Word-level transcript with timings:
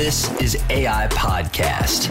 This 0.00 0.30
is 0.40 0.56
AI 0.70 1.08
Podcast. 1.10 2.08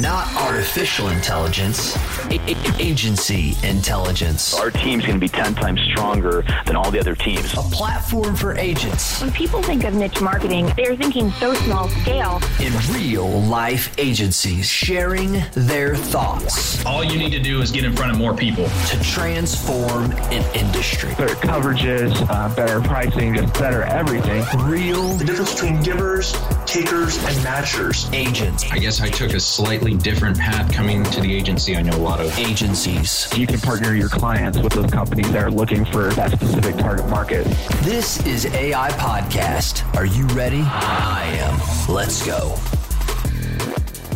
Not 0.00 0.26
artificial 0.36 1.08
intelligence, 1.08 1.94
a- 2.30 2.40
a- 2.50 2.76
agency 2.82 3.54
intelligence. 3.62 4.54
Our 4.54 4.70
team's 4.70 5.04
going 5.06 5.16
to 5.16 5.20
be 5.20 5.28
10 5.28 5.54
times 5.54 5.80
stronger 5.90 6.44
than 6.66 6.76
all 6.76 6.90
the 6.90 6.98
other 7.00 7.14
teams. 7.14 7.52
A 7.54 7.56
platform 7.58 8.36
for 8.36 8.54
agents 8.56 9.20
When 9.22 9.32
people 9.32 9.62
think 9.62 9.84
of 9.84 9.94
niche 9.94 10.20
marketing, 10.20 10.70
they're 10.76 10.96
thinking 10.96 11.30
so 11.32 11.52
small 11.54 11.88
scale. 12.02 12.40
in 12.60 12.72
real 12.94 13.26
life 13.42 13.90
agencies 13.98 14.66
sharing 14.68 15.42
their 15.54 15.94
thoughts 15.96 16.84
All 16.86 17.02
you 17.04 17.18
need 17.18 17.30
to 17.32 17.38
do 17.40 17.60
is 17.62 17.70
get 17.70 17.84
in 17.84 17.94
front 17.96 18.12
of 18.12 18.18
more 18.18 18.34
people. 18.34 18.66
to 18.88 19.02
transform 19.02 20.10
an 20.32 20.44
industry. 20.54 21.14
better 21.16 21.34
coverages, 21.36 22.12
uh, 22.30 22.54
better 22.54 22.80
pricing, 22.82 23.34
just 23.34 23.52
better 23.54 23.82
everything. 23.84 24.42
Real 24.64 25.08
the 25.14 25.24
difference 25.24 25.52
between 25.54 25.82
givers, 25.82 26.32
takers, 26.66 27.16
and 27.24 27.36
matchers. 27.44 28.12
agents, 28.12 28.64
I 28.70 28.78
guess 28.78 29.00
I 29.00 29.08
took 29.08 29.32
a 29.32 29.40
slightly 29.40 29.94
different 29.94 30.38
path 30.38 30.72
coming 30.72 31.04
to 31.04 31.20
the 31.20 31.34
agency. 31.34 31.76
I 31.76 31.82
know 31.82 31.96
a 31.96 31.98
lot 31.98 32.20
of 32.20 32.36
agencies. 32.38 33.28
You 33.36 33.46
can 33.46 33.60
partner 33.60 33.94
your 33.94 34.08
clients 34.08 34.58
with 34.58 34.72
those 34.72 34.90
companies 34.90 35.30
that 35.32 35.42
are 35.42 35.50
looking 35.50 35.84
for 35.84 36.10
that 36.14 36.32
specific 36.32 36.76
target 36.76 37.08
market. 37.08 37.44
This 37.82 38.24
is 38.26 38.46
AI 38.46 38.90
Podcast. 38.92 39.84
Are 39.96 40.06
you 40.06 40.26
ready? 40.28 40.62
I 40.62 41.24
am. 41.40 41.94
Let's 41.94 42.24
go. 42.26 42.56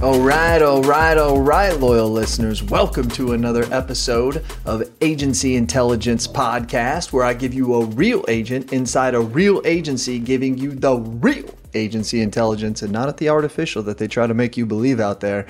All 0.02 0.18
right, 0.18 0.62
all 0.62 0.80
right, 0.80 1.18
all 1.18 1.42
right, 1.42 1.78
loyal 1.78 2.08
listeners. 2.08 2.62
Welcome 2.62 3.06
to 3.10 3.32
another 3.32 3.64
episode 3.70 4.42
of 4.64 4.90
Agency 5.02 5.56
Intelligence 5.56 6.26
Podcast, 6.26 7.12
where 7.12 7.22
I 7.22 7.34
give 7.34 7.52
you 7.52 7.74
a 7.74 7.84
real 7.84 8.24
agent 8.26 8.72
inside 8.72 9.14
a 9.14 9.20
real 9.20 9.60
agency, 9.66 10.18
giving 10.18 10.56
you 10.56 10.70
the 10.70 10.96
real 10.96 11.54
agency 11.74 12.22
intelligence 12.22 12.80
and 12.80 12.90
not 12.90 13.10
at 13.10 13.18
the 13.18 13.28
artificial 13.28 13.82
that 13.82 13.98
they 13.98 14.08
try 14.08 14.26
to 14.26 14.32
make 14.32 14.56
you 14.56 14.64
believe 14.64 15.00
out 15.00 15.20
there. 15.20 15.46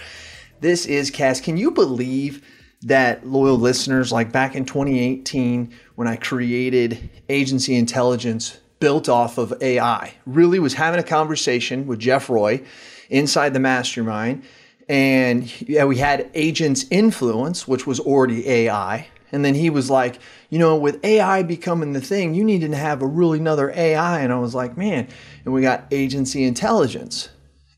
This 0.58 0.84
is 0.84 1.12
Cass. 1.12 1.40
Can 1.40 1.56
you 1.56 1.70
believe 1.70 2.44
that, 2.82 3.24
loyal 3.24 3.56
listeners, 3.56 4.10
like 4.10 4.32
back 4.32 4.56
in 4.56 4.64
2018, 4.64 5.72
when 5.94 6.08
I 6.08 6.16
created 6.16 7.08
Agency 7.28 7.76
Intelligence 7.76 8.58
built 8.80 9.08
off 9.08 9.38
of 9.38 9.54
AI, 9.62 10.14
really 10.26 10.58
was 10.58 10.74
having 10.74 10.98
a 10.98 11.04
conversation 11.04 11.86
with 11.86 12.00
Jeff 12.00 12.28
Roy 12.28 12.64
inside 13.10 13.52
the 13.52 13.60
mastermind. 13.60 14.42
And 14.88 15.60
yeah, 15.68 15.84
we 15.84 15.98
had 15.98 16.30
agents 16.34 16.84
influence, 16.90 17.68
which 17.68 17.86
was 17.86 18.00
already 18.00 18.48
AI. 18.48 19.08
And 19.32 19.44
then 19.44 19.54
he 19.54 19.70
was 19.70 19.88
like, 19.90 20.18
you 20.48 20.58
know, 20.58 20.76
with 20.76 21.04
AI 21.04 21.42
becoming 21.44 21.92
the 21.92 22.00
thing, 22.00 22.34
you 22.34 22.42
need 22.42 22.62
to 22.62 22.74
have 22.74 23.02
a 23.02 23.06
really 23.06 23.38
another 23.38 23.70
AI. 23.70 24.20
And 24.20 24.32
I 24.32 24.38
was 24.38 24.54
like, 24.54 24.76
man, 24.76 25.06
and 25.44 25.54
we 25.54 25.62
got 25.62 25.86
agency 25.92 26.42
intelligence. 26.42 27.28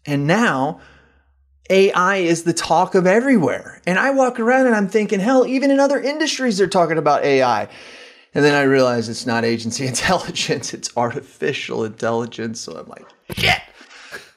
And 0.07 0.27
now 0.27 0.81
AI 1.69 2.17
is 2.17 2.45
the 2.45 2.55
talk 2.55 2.95
of 2.95 3.07
everywhere. 3.07 3.83
And 3.87 3.99
I 3.99 4.11
walk 4.11 4.41
around 4.41 4.67
and 4.67 4.75
I'm 4.75 4.89
thinking, 4.89 5.21
hell, 5.21 5.47
even 5.47 5.71
in 5.71 5.81
other 5.81 6.01
industries, 6.01 6.59
they're 6.59 6.67
talking 6.67 6.99
about 6.99 7.25
AI. 7.25 7.69
And 8.35 8.43
then 8.43 8.55
I 8.55 8.63
realize 8.63 9.11
it's 9.11 9.27
not 9.27 9.45
agency 9.45 9.87
intelligence, 9.95 10.73
it's 10.73 10.97
artificial 10.97 11.85
intelligence. 11.85 12.61
So 12.61 12.77
I'm 12.77 12.89
like, 12.89 13.07
shit. 13.37 13.61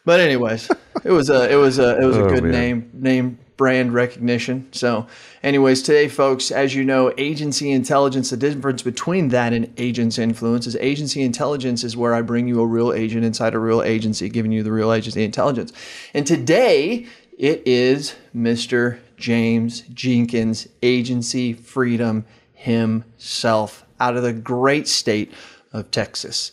But 0.05 0.19
anyways, 0.19 0.69
it 1.03 1.11
was 1.11 1.29
a 1.29 1.51
it 1.51 1.55
was 1.55 1.79
a 1.79 1.99
it 1.99 2.05
was 2.05 2.15
a 2.17 2.25
Oh, 2.25 2.29
good 2.29 2.43
man. 2.43 2.51
name 2.51 2.89
name 2.93 3.39
brand 3.57 3.93
recognition. 3.93 4.67
So, 4.71 5.07
anyways, 5.41 5.81
today, 5.81 6.09
folks, 6.09 6.51
as 6.51 6.75
you 6.75 6.83
know, 6.83 7.13
agency 7.17 7.71
intelligence. 7.71 8.29
The 8.29 8.37
difference 8.37 8.81
between 8.81 9.29
that 9.29 9.53
and 9.53 9.73
agent's 9.77 10.19
influence 10.19 10.67
is 10.67 10.75
agency 10.75 11.21
intelligence 11.23 11.83
is 11.83 11.95
where 11.97 12.13
I 12.13 12.21
bring 12.21 12.47
you 12.47 12.59
a 12.61 12.65
real 12.67 12.93
agent 12.93 13.23
inside 13.25 13.53
a 13.55 13.59
real 13.59 13.81
agency, 13.81 14.29
giving 14.29 14.51
you 14.51 14.61
the 14.61 14.71
real 14.73 14.91
agency 14.93 15.23
intelligence. 15.23 15.71
And 16.13 16.27
today, 16.27 17.07
it 17.37 17.63
is 17.65 18.15
Mr. 18.35 18.99
James 19.17 19.81
Jenkins, 19.93 20.67
agency 20.83 21.53
freedom 21.53 22.25
himself, 22.53 23.85
out 23.99 24.17
of 24.17 24.23
the 24.23 24.33
great 24.33 24.87
state 24.87 25.31
of 25.73 25.89
Texas. 25.91 26.51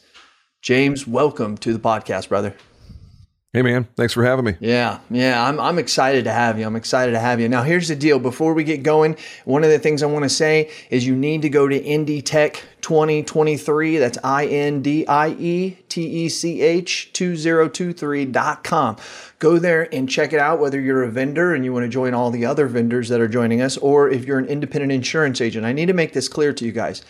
James, 0.62 1.06
welcome 1.06 1.56
to 1.58 1.72
the 1.72 1.80
podcast, 1.80 2.28
brother. 2.28 2.54
Hey 3.54 3.60
man, 3.60 3.86
thanks 3.96 4.14
for 4.14 4.24
having 4.24 4.46
me. 4.46 4.54
Yeah, 4.60 5.00
yeah, 5.10 5.46
I'm, 5.46 5.60
I'm 5.60 5.78
excited 5.78 6.24
to 6.24 6.32
have 6.32 6.58
you. 6.58 6.64
I'm 6.64 6.74
excited 6.74 7.12
to 7.12 7.18
have 7.18 7.38
you. 7.38 7.50
Now, 7.50 7.62
here's 7.62 7.88
the 7.88 7.94
deal. 7.94 8.18
Before 8.18 8.54
we 8.54 8.64
get 8.64 8.82
going, 8.82 9.14
one 9.44 9.62
of 9.62 9.68
the 9.68 9.78
things 9.78 10.02
I 10.02 10.06
want 10.06 10.22
to 10.22 10.30
say 10.30 10.70
is 10.88 11.06
you 11.06 11.14
need 11.14 11.42
to 11.42 11.50
go 11.50 11.68
to 11.68 11.78
Indie 11.78 12.24
Tech 12.24 12.64
2023. 12.80 13.98
That's 13.98 14.16
I 14.24 14.46
N 14.46 14.80
D 14.80 15.06
I 15.06 15.36
E 15.38 15.76
T 15.90 16.02
E 16.02 16.30
C 16.30 16.62
H 16.62 17.10
2023.com. 17.12 18.96
Go 19.38 19.58
there 19.58 19.94
and 19.94 20.08
check 20.08 20.32
it 20.32 20.38
out, 20.38 20.58
whether 20.58 20.80
you're 20.80 21.02
a 21.02 21.10
vendor 21.10 21.54
and 21.54 21.62
you 21.62 21.74
want 21.74 21.84
to 21.84 21.90
join 21.90 22.14
all 22.14 22.30
the 22.30 22.46
other 22.46 22.66
vendors 22.66 23.10
that 23.10 23.20
are 23.20 23.28
joining 23.28 23.60
us, 23.60 23.76
or 23.76 24.08
if 24.08 24.24
you're 24.24 24.38
an 24.38 24.46
independent 24.46 24.92
insurance 24.92 25.42
agent. 25.42 25.66
I 25.66 25.74
need 25.74 25.86
to 25.86 25.92
make 25.92 26.14
this 26.14 26.26
clear 26.26 26.54
to 26.54 26.64
you 26.64 26.72
guys. 26.72 27.02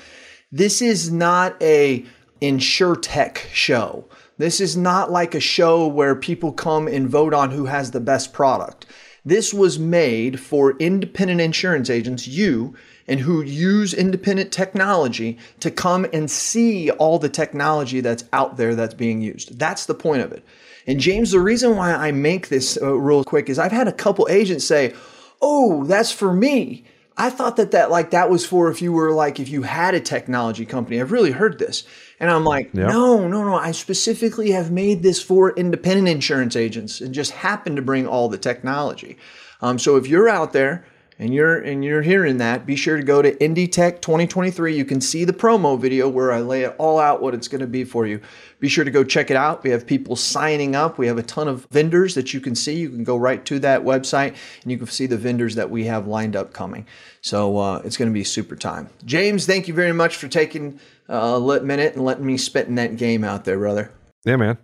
This 0.50 0.82
is 0.82 1.08
not 1.12 1.54
a 1.62 2.04
insure 2.40 2.96
tech 2.96 3.48
show. 3.52 4.08
This 4.38 4.60
is 4.60 4.76
not 4.76 5.10
like 5.10 5.34
a 5.34 5.40
show 5.40 5.86
where 5.86 6.14
people 6.14 6.52
come 6.52 6.88
and 6.88 7.08
vote 7.08 7.34
on 7.34 7.50
who 7.50 7.66
has 7.66 7.90
the 7.90 8.00
best 8.00 8.32
product. 8.32 8.86
This 9.24 9.54
was 9.54 9.78
made 9.78 10.40
for 10.40 10.76
independent 10.78 11.40
insurance 11.40 11.88
agents, 11.88 12.26
you, 12.26 12.74
and 13.06 13.20
who 13.20 13.42
use 13.42 13.94
independent 13.94 14.52
technology 14.52 15.38
to 15.60 15.70
come 15.70 16.06
and 16.12 16.30
see 16.30 16.90
all 16.90 17.18
the 17.18 17.28
technology 17.28 18.00
that's 18.00 18.24
out 18.32 18.56
there 18.56 18.74
that's 18.74 18.94
being 18.94 19.20
used. 19.20 19.58
That's 19.58 19.86
the 19.86 19.94
point 19.94 20.22
of 20.22 20.32
it. 20.32 20.44
And 20.86 20.98
James, 20.98 21.30
the 21.30 21.40
reason 21.40 21.76
why 21.76 21.92
I 21.92 22.10
make 22.10 22.48
this 22.48 22.76
uh, 22.80 22.94
real 22.94 23.22
quick 23.22 23.48
is 23.48 23.58
I've 23.58 23.72
had 23.72 23.86
a 23.86 23.92
couple 23.92 24.26
agents 24.28 24.64
say, 24.64 24.94
"Oh, 25.40 25.84
that's 25.84 26.10
for 26.10 26.32
me." 26.32 26.84
I 27.16 27.30
thought 27.30 27.56
that 27.56 27.72
that 27.72 27.90
like 27.90 28.10
that 28.10 28.30
was 28.30 28.46
for 28.46 28.70
if 28.70 28.82
you 28.82 28.92
were 28.92 29.12
like 29.12 29.38
if 29.38 29.48
you 29.48 29.62
had 29.62 29.94
a 29.94 30.00
technology 30.00 30.64
company. 30.64 31.00
I've 31.00 31.12
really 31.12 31.30
heard 31.30 31.58
this. 31.58 31.84
And 32.20 32.30
I'm 32.30 32.44
like, 32.44 32.70
Yeah. 32.72 32.86
no, 32.86 33.26
no, 33.28 33.44
no. 33.44 33.54
I 33.54 33.72
specifically 33.72 34.50
have 34.52 34.70
made 34.70 35.02
this 35.02 35.22
for 35.22 35.50
independent 35.56 36.08
insurance 36.08 36.56
agents 36.56 37.00
and 37.00 37.12
just 37.14 37.32
happen 37.32 37.76
to 37.76 37.82
bring 37.82 38.06
all 38.06 38.28
the 38.28 38.38
technology. 38.38 39.16
Um, 39.60 39.78
so 39.78 39.96
if 39.96 40.06
you're 40.06 40.28
out 40.28 40.52
there 40.52 40.84
and 41.18 41.32
you're 41.32 41.56
and 41.56 41.84
you're 41.84 42.02
hearing 42.02 42.38
that, 42.38 42.66
be 42.66 42.74
sure 42.74 42.96
to 42.96 43.02
go 43.02 43.22
to 43.22 43.32
Indie 43.36 43.70
Tech 43.70 44.00
2023. 44.02 44.76
You 44.76 44.84
can 44.84 45.00
see 45.00 45.24
the 45.24 45.32
promo 45.32 45.78
video 45.78 46.08
where 46.08 46.32
I 46.32 46.40
lay 46.40 46.62
it 46.62 46.74
all 46.78 46.98
out 46.98 47.22
what 47.22 47.34
it's 47.34 47.48
going 47.48 47.60
to 47.60 47.66
be 47.66 47.84
for 47.84 48.06
you. 48.06 48.20
Be 48.58 48.68
sure 48.68 48.84
to 48.84 48.90
go 48.90 49.04
check 49.04 49.30
it 49.30 49.36
out. 49.36 49.62
We 49.62 49.70
have 49.70 49.86
people 49.86 50.16
signing 50.16 50.74
up. 50.74 50.98
We 50.98 51.06
have 51.06 51.18
a 51.18 51.22
ton 51.22 51.48
of 51.48 51.66
vendors 51.70 52.14
that 52.14 52.32
you 52.34 52.40
can 52.40 52.54
see. 52.54 52.74
You 52.74 52.88
can 52.90 53.04
go 53.04 53.16
right 53.16 53.44
to 53.44 53.58
that 53.60 53.82
website 53.84 54.34
and 54.62 54.72
you 54.72 54.78
can 54.78 54.86
see 54.86 55.06
the 55.06 55.16
vendors 55.18 55.54
that 55.54 55.70
we 55.70 55.84
have 55.84 56.06
lined 56.08 56.34
up 56.34 56.52
coming. 56.52 56.86
So 57.20 57.58
uh, 57.58 57.82
it's 57.84 57.96
going 57.96 58.10
to 58.10 58.14
be 58.14 58.24
super 58.24 58.56
time. 58.56 58.88
James, 59.04 59.46
thank 59.46 59.68
you 59.68 59.74
very 59.74 59.92
much 59.92 60.16
for 60.16 60.28
taking 60.28 60.80
uh, 61.08 61.38
minute 61.62 61.94
and 61.94 62.04
letting 62.04 62.26
me 62.26 62.36
spit 62.36 62.68
in 62.68 62.76
that 62.76 62.96
game 62.96 63.24
out 63.24 63.44
there, 63.44 63.58
brother. 63.58 63.92
Yeah, 64.24 64.36
man. 64.36 64.58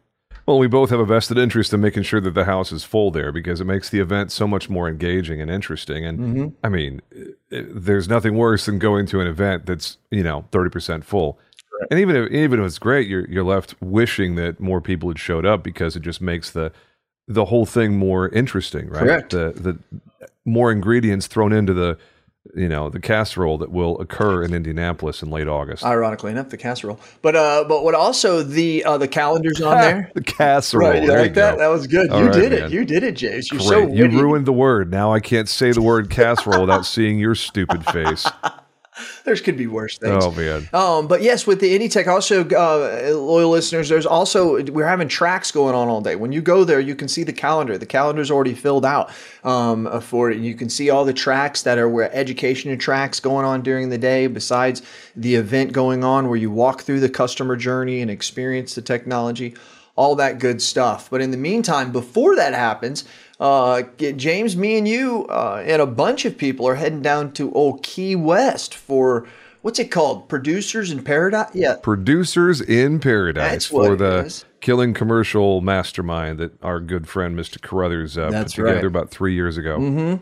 Well, 0.46 0.58
we 0.58 0.66
both 0.66 0.88
have 0.88 1.00
a 1.00 1.04
vested 1.04 1.36
interest 1.36 1.74
in 1.74 1.82
making 1.82 2.04
sure 2.04 2.22
that 2.22 2.32
the 2.32 2.46
house 2.46 2.72
is 2.72 2.82
full 2.82 3.10
there 3.10 3.32
because 3.32 3.60
it 3.60 3.66
makes 3.66 3.90
the 3.90 4.00
event 4.00 4.32
so 4.32 4.46
much 4.46 4.70
more 4.70 4.88
engaging 4.88 5.42
and 5.42 5.50
interesting. 5.50 6.06
And 6.06 6.18
Mm-hmm. 6.18 6.46
I 6.64 6.68
mean, 6.70 7.02
there's 7.50 8.08
nothing 8.08 8.34
worse 8.34 8.64
than 8.64 8.78
going 8.78 9.04
to 9.08 9.20
an 9.20 9.26
event 9.26 9.66
that's 9.66 9.98
you 10.10 10.22
know 10.22 10.46
thirty 10.50 10.70
percent 10.70 11.04
full. 11.04 11.38
And 11.90 12.00
even 12.00 12.16
if 12.16 12.30
even 12.32 12.60
if 12.60 12.66
it's 12.66 12.78
great, 12.78 13.08
you're 13.08 13.28
you're 13.28 13.44
left 13.44 13.74
wishing 13.82 14.36
that 14.36 14.58
more 14.58 14.80
people 14.80 15.10
had 15.10 15.18
showed 15.18 15.44
up 15.44 15.62
because 15.62 15.96
it 15.96 16.00
just 16.00 16.22
makes 16.22 16.50
the 16.50 16.72
the 17.26 17.44
whole 17.44 17.66
thing 17.66 17.98
more 17.98 18.30
interesting, 18.30 18.88
right? 18.88 19.02
Correct. 19.02 19.30
The 19.32 19.52
the 19.54 19.78
more 20.46 20.72
ingredients 20.72 21.26
thrown 21.26 21.52
into 21.52 21.74
the 21.74 21.98
you 22.54 22.68
know 22.68 22.88
the 22.90 23.00
casserole 23.00 23.58
that 23.58 23.70
will 23.70 24.00
occur 24.00 24.42
in 24.42 24.54
Indianapolis 24.54 25.22
in 25.22 25.30
late 25.30 25.48
August. 25.48 25.84
Ironically 25.84 26.30
enough, 26.32 26.48
the 26.48 26.56
casserole. 26.56 26.98
But 27.22 27.36
uh, 27.36 27.64
but 27.68 27.84
what 27.84 27.94
also 27.94 28.42
the 28.42 28.84
uh, 28.84 28.98
the 28.98 29.08
calendars 29.08 29.60
on 29.60 29.76
there. 29.80 30.10
the 30.14 30.22
casserole. 30.22 30.90
Right, 30.90 31.02
you 31.02 31.08
there 31.08 31.20
like 31.22 31.34
that? 31.34 31.52
go. 31.52 31.58
That 31.58 31.68
was 31.68 31.86
good. 31.86 32.10
All 32.10 32.20
you 32.20 32.26
right, 32.26 32.34
did 32.34 32.52
it. 32.52 32.70
You 32.70 32.84
did 32.84 33.02
it, 33.02 33.12
James. 33.16 33.50
You're 33.50 33.58
Great. 33.60 33.68
so 33.68 33.88
you 33.88 34.08
ruined 34.08 34.46
the 34.46 34.52
word. 34.52 34.90
Now 34.90 35.12
I 35.12 35.20
can't 35.20 35.48
say 35.48 35.72
the 35.72 35.82
word 35.82 36.10
casserole 36.10 36.60
without 36.62 36.86
seeing 36.86 37.18
your 37.18 37.34
stupid 37.34 37.84
face. 37.86 38.26
There's 39.24 39.40
could 39.40 39.56
be 39.56 39.66
worse 39.66 39.98
things. 39.98 40.24
Oh 40.24 40.32
man. 40.32 40.68
Um, 40.72 41.06
but 41.08 41.22
yes, 41.22 41.46
with 41.46 41.60
the 41.60 41.78
Indie 41.78 41.90
Tech, 41.90 42.06
also 42.06 42.44
uh, 42.44 43.14
loyal 43.14 43.50
listeners, 43.50 43.88
there's 43.88 44.06
also 44.06 44.62
we're 44.64 44.86
having 44.86 45.08
tracks 45.08 45.50
going 45.50 45.74
on 45.74 45.88
all 45.88 46.00
day. 46.00 46.16
When 46.16 46.32
you 46.32 46.40
go 46.40 46.64
there, 46.64 46.80
you 46.80 46.94
can 46.94 47.08
see 47.08 47.24
the 47.24 47.32
calendar. 47.32 47.78
The 47.78 47.86
calendar's 47.86 48.30
already 48.30 48.54
filled 48.54 48.84
out 48.84 49.10
um, 49.44 49.86
uh, 49.86 50.00
for 50.00 50.30
it. 50.30 50.38
You 50.38 50.54
can 50.54 50.68
see 50.68 50.90
all 50.90 51.04
the 51.04 51.12
tracks 51.12 51.62
that 51.62 51.78
are 51.78 51.88
where 51.88 52.12
education 52.14 52.76
tracks 52.78 53.20
going 53.20 53.44
on 53.44 53.62
during 53.62 53.88
the 53.88 53.98
day. 53.98 54.26
Besides 54.26 54.82
the 55.16 55.34
event 55.34 55.72
going 55.72 56.04
on, 56.04 56.28
where 56.28 56.38
you 56.38 56.50
walk 56.50 56.82
through 56.82 57.00
the 57.00 57.08
customer 57.08 57.56
journey 57.56 58.00
and 58.00 58.10
experience 58.10 58.74
the 58.74 58.82
technology, 58.82 59.54
all 59.96 60.14
that 60.14 60.38
good 60.38 60.62
stuff. 60.62 61.10
But 61.10 61.20
in 61.20 61.32
the 61.32 61.36
meantime, 61.36 61.90
before 61.90 62.36
that 62.36 62.54
happens, 62.54 63.04
uh, 63.40 63.82
James, 63.98 64.56
me, 64.56 64.78
and 64.78 64.88
you, 64.88 65.26
uh, 65.28 65.62
and 65.64 65.80
a 65.80 65.86
bunch 65.86 66.24
of 66.24 66.36
people 66.36 66.66
are 66.66 66.74
heading 66.74 67.02
down 67.02 67.32
to 67.32 67.52
Old 67.52 67.82
Key 67.82 68.16
West 68.16 68.74
for 68.74 69.26
what's 69.62 69.78
it 69.78 69.90
called? 69.90 70.28
Producers 70.28 70.90
in 70.90 71.02
Paradise? 71.04 71.50
Yeah. 71.54 71.76
Producers 71.82 72.60
in 72.60 73.00
Paradise 73.00 73.66
for 73.66 73.96
the 73.96 74.24
is. 74.24 74.44
killing 74.60 74.94
commercial 74.94 75.60
mastermind 75.60 76.38
that 76.38 76.62
our 76.62 76.80
good 76.80 77.08
friend 77.08 77.38
Mr. 77.38 77.60
Carruthers 77.60 78.18
uh, 78.18 78.30
put 78.30 78.48
together 78.48 78.74
right. 78.74 78.84
about 78.84 79.10
three 79.10 79.34
years 79.34 79.56
ago. 79.56 80.18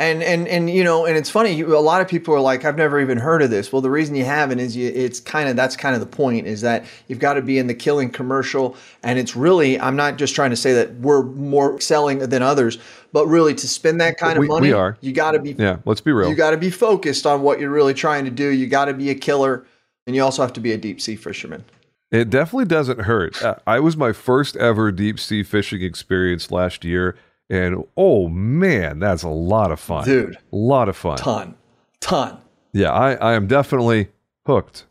And 0.00 0.22
and 0.22 0.48
and 0.48 0.70
you 0.70 0.82
know, 0.82 1.04
and 1.04 1.14
it's 1.14 1.28
funny. 1.28 1.60
A 1.60 1.66
lot 1.78 2.00
of 2.00 2.08
people 2.08 2.34
are 2.34 2.40
like, 2.40 2.64
"I've 2.64 2.78
never 2.78 3.02
even 3.02 3.18
heard 3.18 3.42
of 3.42 3.50
this." 3.50 3.70
Well, 3.70 3.82
the 3.82 3.90
reason 3.90 4.14
you 4.14 4.24
haven't 4.24 4.58
is 4.58 4.74
you, 4.74 4.88
it's 4.88 5.20
kind 5.20 5.46
of 5.46 5.56
that's 5.56 5.76
kind 5.76 5.94
of 5.94 6.00
the 6.00 6.06
point 6.06 6.46
is 6.46 6.62
that 6.62 6.86
you've 7.06 7.18
got 7.18 7.34
to 7.34 7.42
be 7.42 7.58
in 7.58 7.66
the 7.66 7.74
killing 7.74 8.08
commercial, 8.08 8.76
and 9.02 9.18
it's 9.18 9.36
really. 9.36 9.78
I'm 9.78 9.96
not 9.96 10.16
just 10.16 10.34
trying 10.34 10.50
to 10.50 10.56
say 10.56 10.72
that 10.72 10.94
we're 11.00 11.22
more 11.22 11.78
selling 11.82 12.20
than 12.20 12.40
others, 12.40 12.78
but 13.12 13.26
really 13.26 13.52
to 13.54 13.68
spend 13.68 14.00
that 14.00 14.16
kind 14.16 14.38
of 14.38 14.46
money, 14.46 14.68
we 14.68 14.72
are. 14.72 14.96
You 15.02 15.12
got 15.12 15.32
to 15.32 15.38
be. 15.38 15.52
Yeah, 15.52 15.76
let's 15.84 16.00
be 16.00 16.12
real. 16.12 16.30
You 16.30 16.34
got 16.34 16.52
to 16.52 16.56
be 16.56 16.70
focused 16.70 17.26
on 17.26 17.42
what 17.42 17.60
you're 17.60 17.68
really 17.68 17.92
trying 17.92 18.24
to 18.24 18.30
do. 18.30 18.48
You 18.48 18.68
got 18.68 18.86
to 18.86 18.94
be 18.94 19.10
a 19.10 19.14
killer, 19.14 19.66
and 20.06 20.16
you 20.16 20.22
also 20.22 20.40
have 20.40 20.54
to 20.54 20.60
be 20.60 20.72
a 20.72 20.78
deep 20.78 21.02
sea 21.02 21.16
fisherman. 21.16 21.62
It 22.10 22.30
definitely 22.30 22.64
doesn't 22.64 23.02
hurt. 23.02 23.42
Uh, 23.42 23.56
I 23.66 23.80
was 23.80 23.98
my 23.98 24.14
first 24.14 24.56
ever 24.56 24.90
deep 24.92 25.20
sea 25.20 25.42
fishing 25.42 25.82
experience 25.82 26.50
last 26.50 26.86
year, 26.86 27.16
and 27.50 27.84
oh 27.96 28.28
man, 28.28 28.98
that's 29.00 29.22
a 29.24 29.28
lot 29.28 29.70
of 29.72 29.78
fun, 29.80 30.04
Dude. 30.04 30.36
A 30.36 30.56
lot 30.56 30.88
of 30.88 30.96
fun. 30.96 31.18
Ton, 31.18 31.54
ton. 32.00 32.38
Yeah, 32.72 32.92
I, 32.92 33.14
I 33.14 33.32
am 33.34 33.46
definitely 33.48 34.08
hooked. 34.46 34.84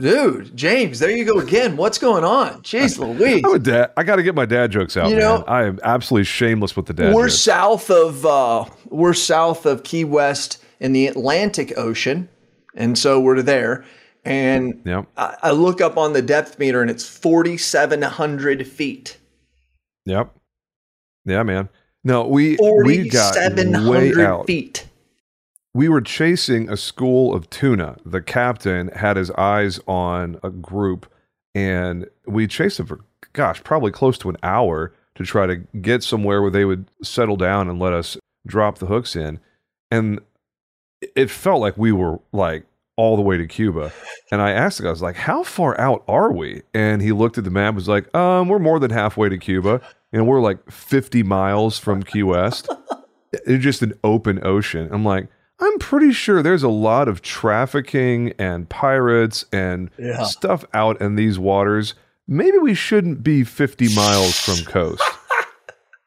Dude, 0.00 0.56
James, 0.56 0.98
there 0.98 1.10
you 1.12 1.24
go 1.24 1.38
again. 1.38 1.76
What's 1.76 1.98
going 1.98 2.24
on? 2.24 2.62
Jeez 2.62 2.98
Louise. 3.18 3.42
I'm 3.44 3.54
a 3.54 3.58
dad. 3.60 3.92
I 3.96 4.02
got 4.02 4.16
to 4.16 4.24
get 4.24 4.34
my 4.34 4.44
dad 4.44 4.72
jokes 4.72 4.96
out. 4.96 5.08
You 5.08 5.16
man. 5.16 5.20
know- 5.20 5.44
I 5.46 5.64
am 5.66 5.78
absolutely 5.84 6.24
shameless 6.24 6.74
with 6.76 6.86
the 6.86 6.92
dad 6.92 7.14
we're 7.14 7.28
jokes. 7.28 7.38
south 7.38 7.88
of 7.90 8.26
uh, 8.26 8.64
we're 8.86 9.12
south 9.14 9.66
of 9.66 9.84
Key 9.84 10.02
West 10.02 10.60
in 10.80 10.92
the 10.92 11.06
Atlantic 11.06 11.72
Ocean, 11.78 12.28
and 12.74 12.98
so 12.98 13.20
we're 13.20 13.40
there. 13.42 13.84
And 14.24 14.82
Yep. 14.84 15.06
I, 15.16 15.36
I 15.44 15.50
look 15.52 15.80
up 15.80 15.96
on 15.96 16.12
the 16.12 16.22
depth 16.22 16.58
meter, 16.58 16.82
and 16.82 16.90
it's 16.90 17.08
forty 17.08 17.56
seven 17.56 18.02
hundred 18.02 18.66
feet. 18.66 19.16
Yep. 20.06 20.34
Yeah, 21.28 21.42
man. 21.42 21.68
No, 22.04 22.26
we 22.26 22.56
we 22.84 23.08
got 23.08 23.36
way 23.84 24.12
out. 24.18 24.46
feet. 24.46 24.86
we 25.74 25.88
were 25.88 26.00
chasing 26.00 26.70
a 26.70 26.76
school 26.76 27.34
of 27.34 27.50
tuna. 27.50 27.96
The 28.06 28.22
captain 28.22 28.88
had 28.88 29.16
his 29.16 29.30
eyes 29.32 29.80
on 29.86 30.38
a 30.42 30.50
group, 30.50 31.10
and 31.54 32.06
we 32.26 32.46
chased 32.46 32.78
them 32.78 32.86
for, 32.86 33.00
gosh, 33.32 33.62
probably 33.64 33.90
close 33.90 34.16
to 34.18 34.30
an 34.30 34.36
hour 34.42 34.92
to 35.16 35.24
try 35.24 35.46
to 35.46 35.56
get 35.56 36.02
somewhere 36.02 36.40
where 36.40 36.50
they 36.50 36.64
would 36.64 36.86
settle 37.02 37.36
down 37.36 37.68
and 37.68 37.78
let 37.78 37.92
us 37.92 38.16
drop 38.46 38.78
the 38.78 38.86
hooks 38.86 39.16
in. 39.16 39.40
And 39.90 40.20
it 41.14 41.30
felt 41.30 41.60
like 41.60 41.76
we 41.76 41.92
were 41.92 42.20
like 42.32 42.64
all 42.96 43.16
the 43.16 43.22
way 43.22 43.36
to 43.36 43.46
Cuba. 43.46 43.92
And 44.30 44.40
I 44.40 44.50
asked 44.50 44.78
the 44.78 44.82
guy, 44.84 44.88
I 44.88 44.92
was 44.92 45.02
like, 45.02 45.16
how 45.16 45.42
far 45.42 45.78
out 45.80 46.04
are 46.08 46.32
we? 46.32 46.62
And 46.74 47.00
he 47.00 47.12
looked 47.12 47.38
at 47.38 47.44
the 47.44 47.50
map, 47.50 47.74
was 47.74 47.88
like, 47.88 48.14
um, 48.14 48.48
we're 48.48 48.58
more 48.58 48.78
than 48.80 48.90
halfway 48.90 49.28
to 49.28 49.38
Cuba. 49.38 49.80
And 50.12 50.26
we're 50.26 50.40
like 50.40 50.70
50 50.70 51.22
miles 51.22 51.78
from 51.78 52.02
Key 52.02 52.22
West. 52.22 52.68
it's 53.32 53.62
just 53.62 53.82
an 53.82 53.92
open 54.02 54.44
ocean. 54.44 54.88
I'm 54.92 55.04
like, 55.04 55.28
I'm 55.60 55.78
pretty 55.78 56.12
sure 56.12 56.42
there's 56.42 56.62
a 56.62 56.68
lot 56.68 57.08
of 57.08 57.20
trafficking 57.20 58.32
and 58.38 58.68
pirates 58.68 59.44
and 59.52 59.90
Yeah. 59.98 60.22
stuff 60.24 60.64
out 60.72 61.00
in 61.00 61.16
these 61.16 61.38
waters. 61.38 61.94
Maybe 62.26 62.58
we 62.58 62.74
shouldn't 62.74 63.22
be 63.22 63.42
50 63.44 63.94
miles 63.94 64.38
from 64.38 64.64
coast. 64.72 65.02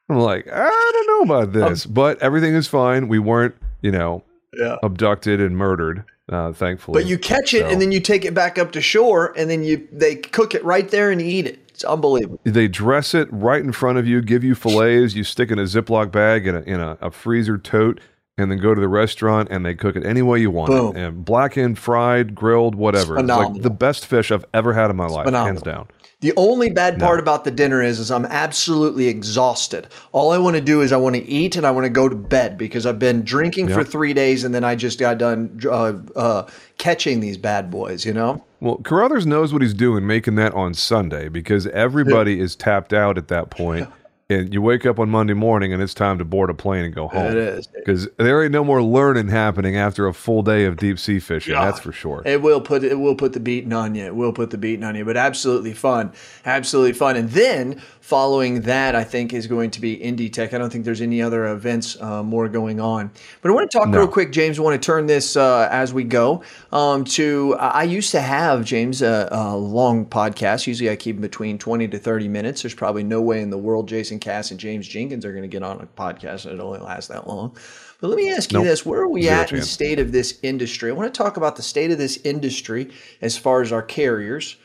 I'm 0.10 0.18
like, 0.20 0.48
I 0.52 0.92
don't 0.94 1.08
know 1.30 1.36
about 1.36 1.54
this, 1.54 1.86
but 1.86 2.22
everything 2.22 2.54
is 2.54 2.68
fine. 2.68 3.08
We 3.08 3.20
weren't, 3.20 3.56
you 3.82 3.92
know, 3.92 4.24
Yeah. 4.58 4.78
abducted 4.84 5.40
and 5.40 5.56
murdered, 5.58 6.04
uh, 6.30 6.52
thankfully. 6.54 7.02
But 7.02 7.10
you 7.10 7.18
catch 7.18 7.54
it, 7.54 7.62
So- 7.62 7.68
and 7.68 7.82
then 7.82 7.92
you 7.92 8.00
take 8.02 8.26
it 8.26 8.34
back 8.34 8.58
up 8.60 8.72
to 8.74 8.82
shore, 8.82 9.34
and 9.38 9.50
then 9.50 9.64
you 9.64 9.88
they 9.92 10.16
cook 10.16 10.54
it 10.54 10.64
right 10.66 10.90
there 10.90 11.12
and 11.12 11.22
eat 11.22 11.46
it. 11.48 11.60
It's 11.82 11.90
unbelievable. 11.90 12.40
they 12.44 12.68
dress 12.68 13.16
it 13.16 13.28
right 13.32 13.62
in 13.62 13.72
front 13.72 13.98
of 13.98 14.08
you, 14.08 14.22
give 14.22 14.44
you 14.44 14.54
fillets, 14.54 15.16
you 15.16 15.24
stick 15.24 15.50
in 15.50 15.58
a 15.58 15.64
Ziploc 15.64 16.12
bag 16.12 16.46
in 16.46 16.56
a, 16.56 16.62
in 16.62 16.80
a, 16.80 16.96
a 17.02 17.10
freezer 17.10 17.58
tote, 17.58 18.00
and 18.38 18.52
then 18.52 18.60
go 18.60 18.76
to 18.76 18.80
the 18.80 18.88
restaurant 18.88 19.48
and 19.50 19.66
they 19.66 19.74
cook 19.74 19.96
it 19.96 20.06
any 20.06 20.22
way 20.22 20.40
you 20.40 20.52
want. 20.52 20.70
Boom. 20.70 20.96
it. 20.96 21.00
And 21.00 21.26
blackened, 21.26 21.80
fried, 21.80 22.36
grilled, 22.36 22.76
whatever. 22.76 23.18
It's, 23.18 23.28
like 23.28 23.64
the 23.64 23.72
best 23.72 24.06
fish 24.06 24.32
I've 24.32 24.46
ever 24.54 24.74
had 24.74 24.92
in 24.92 24.96
my 24.96 25.08
life, 25.08 25.26
phenomenal. 25.26 25.46
hands 25.46 25.62
down. 25.64 25.88
The 26.22 26.34
only 26.38 26.70
bad 26.70 27.00
No. 27.00 27.06
part 27.06 27.20
about 27.20 27.44
the 27.44 27.52
dinner 27.52 27.82
is, 27.82 28.00
is 28.00 28.12
I'm 28.12 28.26
absolutely 28.28 29.08
exhausted. 29.08 29.88
All 30.12 30.32
I 30.32 30.38
want 30.38 30.56
to 30.56 30.62
do 30.62 30.82
is 30.82 30.92
I 30.92 30.98
want 30.98 31.16
to 31.16 31.28
eat 31.28 31.56
and 31.56 31.66
I 31.66 31.72
want 31.72 31.86
to 31.86 31.90
go 31.90 32.08
to 32.08 32.16
bed 32.16 32.58
because 32.58 32.86
I've 32.86 33.00
been 33.00 33.24
drinking 33.24 33.70
for 33.70 33.84
three 33.84 34.14
days 34.14 34.44
and 34.44 34.54
then 34.54 34.64
I 34.64 34.76
just 34.76 35.00
got 35.00 35.18
done 35.18 35.60
uh, 35.68 35.94
uh, 36.16 36.48
catching 36.78 37.20
these 37.22 37.38
bad 37.38 37.72
boys. 37.72 38.06
You 38.06 38.14
know, 38.14 38.44
Well, 38.60 38.78
Carruthers 38.78 39.26
knows 39.26 39.52
what 39.52 39.64
he's 39.64 39.74
doing 39.74 40.06
making 40.06 40.36
that 40.36 40.54
on 40.54 40.76
Sunday 40.76 41.28
because 41.28 41.66
everybody 41.68 42.40
is 42.40 42.56
tapped 42.56 42.94
out 42.94 43.18
at 43.18 43.28
that 43.30 43.50
point, 43.50 43.90
And 44.32 44.54
you 44.54 44.62
wake 44.62 44.86
up 44.86 45.00
on 45.00 45.10
Monday 45.10 45.34
morning 45.34 45.74
and 45.74 45.82
it's 45.84 45.94
time 45.94 46.18
to 46.18 46.26
board 46.26 46.50
a 46.50 46.54
plane 46.54 46.86
and 46.86 46.96
go 46.96 47.08
home. 47.08 47.26
It 47.26 47.36
is. 47.38 47.68
Because 47.68 48.08
there 48.18 48.42
ain't 48.44 48.52
no 48.52 48.64
more 48.64 48.82
learning 48.82 49.28
happening 49.28 49.76
after 49.76 50.08
a 50.08 50.14
full 50.14 50.42
day 50.42 50.66
of 50.66 50.78
deep 50.78 50.98
sea 51.00 51.20
fishing. 51.20 51.54
That's 51.54 51.80
for 51.80 51.92
sure. 51.92 52.22
It 52.26 52.42
will 52.42 52.62
put 52.62 52.84
it 52.84 53.00
will 53.00 53.16
put 53.16 53.34
the 53.34 53.40
beating 53.40 53.74
on 53.74 53.96
you. 53.96 54.06
It 54.06 54.16
will 54.16 54.34
put 54.34 54.52
the 54.52 54.58
beating 54.58 54.84
on 54.86 54.96
you, 54.96 55.04
but 55.04 55.18
absolutely 55.18 55.74
fun, 55.74 56.14
absolutely 56.46 56.94
fun. 56.94 57.16
And 57.18 57.30
then 57.32 57.82
following 58.00 58.62
that, 58.62 58.96
I 58.96 59.04
think 59.04 59.34
is 59.34 59.48
going 59.48 59.72
to 59.72 59.82
be 59.82 59.98
Indie 59.98 60.32
Tech. 60.32 60.54
I 60.54 60.58
don't 60.58 60.72
think 60.72 60.86
there's 60.86 61.02
any 61.02 61.22
other 61.22 61.48
events 61.48 62.00
uh, 62.02 62.24
more 62.24 62.48
going 62.48 62.80
on. 62.80 63.12
But 63.42 63.50
I 63.50 63.54
want 63.54 63.70
to 63.70 63.78
talk 63.78 63.88
No. 63.90 64.00
real 64.00 64.08
quick, 64.08 64.32
James. 64.32 64.58
I 64.58 64.62
want 64.62 64.82
to 64.82 64.86
turn 64.86 65.08
this 65.08 65.36
uh, 65.36 65.68
as 65.72 65.94
we 65.94 66.04
go 66.04 66.44
um, 66.72 67.04
to. 67.06 67.56
I 67.60 67.82
I 67.82 67.84
used 67.86 68.12
to 68.12 68.22
have 68.22 68.64
James 68.64 69.02
a, 69.02 69.28
a 69.32 69.58
long 69.58 70.06
podcast. 70.06 70.68
Usually, 70.68 70.90
I 70.90 70.96
keep 70.96 71.16
them 71.16 71.22
between 71.22 71.58
twenty 71.58 71.88
to 71.88 71.98
thirty 71.98 72.28
minutes. 72.28 72.62
There's 72.62 72.76
probably 72.76 73.04
no 73.04 73.20
way 73.22 73.42
in 73.42 73.50
the 73.50 73.58
world 73.58 73.88
Jason 73.88 74.20
Cass 74.22 74.52
and 74.52 74.60
James 74.60 74.88
Jenkins 74.88 75.26
are 75.26 75.32
going 75.32 75.42
to 75.44 75.48
get 75.48 75.64
on 75.64 75.82
a 75.82 75.86
podcast 75.86 76.46
and 76.46 76.54
it 76.60 76.62
only 76.64 76.80
lasts 76.80 77.10
that 77.10 77.28
long. 77.28 77.58
But 78.00 78.08
let 78.10 78.18
me 78.18 78.32
ask 78.32 78.52
you 78.52 78.60
Nope. 78.60 78.68
this: 78.68 78.86
Where 78.86 79.02
are 79.02 79.08
we 79.10 79.24
Zero 79.24 79.36
at 79.36 79.52
in 79.52 79.60
the 79.60 79.66
state 79.66 80.00
of 80.00 80.12
this 80.12 80.40
industry? 80.42 80.90
I 80.90 80.94
want 80.94 81.14
to 81.14 81.18
talk 81.18 81.38
about 81.38 81.56
the 81.56 81.62
state 81.62 81.92
of 81.92 81.98
this 81.98 82.18
industry 82.24 82.90
as 83.22 83.38
far 83.38 83.62
as 83.62 83.72
our 83.72 83.82
carriers. 83.84 84.56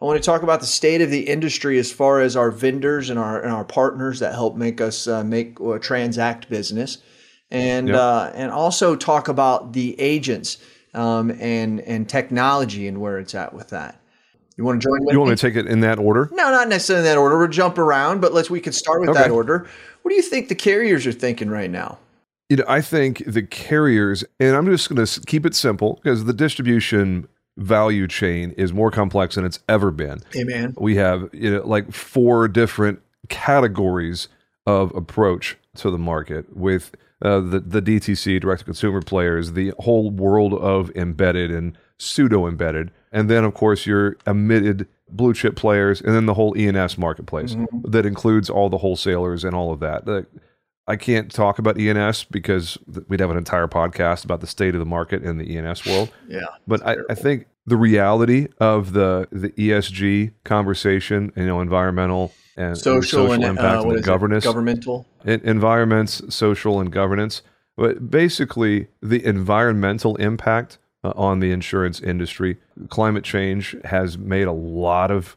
I 0.00 0.04
want 0.04 0.22
to 0.22 0.24
talk 0.24 0.42
about 0.42 0.60
the 0.60 0.66
state 0.66 1.00
of 1.00 1.10
the 1.10 1.20
industry 1.20 1.78
as 1.78 1.90
far 1.90 2.20
as 2.20 2.36
our 2.36 2.50
vendors 2.50 3.10
and 3.10 3.18
our 3.18 3.40
and 3.42 3.52
our 3.52 3.64
partners 3.64 4.20
that 4.20 4.34
help 4.34 4.56
make 4.56 4.80
us 4.80 5.06
uh, 5.08 5.24
make 5.24 5.60
uh, 5.60 5.78
transact 5.78 6.48
business, 6.48 6.98
and 7.50 7.88
Yep. 7.88 7.96
uh, 7.96 8.30
and 8.34 8.50
also 8.50 8.94
talk 8.96 9.28
about 9.28 9.72
the 9.72 9.98
agents 10.00 10.58
um, 10.94 11.30
and 11.40 11.80
and 11.80 12.08
technology 12.08 12.86
and 12.88 12.98
where 13.00 13.18
it's 13.18 13.34
at 13.34 13.52
with 13.54 13.68
that. 13.70 14.00
You 14.56 14.64
want 14.64 14.80
to 14.80 14.86
join 14.88 15.04
with 15.04 15.12
You 15.12 15.18
want 15.20 15.30
me? 15.30 15.36
to 15.36 15.40
take 15.40 15.56
it 15.56 15.66
in 15.66 15.80
that 15.80 15.98
order? 15.98 16.30
no, 16.32 16.50
not 16.50 16.68
necessarily 16.68 17.06
in 17.06 17.12
that 17.14 17.18
order. 17.20 17.38
We'll 17.38 17.48
jump 17.48 17.76
around, 17.78 18.20
but 18.20 18.32
let's 18.32 18.48
we 18.50 18.60
could 18.60 18.74
start 18.74 19.00
with 19.00 19.10
Okay. 19.10 19.20
that 19.22 19.30
order. 19.30 19.66
What 20.02 20.10
do 20.10 20.14
you 20.14 20.22
think 20.22 20.48
the 20.48 20.54
carriers 20.54 21.06
are 21.06 21.12
thinking 21.12 21.50
right 21.50 21.70
now? 21.70 21.98
You 22.48 22.58
know, 22.58 22.64
I 22.68 22.80
think 22.80 23.22
the 23.26 23.42
carriers, 23.42 24.24
and 24.40 24.56
I'm 24.56 24.66
just 24.66 24.88
going 24.88 25.04
to 25.04 25.20
keep 25.26 25.44
it 25.44 25.54
simple 25.54 26.00
because 26.02 26.24
the 26.24 26.32
distribution 26.32 27.26
value 27.58 28.06
chain 28.06 28.52
is 28.52 28.72
more 28.72 28.90
complex 28.90 29.34
than 29.34 29.44
it's 29.44 29.58
ever 29.68 29.90
been. 29.90 30.20
Hey, 30.32 30.44
man. 30.44 30.74
We 30.78 30.94
have 30.96 31.28
you 31.32 31.50
know 31.50 31.66
like 31.66 31.92
four 31.92 32.48
different 32.48 33.00
categories 33.28 34.28
of 34.66 34.94
approach 34.94 35.56
to 35.76 35.90
the 35.90 35.98
market 35.98 36.56
with 36.56 36.92
uh, 37.22 37.40
the 37.40 37.60
the 37.60 37.82
DTC 37.82 38.40
direct 38.40 38.60
to 38.60 38.64
consumer 38.64 39.02
players, 39.02 39.52
the 39.52 39.72
whole 39.80 40.10
world 40.10 40.54
of 40.54 40.90
embedded 40.96 41.50
and 41.50 41.76
pseudo 41.98 42.46
embedded, 42.46 42.90
and 43.12 43.30
then 43.30 43.44
of 43.44 43.54
course 43.54 43.86
your 43.86 44.16
admitted 44.26 44.86
blue 45.08 45.34
chip 45.34 45.56
players, 45.56 46.00
and 46.00 46.14
then 46.14 46.26
the 46.26 46.34
whole 46.34 46.56
E&S 46.58 46.98
marketplace 46.98 47.56
that 47.84 48.04
includes 48.04 48.50
all 48.50 48.68
the 48.68 48.78
wholesalers 48.78 49.44
and 49.44 49.54
all 49.54 49.72
of 49.72 49.80
that. 49.80 50.26
I 50.88 50.96
can't 50.96 51.32
talk 51.32 51.58
about 51.58 51.78
E&S 51.78 52.24
because 52.24 52.78
we'd 53.08 53.20
have 53.20 53.30
an 53.30 53.36
entire 53.36 53.66
podcast 53.66 54.24
about 54.24 54.40
the 54.40 54.46
state 54.46 54.74
of 54.74 54.78
the 54.78 54.84
market 54.86 55.22
in 55.24 55.38
the 55.38 55.52
E&S 55.52 55.84
world. 55.86 56.10
Yeah. 56.28 56.40
But 56.66 56.86
I, 56.86 56.96
I 57.10 57.14
think 57.14 57.46
the 57.66 57.76
reality 57.76 58.48
of 58.58 58.92
the 58.92 59.28
the 59.32 59.50
ESG 59.50 60.32
conversation, 60.44 61.32
you 61.36 61.46
know, 61.46 61.60
environmental 61.60 62.32
and 62.56 62.76
Social, 62.76 63.32
and 63.32 63.44
impact 63.44 63.64
uh, 63.64 63.78
and 63.80 63.86
what 63.86 63.96
it? 63.96 64.04
governance, 64.04 64.44
governmental. 64.44 65.06
en- 65.24 65.40
environments, 65.44 66.22
social 66.34 66.80
and 66.80 66.90
governance, 66.90 67.42
but 67.76 68.10
basically 68.10 68.88
the 69.02 69.24
environmental 69.24 70.16
impact 70.16 70.78
uh, 71.06 71.12
on 71.16 71.40
the 71.40 71.52
insurance 71.52 72.00
industry. 72.00 72.56
Climate 72.88 73.24
change 73.24 73.76
has 73.84 74.18
made 74.18 74.46
a 74.46 74.52
lot 74.52 75.10
of 75.10 75.36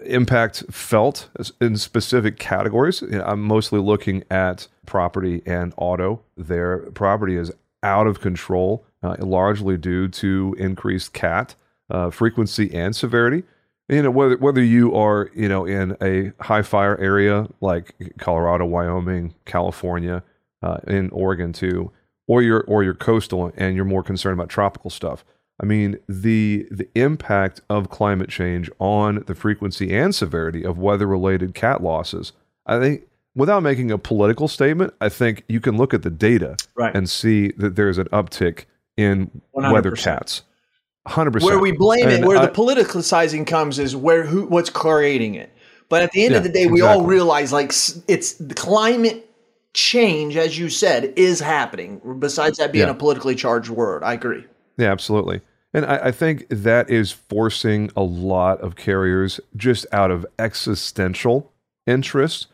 impact 0.00 0.64
felt 0.70 1.28
in 1.60 1.76
specific 1.76 2.38
categories. 2.38 3.02
I'm 3.02 3.42
mostly 3.42 3.80
looking 3.80 4.24
at 4.30 4.66
property 4.86 5.42
and 5.46 5.72
auto. 5.76 6.20
Their 6.36 6.78
property 6.90 7.36
is 7.36 7.52
out 7.82 8.06
of 8.06 8.20
control, 8.20 8.84
uh, 9.02 9.16
largely 9.20 9.76
due 9.76 10.08
to 10.08 10.56
increased 10.58 11.12
cat 11.12 11.54
uh, 11.90 12.10
frequency 12.10 12.74
and 12.74 12.96
severity. 12.96 13.44
You 13.88 14.02
know 14.02 14.10
whether 14.10 14.36
whether 14.38 14.62
you 14.62 14.94
are 14.94 15.30
you 15.34 15.48
know 15.48 15.66
in 15.66 15.96
a 16.02 16.32
high 16.42 16.62
fire 16.62 16.96
area 16.98 17.46
like 17.60 17.94
Colorado, 18.18 18.64
Wyoming, 18.64 19.34
California, 19.44 20.24
uh, 20.62 20.78
in 20.86 21.10
Oregon 21.10 21.52
too, 21.52 21.92
or 22.26 22.42
you're 22.42 22.62
or 22.62 22.82
you're 22.82 22.94
coastal 22.94 23.52
and 23.56 23.76
you're 23.76 23.84
more 23.84 24.02
concerned 24.02 24.38
about 24.38 24.48
tropical 24.48 24.90
stuff. 24.90 25.24
I 25.60 25.66
mean, 25.66 25.98
the 26.08 26.66
the 26.70 26.88
impact 26.94 27.60
of 27.70 27.90
climate 27.90 28.28
change 28.28 28.70
on 28.78 29.22
the 29.26 29.34
frequency 29.34 29.94
and 29.94 30.14
severity 30.14 30.64
of 30.64 30.78
weather-related 30.78 31.54
cat 31.54 31.82
losses. 31.82 32.32
I 32.66 32.78
think 32.80 33.02
without 33.36 33.62
making 33.62 33.90
a 33.90 33.98
political 33.98 34.48
statement, 34.48 34.94
I 35.00 35.08
think 35.08 35.44
you 35.48 35.60
can 35.60 35.76
look 35.76 35.92
at 35.94 36.02
the 36.02 36.10
data 36.10 36.56
Right. 36.76 36.94
and 36.94 37.08
see 37.08 37.48
that 37.58 37.76
there's 37.76 37.98
an 37.98 38.06
uptick 38.06 38.64
in 38.96 39.30
100%. 39.52 39.72
weather 39.72 39.92
cats. 39.92 40.42
100%. 41.06 41.42
Where 41.44 41.58
we 41.58 41.72
blame 41.72 42.08
it, 42.08 42.24
where 42.24 42.38
I- 42.38 42.46
the 42.46 42.52
politicizing 42.52 43.46
comes, 43.46 43.78
is 43.78 43.94
where 43.94 44.24
who 44.24 44.46
what's 44.46 44.70
creating 44.70 45.34
it. 45.34 45.50
But 45.88 46.02
at 46.02 46.12
the 46.12 46.24
end 46.24 46.34
of 46.34 46.42
the 46.42 46.48
day, 46.48 46.66
we 46.66 46.80
all 46.80 47.04
realize 47.04 47.52
like 47.52 47.72
it's 48.08 48.32
the 48.32 48.54
climate 48.54 49.28
change, 49.74 50.36
as 50.36 50.58
you 50.58 50.68
said, 50.68 51.12
is 51.16 51.40
happening. 51.40 52.00
Besides 52.18 52.58
that 52.58 52.72
being 52.72 52.86
Yeah. 52.86 52.92
a 52.92 52.96
politically 52.96 53.34
charged 53.34 53.70
word, 53.70 54.02
I 54.02 54.14
agree. 54.14 54.44
Yeah, 54.78 54.90
absolutely. 54.90 55.40
And 55.72 55.84
I, 55.84 55.96
I 56.06 56.10
think 56.12 56.46
that 56.48 56.88
is 56.88 57.10
forcing 57.10 57.90
a 57.96 58.02
lot 58.02 58.60
of 58.60 58.76
carriers 58.76 59.40
just 59.56 59.86
out 59.92 60.10
of 60.10 60.24
existential 60.38 61.52
interest 61.86 62.46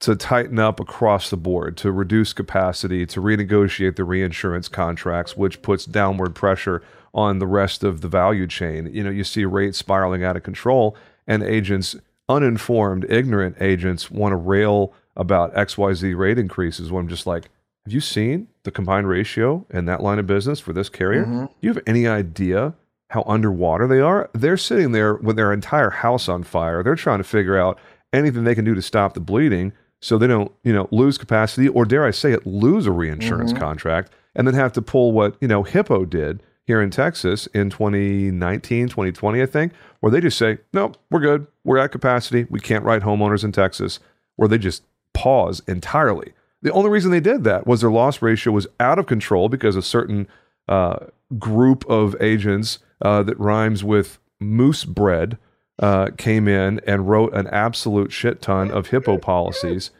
to 0.00 0.16
tighten 0.16 0.58
up 0.58 0.80
across 0.80 1.30
the 1.30 1.36
board, 1.36 1.76
to 1.76 1.92
reduce 1.92 2.32
capacity, 2.32 3.06
to 3.06 3.20
renegotiate 3.20 3.94
the 3.96 4.04
reinsurance 4.04 4.68
contracts, 4.68 5.36
which 5.36 5.62
puts 5.62 5.84
downward 5.84 6.34
pressure 6.34 6.82
on 7.14 7.38
the 7.38 7.46
rest 7.46 7.84
of 7.84 8.00
the 8.00 8.08
value 8.08 8.46
chain. 8.46 8.90
You 8.92 9.04
know, 9.04 9.10
you 9.10 9.22
see 9.22 9.44
rates 9.44 9.78
spiraling 9.78 10.24
out 10.24 10.36
of 10.36 10.42
control, 10.42 10.96
and 11.28 11.42
agents, 11.42 11.94
uninformed, 12.28 13.04
ignorant 13.08 13.56
agents, 13.60 14.10
want 14.10 14.32
to 14.32 14.36
rail 14.36 14.92
about 15.16 15.54
XYZ 15.54 16.16
rate 16.16 16.38
increases 16.38 16.90
when 16.90 17.04
I'm 17.04 17.08
just 17.08 17.26
like, 17.26 17.48
have 17.84 17.92
you 17.92 18.00
seen 18.00 18.48
the 18.62 18.70
combined 18.70 19.08
ratio 19.08 19.66
in 19.70 19.86
that 19.86 20.02
line 20.02 20.18
of 20.18 20.26
business 20.26 20.60
for 20.60 20.72
this 20.72 20.88
carrier? 20.88 21.24
Mm-hmm. 21.24 21.46
Do 21.46 21.52
you 21.60 21.70
have 21.70 21.82
any 21.86 22.06
idea 22.06 22.74
how 23.10 23.24
underwater 23.26 23.86
they 23.86 24.00
are? 24.00 24.30
They're 24.32 24.56
sitting 24.56 24.92
there 24.92 25.14
with 25.14 25.36
their 25.36 25.52
entire 25.52 25.90
house 25.90 26.28
on 26.28 26.44
fire. 26.44 26.82
They're 26.82 26.94
trying 26.94 27.18
to 27.18 27.24
figure 27.24 27.58
out 27.58 27.78
anything 28.12 28.44
they 28.44 28.54
can 28.54 28.64
do 28.64 28.74
to 28.74 28.82
stop 28.82 29.14
the 29.14 29.20
bleeding 29.20 29.72
so 30.00 30.18
they 30.18 30.26
don't, 30.26 30.52
you 30.64 30.72
know, 30.72 30.88
lose 30.90 31.18
capacity 31.18 31.68
or 31.68 31.84
dare 31.84 32.04
I 32.04 32.10
say 32.10 32.32
it, 32.32 32.46
lose 32.46 32.86
a 32.86 32.92
reinsurance 32.92 33.52
contract 33.52 34.12
and 34.34 34.46
then 34.46 34.54
have 34.54 34.72
to 34.72 34.82
pull 34.82 35.12
what, 35.12 35.36
you 35.40 35.48
know, 35.48 35.62
Hippo 35.62 36.04
did 36.04 36.42
here 36.66 36.80
in 36.80 36.90
Texas 36.90 37.46
in 37.48 37.70
2019, 37.70 38.88
2020, 38.88 39.42
I 39.42 39.46
think, 39.46 39.72
where 40.00 40.10
they 40.10 40.20
just 40.20 40.38
say, 40.38 40.58
nope, 40.72 40.96
we're 41.10 41.20
good. 41.20 41.46
We're 41.64 41.78
at 41.78 41.92
capacity. 41.92 42.46
We 42.48 42.60
can't 42.60 42.84
write 42.84 43.02
homeowners 43.02 43.44
in 43.44 43.52
Texas, 43.52 44.00
where 44.36 44.48
they 44.48 44.58
just 44.58 44.82
pause 45.12 45.62
entirely. 45.66 46.32
The 46.62 46.72
only 46.72 46.90
reason 46.90 47.10
they 47.10 47.20
did 47.20 47.44
that 47.44 47.66
was 47.66 47.80
their 47.80 47.90
loss 47.90 48.22
ratio 48.22 48.52
was 48.52 48.66
out 48.78 48.98
of 48.98 49.06
control 49.06 49.48
because 49.48 49.76
a 49.76 49.82
certain 49.82 50.28
uh, 50.68 51.06
group 51.38 51.84
of 51.88 52.14
agents 52.20 52.78
uh, 53.02 53.22
that 53.24 53.38
rhymes 53.38 53.82
with 53.82 54.18
moose 54.40 54.84
bread 54.84 55.38
uh, 55.80 56.10
came 56.16 56.46
in 56.46 56.80
and 56.86 57.08
wrote 57.08 57.34
an 57.34 57.48
absolute 57.48 58.12
shit 58.12 58.40
ton 58.40 58.70
of 58.70 58.88
hippo 58.88 59.18
policies, 59.18 59.90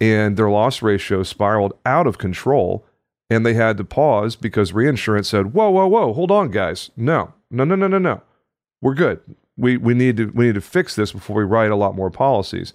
and 0.00 0.36
their 0.36 0.50
loss 0.50 0.82
ratio 0.82 1.22
spiraled 1.22 1.72
out 1.86 2.06
of 2.06 2.18
control. 2.18 2.84
And 3.30 3.44
they 3.44 3.52
had 3.54 3.76
to 3.76 3.84
pause 3.84 4.36
because 4.36 4.72
reinsurance 4.72 5.28
said, 5.28 5.52
"Whoa, 5.52 5.68
whoa, 5.68 5.86
whoa! 5.86 6.14
Hold 6.14 6.30
on, 6.30 6.50
guys! 6.50 6.90
No, 6.96 7.34
no, 7.50 7.62
no, 7.62 7.74
no, 7.74 7.86
no, 7.86 7.98
no. 7.98 8.22
We're 8.80 8.94
good. 8.94 9.20
We 9.56 9.76
we 9.76 9.92
need 9.92 10.16
to 10.16 10.32
we 10.34 10.46
need 10.46 10.54
to 10.54 10.62
fix 10.62 10.96
this 10.96 11.12
before 11.12 11.36
we 11.36 11.44
write 11.44 11.70
a 11.70 11.76
lot 11.76 11.94
more 11.94 12.10
policies." 12.10 12.72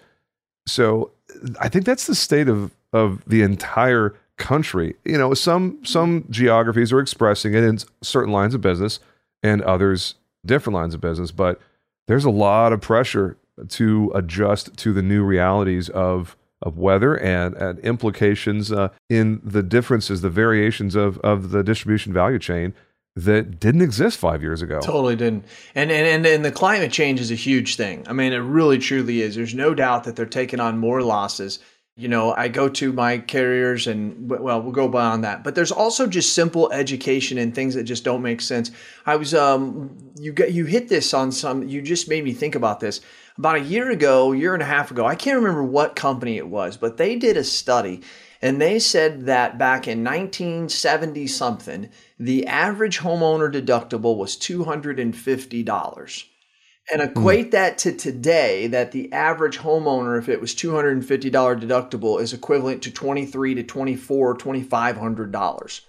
So 0.67 1.11
I 1.59 1.69
think 1.69 1.85
that's 1.85 2.07
the 2.07 2.15
state 2.15 2.47
of 2.47 2.71
of 2.91 3.23
the 3.25 3.41
entire 3.41 4.15
country. 4.37 4.95
You 5.05 5.17
know, 5.17 5.33
some 5.33 5.79
some 5.83 6.25
geographies 6.29 6.91
are 6.91 6.99
expressing 6.99 7.53
it 7.53 7.63
in 7.63 7.79
certain 8.01 8.31
lines 8.31 8.53
of 8.53 8.61
business, 8.61 8.99
and 9.41 9.61
others 9.63 10.15
different 10.45 10.75
lines 10.75 10.93
of 10.93 11.01
business. 11.01 11.31
But 11.31 11.59
there's 12.07 12.25
a 12.25 12.31
lot 12.31 12.73
of 12.73 12.81
pressure 12.81 13.37
to 13.69 14.11
adjust 14.15 14.75
to 14.77 14.93
the 14.93 15.01
new 15.01 15.23
realities 15.23 15.89
of 15.89 16.35
of 16.61 16.77
weather 16.77 17.19
and, 17.19 17.55
and 17.55 17.77
implications 17.79 18.71
uh, 18.71 18.87
in 19.09 19.41
the 19.43 19.61
differences, 19.61 20.21
the 20.21 20.29
variations 20.29 20.95
of 20.95 21.17
of 21.19 21.51
the 21.51 21.63
distribution 21.63 22.13
value 22.13 22.39
chain 22.39 22.73
that 23.15 23.59
didn't 23.59 23.81
exist 23.81 24.17
five 24.17 24.41
years 24.41 24.61
ago. 24.61 24.79
Totally 24.79 25.15
didn't. 25.15 25.45
And, 25.75 25.91
and 25.91 26.07
and 26.07 26.25
and 26.25 26.45
the 26.45 26.51
climate 26.51 26.91
change 26.91 27.21
is 27.21 27.31
a 27.31 27.35
huge 27.35 27.75
thing. 27.75 28.05
I 28.07 28.13
mean, 28.13 28.33
it 28.33 28.37
really 28.37 28.79
truly 28.79 29.21
is. 29.21 29.35
There's 29.35 29.53
no 29.53 29.73
doubt 29.73 30.05
that 30.05 30.15
they're 30.15 30.25
taking 30.25 30.59
on 30.59 30.79
more 30.79 31.01
losses. 31.03 31.59
You 31.95 32.07
know, 32.07 32.33
I 32.33 32.47
go 32.47 32.69
to 32.69 32.91
my 32.91 33.19
carriers 33.19 33.85
and 33.85 34.27
well, 34.27 34.59
we'll 34.63 34.71
go 34.71 34.87
beyond 34.87 35.23
that. 35.25 35.43
But 35.43 35.53
there's 35.53 35.71
also 35.71 36.07
just 36.07 36.33
simple 36.33 36.71
education 36.71 37.37
and 37.37 37.53
things 37.53 37.75
that 37.75 37.83
just 37.83 38.03
don't 38.03 38.23
make 38.23 38.41
sense. 38.41 38.71
I 39.05 39.15
was 39.15 39.35
um 39.35 39.95
you 40.19 40.33
get 40.33 40.53
you 40.53 40.65
hit 40.65 40.89
this 40.89 41.13
on 41.13 41.31
some 41.31 41.67
you 41.67 41.83
just 41.83 42.09
made 42.09 42.23
me 42.23 42.33
think 42.33 42.55
about 42.55 42.79
this. 42.79 42.99
About 43.37 43.57
a 43.57 43.61
year 43.61 43.89
ago, 43.91 44.31
year 44.31 44.53
and 44.53 44.61
a 44.61 44.65
half 44.65 44.91
ago, 44.91 45.05
I 45.05 45.15
can't 45.15 45.37
remember 45.37 45.63
what 45.63 45.95
company 45.95 46.37
it 46.37 46.47
was, 46.47 46.77
but 46.77 46.97
they 46.97 47.15
did 47.15 47.35
a 47.35 47.43
study 47.43 48.01
and 48.43 48.59
they 48.59 48.77
said 48.77 49.25
that 49.25 49.57
back 49.57 49.87
in 49.87 50.03
1970 50.03 51.27
something, 51.27 51.89
the 52.19 52.45
average 52.45 52.99
homeowner 52.99 53.49
deductible 53.49 54.17
was 54.17 54.35
$250. 54.35 56.25
And 56.91 57.01
hmm. 57.01 57.07
equate 57.07 57.51
that 57.51 57.77
to 57.79 57.93
today, 57.93 58.67
that 58.67 58.91
the 58.91 59.13
average 59.13 59.59
homeowner, 59.59 60.19
if 60.19 60.27
it 60.27 60.41
was 60.41 60.53
$250 60.53 61.31
deductible, 61.31 62.19
is 62.19 62.33
equivalent 62.33 62.83
to 62.83 62.91
23 62.91 63.55
to 63.55 63.63
24, 63.63 64.35
$2,500. 64.35 65.81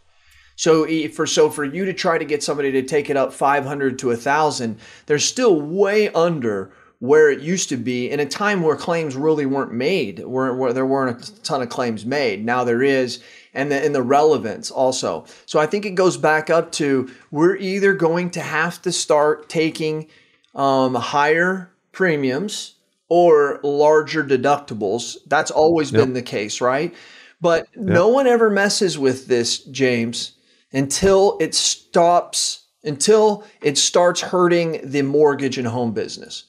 So 0.55 1.09
for 1.09 1.27
so 1.27 1.51
for 1.51 1.65
you 1.65 1.85
to 1.85 1.93
try 1.93 2.19
to 2.19 2.25
get 2.25 2.45
somebody 2.45 2.71
to 2.71 2.83
take 2.85 3.11
it 3.11 3.17
up 3.17 3.33
500 3.33 3.99
to 3.99 4.07
1000, 4.07 4.79
they're 5.07 5.19
still 5.19 5.61
way 5.61 6.09
under 6.11 6.71
where 7.05 7.31
it 7.31 7.41
used 7.41 7.69
to 7.69 7.77
be 7.77 8.11
in 8.11 8.19
a 8.19 8.25
time 8.25 8.63
where 8.63 8.77
claims 8.77 9.15
really 9.15 9.45
weren't 9.45 9.75
made, 9.75 10.21
where, 10.21 10.55
where 10.55 10.73
there 10.73 10.87
weren't 10.87 11.29
a 11.29 11.43
ton 11.43 11.61
of 11.61 11.69
claims 11.69 12.07
made. 12.07 12.43
Now 12.43 12.65
there 12.65 12.83
is, 12.83 13.23
and 13.53 13.71
the, 13.71 13.85
and 13.85 13.95
the 13.95 14.03
relevance 14.03 14.71
also. 14.71 15.27
So 15.45 15.61
I 15.61 15.67
think 15.67 15.85
it 15.85 15.97
goes 15.97 16.17
back 16.17 16.49
up 16.49 16.73
to 16.73 17.11
we're 17.31 17.57
either 17.57 17.93
going 17.93 18.31
to 18.31 18.41
have 18.41 18.81
to 18.83 18.91
start 18.91 19.51
taking 19.51 20.09
um, 20.55 20.95
higher 20.95 21.71
premiums 21.93 22.77
or 23.11 23.61
larger 23.63 24.25
deductibles. 24.25 25.19
That's 25.27 25.51
always 25.51 25.91
been 25.91 26.15
the 26.15 26.23
case, 26.23 26.63
right? 26.63 26.95
But 27.39 27.69
no 27.77 28.09
one 28.09 28.27
ever 28.27 28.49
messes 28.49 28.97
with 28.97 29.27
this, 29.27 29.59
James, 29.65 30.33
until 30.73 31.37
it 31.39 31.55
stops, 31.55 32.65
until 32.83 33.45
it 33.61 33.77
starts 33.77 34.23
hurting 34.23 34.81
the 34.83 35.03
mortgage 35.03 35.59
and 35.59 35.69
home 35.69 35.93
business. 35.93 36.45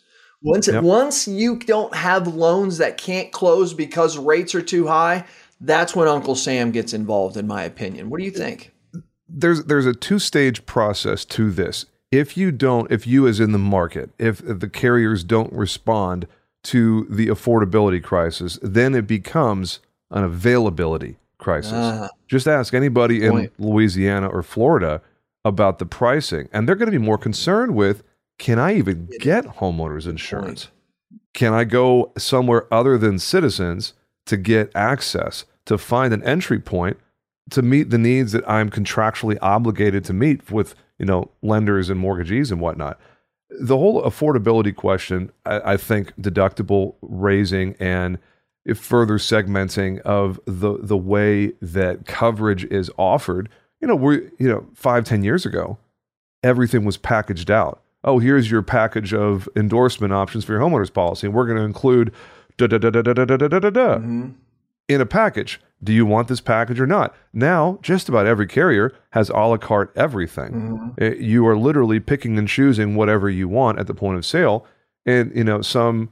Once, 0.46 0.68
Yep. 0.68 0.84
once 0.84 1.28
you 1.28 1.58
don't 1.58 1.94
have 1.96 2.28
loans 2.28 2.78
that 2.78 2.98
can't 2.98 3.32
close 3.32 3.74
because 3.74 4.18
rates 4.18 4.54
are 4.56 4.62
too 4.62 4.88
high, 4.88 5.25
that's 5.60 5.96
when 5.96 6.08
Uncle 6.08 6.36
Sam 6.36 6.72
gets 6.72 6.94
involved, 6.94 7.36
in 7.36 7.48
my 7.48 7.64
opinion. 7.64 8.10
What 8.10 8.20
do 8.20 8.25
you 8.25 8.32
think? 8.32 8.72
there's 9.28 9.66
there's 9.66 9.88
a 9.88 9.94
two 9.94 10.20
stage 10.20 10.66
process 10.66 11.25
to 11.25 11.50
this. 11.52 11.86
If 12.12 12.38
you 12.38 12.52
don't, 12.52 12.90
if 12.92 13.08
you 13.08 13.28
as 13.28 13.40
in 13.40 13.52
the 13.52 13.58
market, 13.58 14.12
if 14.20 14.42
the 14.46 14.70
carriers 14.70 15.24
don't 15.24 15.52
respond 15.52 16.28
to 16.66 17.06
the 17.10 17.28
affordability 17.28 18.02
crisis, 18.02 18.60
then 18.62 18.94
it 18.96 19.08
becomes 19.08 19.80
an 20.12 20.24
availability 20.24 21.18
crisis. 21.40 21.74
Ah. 21.74 22.10
Just 22.28 22.48
ask 22.48 22.74
anybody 22.74 23.25
in 23.25 23.50
Louisiana 23.58 24.28
or 24.28 24.44
Florida 24.44 25.02
about 25.44 25.80
the 25.80 25.86
pricing, 25.86 26.48
and 26.54 26.68
they're 26.68 26.75
going 26.75 26.92
to 26.92 26.98
be 26.98 27.04
more 27.04 27.18
concerned 27.18 27.75
with 27.75 28.04
can 28.38 28.60
I 28.60 28.75
even 28.75 29.10
get 29.20 29.46
homeowners 29.46 30.08
insurance? 30.08 30.70
Can 31.34 31.54
I 31.54 31.63
go 31.63 32.12
somewhere 32.18 32.72
other 32.74 32.98
than 32.98 33.20
Citizens 33.20 33.94
to 34.25 34.38
get 34.38 34.72
access 34.75 35.46
to 35.65 35.77
find 35.77 36.13
an 36.13 36.24
entry 36.24 36.60
point 36.60 36.98
to 37.51 37.62
meet 37.62 37.89
the 37.89 37.98
needs 37.98 38.32
that 38.32 38.48
I'm 38.50 38.70
contractually 38.70 39.38
obligated 39.42 40.04
to 40.06 40.13
meet 40.13 40.51
with 40.51 40.75
you 41.00 41.06
know 41.06 41.30
lenders 41.42 41.89
and 41.89 42.00
mortgagees 42.00 42.51
and 42.51 42.60
whatnot. 42.60 43.00
The 43.50 43.77
whole 43.77 44.01
affordability 44.01 44.75
question, 44.75 45.32
I, 45.46 45.74
I 45.74 45.77
think, 45.77 46.15
deductible 46.20 46.96
raising 47.01 47.75
and 47.80 48.18
if 48.65 48.80
further 48.80 49.18
segmenting 49.18 50.00
of 50.01 50.39
the 50.46 50.77
the 50.82 50.98
way 50.98 51.54
that 51.62 52.06
coverage 52.06 52.65
is 52.65 52.89
offered. 52.98 53.50
You 53.80 53.88
know, 53.88 53.96
we're 53.96 54.32
you 54.39 54.50
know 54.50 54.65
five 54.74 55.06
ten 55.06 55.24
years 55.24 55.46
ago, 55.46 55.77
everything 56.44 56.84
was 56.84 56.98
packaged 56.98 57.51
out. 57.51 57.82
Oh, 58.06 58.20
here's 58.20 58.50
your 58.50 58.62
package 58.62 59.14
of 59.14 59.50
endorsement 59.56 60.14
options 60.14 60.46
for 60.46 60.54
your 60.54 60.62
homeowners 60.62 60.94
policy, 60.94 61.28
and 61.28 61.36
we're 61.36 61.46
going 61.46 61.58
to 61.58 61.64
include 61.64 62.14
da 62.58 62.68
da 62.68 62.78
da 62.78 62.90
da 62.92 63.02
da 63.02 63.14
da 63.14 63.26
da 63.26 63.48
da 63.48 63.60
da 63.60 63.70
da 63.70 63.96
in 64.88 65.02
a 65.02 65.06
package. 65.06 65.60
Do 65.84 65.92
you 65.92 66.06
want 66.06 66.28
this 66.30 66.40
package 66.40 66.80
or 66.80 66.88
not? 66.88 67.14
Now, 67.34 67.80
just 67.82 68.08
about 68.08 68.26
every 68.28 68.48
carrier 68.48 68.94
has 69.10 69.30
a 69.30 69.34
la 69.34 69.58
carte 69.58 69.92
everything. 69.96 70.94
Uh, 71.02 71.16
You 71.16 71.46
are 71.48 71.58
literally 71.58 72.00
picking 72.00 72.38
and 72.38 72.48
choosing 72.48 72.96
whatever 72.96 73.30
you 73.30 73.48
want 73.50 73.78
at 73.80 73.88
the 73.88 73.94
point 73.94 74.18
of 74.18 74.26
sale. 74.26 74.66
And, 75.06 75.36
you 75.36 75.44
know, 75.44 75.62
some 75.62 76.12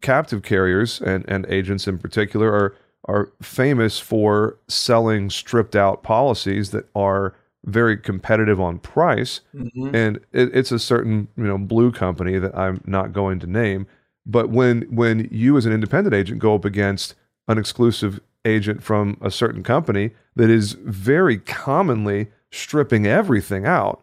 captive 0.00 0.42
carriers 0.42 1.00
and, 1.00 1.24
and 1.28 1.44
agents 1.46 1.86
in 1.86 1.98
particular 1.98 2.50
are, 2.52 2.74
are 3.04 3.32
famous 3.42 3.98
for 4.00 4.56
selling 4.66 5.28
stripped 5.28 5.76
out 5.76 6.02
policies 6.02 6.70
that 6.70 6.88
are 6.94 7.34
very 7.64 7.96
competitive 7.96 8.60
on 8.60 8.78
price, 8.78 9.40
Mhm. 9.54 9.94
and 9.94 10.16
it, 10.32 10.54
it's 10.54 10.72
a 10.72 10.78
certain 10.78 11.28
you 11.36 11.44
know 11.44 11.58
blue 11.58 11.92
company 11.92 12.38
that 12.38 12.56
I'm 12.56 12.80
not 12.86 13.12
going 13.12 13.38
to 13.40 13.46
name. 13.46 13.86
But 14.26 14.50
when 14.50 14.82
when 14.82 15.28
you 15.30 15.56
as 15.56 15.66
an 15.66 15.72
independent 15.72 16.14
agent 16.14 16.38
go 16.40 16.54
up 16.54 16.64
against 16.64 17.14
an 17.48 17.58
exclusive 17.58 18.20
agent 18.44 18.82
from 18.82 19.16
a 19.20 19.30
certain 19.30 19.62
company 19.62 20.10
that 20.36 20.50
is 20.50 20.72
very 20.72 21.38
commonly 21.38 22.28
stripping 22.50 23.06
everything 23.06 23.64
out, 23.66 24.02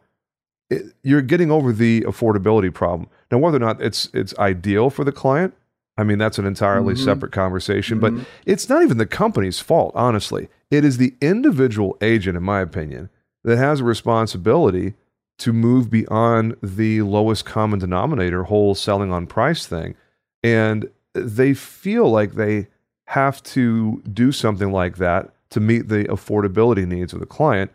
it, 0.69 0.93
you're 1.03 1.21
getting 1.21 1.51
over 1.51 1.71
the 1.73 2.01
affordability 2.01 2.73
problem. 2.73 3.09
Now, 3.31 3.37
whether 3.39 3.57
or 3.57 3.61
not 3.61 3.81
it's 3.81 4.09
it's 4.13 4.37
ideal 4.37 4.89
for 4.89 5.03
the 5.03 5.11
client, 5.11 5.53
I 5.97 6.03
mean 6.03 6.17
that's 6.17 6.39
an 6.39 6.45
entirely 6.45 6.93
Mhm. 6.93 7.03
separate 7.03 7.31
conversation. 7.33 7.97
Mhm. 7.97 8.01
But 8.01 8.13
it's 8.45 8.69
not 8.69 8.83
even 8.83 8.97
the 8.97 9.05
company's 9.05 9.59
fault, 9.59 9.91
honestly. 9.95 10.47
It 10.71 10.85
is 10.85 10.97
the 10.97 11.13
individual 11.21 11.97
agent, 12.01 12.37
in 12.37 12.43
my 12.43 12.61
opinion, 12.61 13.09
that 13.49 13.57
has 13.57 13.79
a 13.79 13.83
responsibility 13.83 14.93
to 15.39 15.51
move 15.51 15.89
beyond 15.89 16.55
the 16.61 17.01
lowest 17.01 17.45
common 17.45 17.79
denominator 17.79 18.43
whole 18.43 18.75
selling 18.75 19.11
on 19.11 19.25
price 19.25 19.65
thing. 19.65 19.95
And 20.43 20.89
they 21.13 21.53
feel 21.53 22.09
like 22.09 22.33
they 22.33 22.67
have 23.07 23.41
to 23.41 24.03
do 24.13 24.31
something 24.31 24.71
like 24.71 24.97
that 24.97 25.31
to 25.49 25.59
meet 25.59 25.87
the 25.87 26.03
affordability 26.05 26.87
needs 26.87 27.11
of 27.11 27.19
the 27.19 27.25
client. 27.25 27.71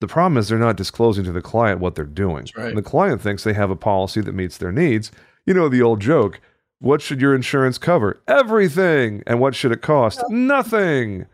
The 0.00 0.08
problem 0.08 0.36
is 0.36 0.48
they're 0.48 0.58
not 0.58 0.76
disclosing 0.76 1.24
to 1.24 1.32
the 1.32 1.42
client 1.42 1.80
what 1.80 1.94
they're 1.94 2.04
doing. 2.04 2.48
right. 2.56 2.68
And 2.68 2.76
the 2.76 2.82
client 2.82 3.20
thinks 3.20 3.44
they 3.44 3.52
have 3.52 3.70
a 3.70 3.76
policy 3.76 4.20
that 4.22 4.34
meets 4.34 4.58
their 4.58 4.72
needs. 4.72 5.12
You 5.46 5.54
know 5.54 5.68
the 5.68 5.82
old 5.82 6.00
joke 6.00 6.40
what 6.80 7.02
should 7.02 7.20
your 7.20 7.34
insurance 7.34 7.78
cover? 7.78 8.20
Everything. 8.26 9.22
And 9.26 9.38
what 9.38 9.54
should 9.54 9.70
it 9.70 9.82
cost? 9.82 10.22
Nothing. 10.30 11.26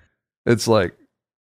It's 0.44 0.68
like 0.68 0.94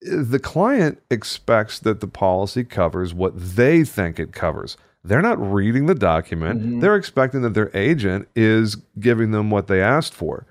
the 0.04 0.38
client 0.40 1.00
expects 1.10 1.78
that 1.80 2.00
the 2.00 2.06
policy 2.08 2.64
covers 2.64 3.14
what 3.14 3.32
they 3.36 3.84
think 3.84 4.18
it 4.18 4.32
covers. 4.32 4.76
They're 5.04 5.22
not 5.22 5.40
reading 5.52 5.86
the 5.86 5.94
document. 5.94 6.62
Mhm. 6.62 6.80
They're 6.80 6.96
expecting 6.96 7.42
that 7.42 7.54
their 7.54 7.70
agent 7.76 8.28
is 8.36 8.76
giving 9.00 9.30
them 9.32 9.50
what 9.50 9.66
they 9.66 9.80
asked 9.82 10.14
for. 10.14 10.46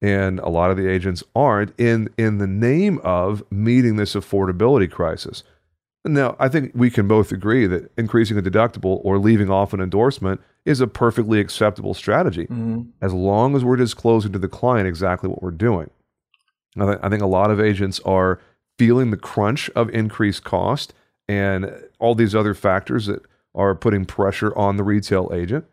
And 0.00 0.40
a 0.40 0.48
lot 0.48 0.70
of 0.70 0.76
the 0.76 0.88
agents 0.88 1.22
aren't 1.36 1.78
in 1.78 2.08
in 2.18 2.38
the 2.38 2.46
name 2.46 2.98
of 3.04 3.42
meeting 3.50 3.96
this 3.96 4.14
affordability 4.14 4.90
crisis. 4.90 5.42
Now, 6.04 6.34
I 6.40 6.48
think 6.48 6.72
we 6.74 6.90
can 6.90 7.06
both 7.06 7.30
agree 7.30 7.66
that 7.68 7.92
increasing 7.96 8.36
a 8.36 8.42
deductible 8.42 9.00
or 9.04 9.18
leaving 9.18 9.48
off 9.50 9.72
an 9.72 9.80
endorsement 9.80 10.40
is 10.64 10.80
a 10.80 10.86
perfectly 10.88 11.38
acceptable 11.38 11.94
strategy 11.94 12.46
Mhm. 12.50 12.86
as 13.00 13.12
long 13.14 13.54
as 13.54 13.64
we're 13.64 13.76
disclosing 13.76 14.32
to 14.32 14.38
the 14.38 14.48
client 14.48 14.88
exactly 14.88 15.28
what 15.28 15.42
we're 15.42 15.50
doing. 15.52 15.90
I, 16.76 16.86
th- 16.86 16.98
I 17.02 17.08
think 17.08 17.22
a 17.22 17.26
lot 17.26 17.50
of 17.52 17.60
agents 17.60 18.00
are 18.04 18.40
feeling 18.78 19.10
the 19.10 19.16
crunch 19.16 19.70
of 19.70 19.88
increased 19.90 20.44
cost 20.44 20.94
and 21.28 21.72
all 21.98 22.14
these 22.14 22.34
other 22.34 22.54
factors 22.54 23.06
that 23.06 23.22
are 23.54 23.74
putting 23.74 24.04
pressure 24.04 24.56
on 24.56 24.76
the 24.76 24.84
retail 24.84 25.30
agent. 25.32 25.64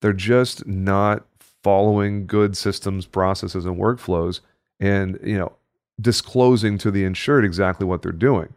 They're 0.00 0.12
just 0.12 0.66
not 0.66 1.24
following 1.62 2.26
good 2.26 2.56
systems, 2.56 3.06
processes, 3.06 3.64
and 3.64 3.76
workflows 3.76 4.40
and, 4.80 5.18
you 5.22 5.36
know, 5.38 5.52
disclosing 6.00 6.78
to 6.78 6.90
the 6.90 7.04
insured 7.04 7.44
exactly 7.44 7.86
what 7.86 8.02
they're 8.02 8.12
doing. 8.12 8.52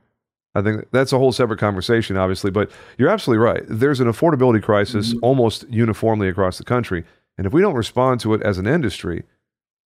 I 0.53 0.61
think 0.61 0.87
that's 0.91 1.13
a 1.13 1.17
whole 1.17 1.31
separate 1.31 1.59
conversation, 1.59 2.17
obviously, 2.17 2.51
but 2.51 2.69
you're 2.97 3.09
absolutely 3.09 3.43
right. 3.43 3.63
There's 3.67 3.99
an 3.99 4.07
affordability 4.07 4.61
crisis 4.61 5.09
mm-hmm. 5.09 5.23
almost 5.23 5.65
uniformly 5.69 6.27
across 6.27 6.57
the 6.57 6.63
country. 6.63 7.05
And 7.37 7.47
if 7.47 7.53
we 7.53 7.61
don't 7.61 7.73
respond 7.73 8.19
to 8.21 8.33
it 8.33 8.41
as 8.41 8.57
an 8.57 8.67
industry, 8.67 9.23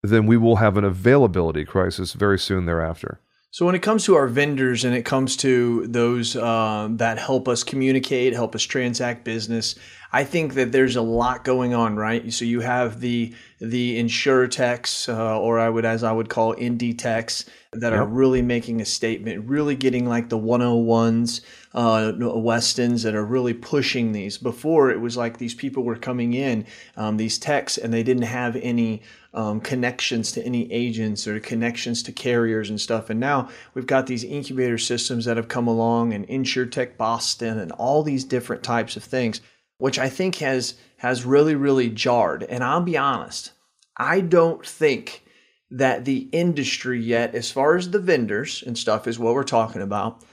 then 0.01 0.25
we 0.25 0.37
will 0.37 0.57
have 0.57 0.75
an 0.77 0.83
availability 0.83 1.65
crisis 1.65 2.13
very 2.13 2.39
soon 2.39 2.65
thereafter. 2.65 3.19
So 3.55 3.65
when 3.65 3.73
it 3.73 3.81
comes 3.81 4.03
to 4.03 4.15
our 4.15 4.27
vendors 4.27 4.83
and 4.83 4.93
it 4.93 5.03
comes 5.03 5.37
to 5.37 5.87
those 5.87 6.35
um, 6.35 6.97
that 6.97 7.17
help 7.17 7.47
us 7.47 7.63
communicate, 7.63 8.33
help 8.33 8.53
us 8.53 8.63
transact 8.63 9.23
business, 9.23 9.75
I 10.11 10.25
think 10.25 10.55
that 10.55 10.73
there's 10.73 10.97
a 10.97 11.01
lot 11.01 11.45
going 11.45 11.73
on, 11.73 11.95
right? 11.95 12.33
So 12.33 12.43
you 12.43 12.59
have 12.59 12.99
the 12.99 13.33
the 13.59 13.97
insurtechs, 13.97 15.07
uh, 15.07 15.39
or 15.39 15.57
I 15.57 15.69
would, 15.69 15.85
as 15.85 16.03
I 16.03 16.11
would 16.11 16.27
call 16.27 16.53
indie 16.55 16.97
techs, 16.97 17.45
that 17.71 17.93
are 17.93 18.05
really 18.05 18.41
making 18.41 18.81
a 18.81 18.85
statement, 18.85 19.47
really 19.47 19.75
getting 19.75 20.05
like 20.05 20.27
the 20.27 20.37
101s, 20.37 21.39
uh, 21.73 22.11
Westons 22.17 23.03
that 23.03 23.15
are 23.15 23.25
really 23.25 23.53
pushing 23.53 24.11
these. 24.11 24.37
Before 24.37 24.89
it 24.91 24.99
was 24.99 25.15
like 25.15 25.37
these 25.37 25.53
people 25.53 25.83
were 25.83 25.95
coming 25.95 26.33
in, 26.33 26.65
um, 26.97 27.15
these 27.15 27.37
techs, 27.37 27.77
and 27.77 27.93
they 27.93 28.03
didn't 28.03 28.23
have 28.23 28.57
any 28.57 29.01
um, 29.35 29.59
connections 29.59 30.31
to 30.31 30.43
any 30.43 30.71
agents 30.71 31.27
or 31.27 31.39
connections 31.39 32.01
to 32.03 32.11
carriers 32.11 32.69
and 32.69 32.79
stuff. 32.79 33.09
And 33.09 33.19
now 33.19 33.49
we've 33.73 33.85
got 33.85 34.07
these 34.07 34.23
incubator 34.23 34.77
systems 34.77 35.25
that 35.25 35.37
have 35.37 35.49
come 35.49 35.67
along, 35.67 36.13
and 36.13 36.27
InsureTech 36.27 36.97
Boston, 36.97 37.59
and 37.59 37.71
all 37.73 38.01
these 38.01 38.23
different 38.23 38.63
types 38.63 38.95
of 38.95 39.03
things, 39.03 39.41
which 39.77 39.99
I 39.99 40.09
think 40.09 40.37
has 40.37 40.75
has 40.97 41.25
really 41.25 41.55
really 41.55 41.89
jarred. 41.89 42.43
And 42.43 42.63
I'll 42.63 42.81
be 42.81 42.97
honest, 42.97 43.51
I 43.97 44.21
don't 44.21 44.65
think 44.65 45.23
that 45.69 46.05
the 46.05 46.29
industry 46.31 47.01
yet, 47.01 47.35
as 47.35 47.51
far 47.51 47.75
as 47.75 47.89
the 47.89 47.99
vendors 47.99 48.63
and 48.65 48.77
stuff, 48.77 49.07
is 49.07 49.19
what 49.19 49.33
we're 49.33 49.43
talking 49.43 49.81
about. 49.81 50.23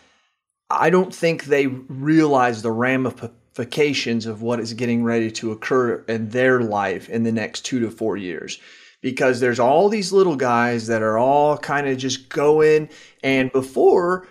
I 0.70 0.90
don't 0.90 1.14
think 1.14 1.44
they 1.44 1.66
realize 1.66 2.62
the 2.62 2.70
ramifications 2.70 4.26
of 4.26 4.40
what 4.40 4.60
is 4.60 4.72
getting 4.74 5.02
ready 5.02 5.30
to 5.32 5.52
occur 5.52 6.04
in 6.08 6.30
their 6.30 6.60
life 6.60 7.08
in 7.08 7.24
the 7.24 7.32
next 7.32 7.62
two 7.62 7.80
to 7.80 7.90
four 7.90 8.16
years. 8.16 8.60
Because 9.02 9.40
there's 9.40 9.60
all 9.60 9.90
these 9.90 10.12
little 10.12 10.36
guys 10.36 10.86
that 10.86 11.02
are 11.02 11.18
all 11.18 11.58
kind 11.58 11.86
of 11.86 11.98
just 11.98 12.30
going, 12.30 12.88
and 13.22 13.52
before 13.52 14.26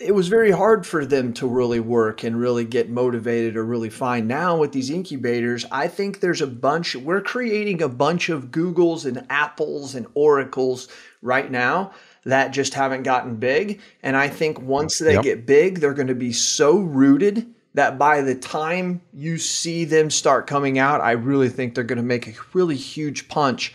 it 0.00 0.14
was 0.14 0.28
very 0.28 0.52
hard 0.52 0.86
for 0.86 1.04
them 1.04 1.32
to 1.32 1.46
really 1.46 1.80
work 1.80 2.22
and 2.22 2.38
really 2.38 2.64
get 2.64 2.88
motivated 2.88 3.56
or 3.56 3.64
really 3.64 3.90
find. 3.90 4.28
Now 4.28 4.56
with 4.56 4.70
these 4.70 4.90
incubators, 4.90 5.64
I 5.72 5.88
think 5.88 6.20
there's 6.20 6.40
a 6.40 6.46
bunch. 6.46 6.94
We're 6.94 7.20
creating 7.20 7.82
a 7.82 7.88
bunch 7.88 8.28
of 8.28 8.52
Googles 8.52 9.04
and 9.04 9.26
Apples 9.28 9.96
and 9.96 10.06
Oracles 10.14 10.86
right 11.20 11.50
now 11.50 11.90
that 12.24 12.52
just 12.52 12.74
haven't 12.74 13.02
gotten 13.02 13.36
big. 13.36 13.80
And 14.04 14.16
I 14.16 14.28
think 14.28 14.60
once 14.60 14.98
they 14.98 15.14
Yep. 15.14 15.22
get 15.24 15.46
big, 15.46 15.80
they're 15.80 15.94
going 15.94 16.06
to 16.06 16.14
be 16.14 16.32
so 16.32 16.78
rooted 16.78 17.46
that 17.74 17.98
by 17.98 18.20
the 18.20 18.36
time 18.36 19.00
you 19.12 19.36
see 19.36 19.84
them 19.84 20.10
start 20.10 20.46
coming 20.46 20.78
out, 20.78 21.00
I 21.00 21.12
really 21.12 21.48
think 21.48 21.74
they're 21.74 21.84
going 21.84 21.96
to 21.98 22.04
make 22.04 22.28
a 22.28 22.34
really 22.52 22.76
huge 22.76 23.28
punch 23.28 23.74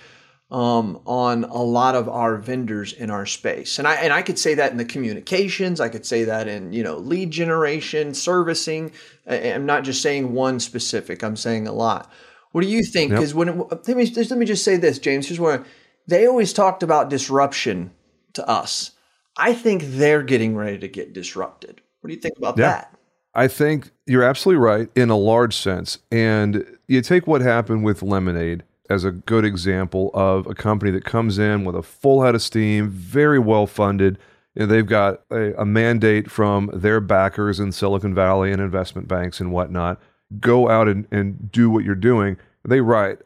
um, 0.51 0.99
on 1.05 1.45
a 1.45 1.63
lot 1.63 1.95
of 1.95 2.09
our 2.09 2.35
vendors 2.37 2.91
in 2.93 3.09
our 3.09 3.25
space. 3.25 3.79
And 3.79 3.87
I 3.87 3.95
and 3.95 4.11
I 4.11 4.21
could 4.21 4.37
say 4.37 4.53
that 4.55 4.71
in 4.71 4.77
the 4.77 4.85
communications, 4.85 5.79
I 5.79 5.87
could 5.89 6.05
say 6.05 6.25
that 6.25 6.47
in 6.47 6.73
you 6.73 6.83
know 6.83 6.97
lead 6.97 7.31
generation, 7.31 8.13
servicing. 8.13 8.91
I- 9.27 9.53
I'm 9.53 9.65
not 9.65 9.83
just 9.83 10.01
saying 10.01 10.33
one 10.33 10.59
specific. 10.59 11.23
I'm 11.23 11.37
saying 11.37 11.67
a 11.67 11.73
lot. 11.73 12.11
What 12.51 12.61
do 12.61 12.67
you 12.67 12.83
think? 12.83 13.11
Yep. 13.11 13.19
Because 13.19 13.33
when 13.33 13.49
it, 13.49 13.87
let 13.87 13.87
me 13.97 14.05
just, 14.05 14.29
let 14.29 14.37
me 14.37 14.45
just 14.45 14.65
say 14.65 14.75
this, 14.75 14.99
James. 14.99 15.27
Here's 15.27 15.39
what 15.39 15.65
they 16.07 16.27
always 16.27 16.51
talked 16.51 16.83
about 16.83 17.09
disruption 17.09 17.91
to 18.33 18.47
us. 18.47 18.91
I 19.37 19.53
think 19.53 19.83
they're 19.85 20.23
getting 20.23 20.55
ready 20.55 20.77
to 20.79 20.87
get 20.89 21.13
disrupted. 21.13 21.79
What 22.01 22.09
do 22.09 22.13
you 22.13 22.19
think 22.19 22.37
about 22.37 22.57
Yeah. 22.57 22.67
that? 22.71 22.97
I 23.33 23.47
think 23.47 23.91
you're 24.05 24.23
absolutely 24.23 24.61
right 24.61 24.89
in 24.95 25.09
a 25.09 25.15
large 25.15 25.55
sense. 25.55 25.99
And 26.11 26.65
you 26.87 27.01
take 27.01 27.25
what 27.27 27.39
happened 27.41 27.85
with 27.85 28.03
Lemonade 28.03 28.63
as 28.91 29.03
a 29.05 29.11
good 29.11 29.45
example 29.45 30.11
of 30.13 30.45
a 30.47 30.53
company 30.53 30.91
that 30.91 31.05
comes 31.05 31.39
in 31.39 31.63
with 31.63 31.75
a 31.75 31.81
full 31.81 32.23
head 32.23 32.35
of 32.35 32.41
steam, 32.41 32.89
very 32.89 33.39
well 33.39 33.65
funded. 33.65 34.19
And 34.55 34.69
they've 34.69 34.85
got 34.85 35.21
a, 35.31 35.53
a 35.61 35.65
mandate 35.65 36.29
from 36.29 36.69
their 36.73 36.99
backers 36.99 37.59
in 37.59 37.71
Silicon 37.71 38.13
Valley 38.13 38.51
and 38.51 38.61
investment 38.61 39.07
banks 39.07 39.39
and 39.39 39.51
whatnot. 39.51 39.99
Go 40.39 40.69
out 40.69 40.87
and, 40.87 41.07
and 41.09 41.51
do 41.51 41.69
what 41.69 41.85
you're 41.85 41.95
doing. 41.95 42.37
They 42.67 42.81
write 42.81 43.19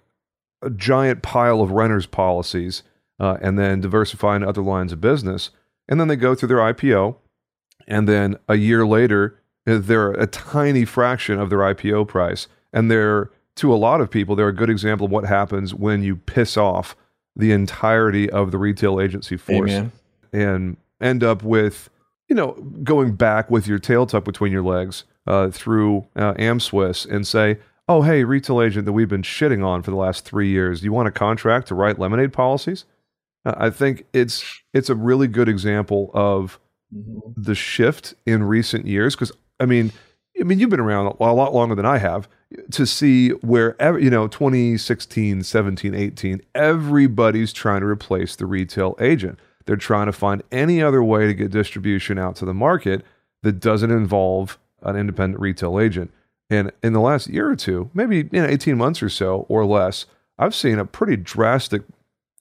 a 0.61 0.69
giant 0.69 1.23
pile 1.23 1.61
of 1.61 1.71
renters 1.71 2.05
policies 2.05 2.83
uh, 3.19 3.37
and 3.41 3.57
then 3.57 3.81
diversify 3.81 4.35
into 4.35 4.47
other 4.47 4.61
lines 4.61 4.91
of 4.91 5.01
business. 5.01 5.49
And 5.87 5.99
then 5.99 6.07
they 6.07 6.15
go 6.15 6.35
through 6.35 6.49
their 6.49 6.57
IPO. 6.57 7.15
And 7.87 8.07
then 8.07 8.37
a 8.47 8.55
year 8.55 8.85
later, 8.85 9.39
uh, 9.67 9.79
they're 9.79 10.11
a 10.11 10.27
tiny 10.27 10.85
fraction 10.85 11.39
of 11.39 11.49
their 11.49 11.59
IPO 11.59 12.07
price. 12.07 12.47
And 12.71 12.89
they're, 12.91 13.31
to 13.57 13.73
a 13.73 13.77
lot 13.77 14.01
of 14.01 14.09
people, 14.09 14.35
they're 14.35 14.47
a 14.47 14.55
good 14.55 14.69
example 14.69 15.05
of 15.05 15.11
what 15.11 15.25
happens 15.25 15.73
when 15.73 16.03
you 16.03 16.15
piss 16.15 16.57
off 16.57 16.95
the 17.35 17.51
entirety 17.51 18.29
of 18.29 18.51
the 18.51 18.57
retail 18.57 18.99
agency 18.99 19.37
force 19.37 19.71
Amen. 19.71 19.91
and 20.33 20.77
end 21.01 21.23
up 21.23 21.43
with, 21.43 21.89
you 22.29 22.35
know, 22.35 22.53
going 22.83 23.15
back 23.15 23.49
with 23.49 23.67
your 23.67 23.79
tail 23.79 24.05
tucked 24.05 24.25
between 24.25 24.51
your 24.51 24.63
legs 24.63 25.03
uh, 25.27 25.49
through 25.49 26.05
uh, 26.15 26.33
AmSwiss 26.33 27.09
and 27.09 27.27
say, 27.27 27.57
oh, 27.87 28.01
hey, 28.01 28.23
retail 28.23 28.61
agent 28.61 28.85
that 28.85 28.93
we've 28.93 29.09
been 29.09 29.21
shitting 29.21 29.65
on 29.65 29.83
for 29.83 29.91
the 29.91 29.97
last 29.97 30.25
three 30.25 30.49
years, 30.49 30.79
do 30.79 30.85
you 30.85 30.93
want 30.93 31.07
a 31.07 31.11
contract 31.11 31.67
to 31.67 31.75
write 31.75 31.99
lemonade 31.99 32.33
policies? 32.33 32.85
Uh, 33.45 33.53
I 33.57 33.69
think 33.69 34.05
it's 34.11 34.61
it's 34.73 34.89
a 34.89 34.95
really 34.95 35.27
good 35.27 35.47
example 35.47 36.09
of 36.13 36.59
the 36.91 37.55
shift 37.55 38.13
in 38.25 38.43
recent 38.43 38.87
years 38.87 39.15
because 39.15 39.31
I 39.59 39.65
mean, 39.65 39.91
I 40.39 40.43
mean, 40.43 40.59
you've 40.59 40.69
been 40.69 40.79
around 40.79 41.15
a 41.19 41.33
lot 41.33 41.53
longer 41.53 41.75
than 41.75 41.85
I 41.85 41.97
have 41.97 42.27
to 42.71 42.85
see 42.85 43.29
where 43.29 43.79
ev- 43.81 44.01
you 44.01 44.09
know 44.09 44.27
2016, 44.27 45.43
17, 45.43 45.95
18, 45.95 46.41
everybody's 46.53 47.53
trying 47.53 47.81
to 47.81 47.87
replace 47.87 48.35
the 48.35 48.45
retail 48.45 48.95
agent. 48.99 49.39
They're 49.65 49.75
trying 49.75 50.05
to 50.05 50.13
find 50.13 50.43
any 50.51 50.81
other 50.81 51.03
way 51.03 51.25
to 51.27 51.33
get 51.33 51.51
distribution 51.51 52.19
out 52.19 52.35
to 52.37 52.45
the 52.45 52.53
market 52.53 53.03
that 53.43 53.59
doesn't 53.59 53.91
involve 53.91 54.57
an 54.81 54.95
independent 54.95 55.41
retail 55.41 55.79
agent. 55.79 56.11
And 56.49 56.71
in 56.83 56.93
the 56.93 56.99
last 56.99 57.27
year 57.27 57.49
or 57.49 57.55
two, 57.55 57.89
maybe 57.93 58.17
you 58.31 58.41
know, 58.41 58.45
18 58.45 58.77
months 58.77 59.01
or 59.01 59.09
so 59.09 59.45
or 59.49 59.65
less, 59.65 60.05
I've 60.37 60.53
seen 60.53 60.77
a 60.77 60.85
pretty 60.85 61.17
drastic 61.17 61.81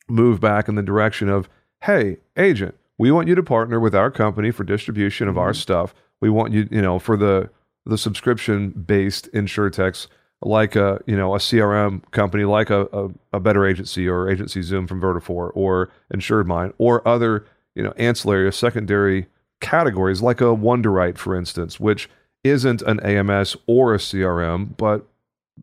move 0.08 0.40
back 0.40 0.68
in 0.68 0.74
the 0.74 0.82
direction 0.82 1.28
of, 1.28 1.48
hey, 1.82 2.18
agent, 2.36 2.74
we 2.98 3.10
want 3.10 3.28
you 3.28 3.34
to 3.34 3.42
partner 3.42 3.80
with 3.80 3.94
our 3.94 4.10
company 4.10 4.50
for 4.50 4.64
distribution 4.64 5.28
of 5.28 5.38
our 5.38 5.50
mm-hmm. 5.50 5.60
stuff. 5.60 5.94
We 6.20 6.30
want 6.30 6.52
you, 6.52 6.68
you 6.70 6.82
know, 6.82 6.98
for 6.98 7.16
the 7.16 7.50
the 7.86 7.98
subscription 7.98 8.70
based 8.70 9.30
insurtechs 9.32 10.06
like 10.42 10.76
a 10.76 11.00
you 11.06 11.16
know 11.16 11.34
a 11.34 11.38
CRM 11.38 12.02
company 12.10 12.44
like 12.44 12.70
a, 12.70 12.86
a, 12.92 13.10
a 13.34 13.40
better 13.40 13.66
agency 13.66 14.08
or 14.08 14.28
agency 14.28 14.62
Zoom 14.62 14.86
from 14.86 15.00
Vertafore 15.00 15.50
or 15.54 15.90
InsuredMine 16.12 16.72
or 16.78 17.06
other 17.06 17.46
you 17.74 17.82
know 17.82 17.92
ancillary 17.96 18.46
or 18.46 18.52
secondary 18.52 19.26
categories 19.60 20.22
like 20.22 20.40
a 20.40 20.54
Wunderite 20.54 21.18
for 21.18 21.36
instance, 21.36 21.80
which 21.80 22.08
isn't 22.42 22.82
an 22.82 23.00
AMS 23.00 23.56
or 23.66 23.94
a 23.94 23.98
CRM, 23.98 24.76
but 24.76 25.06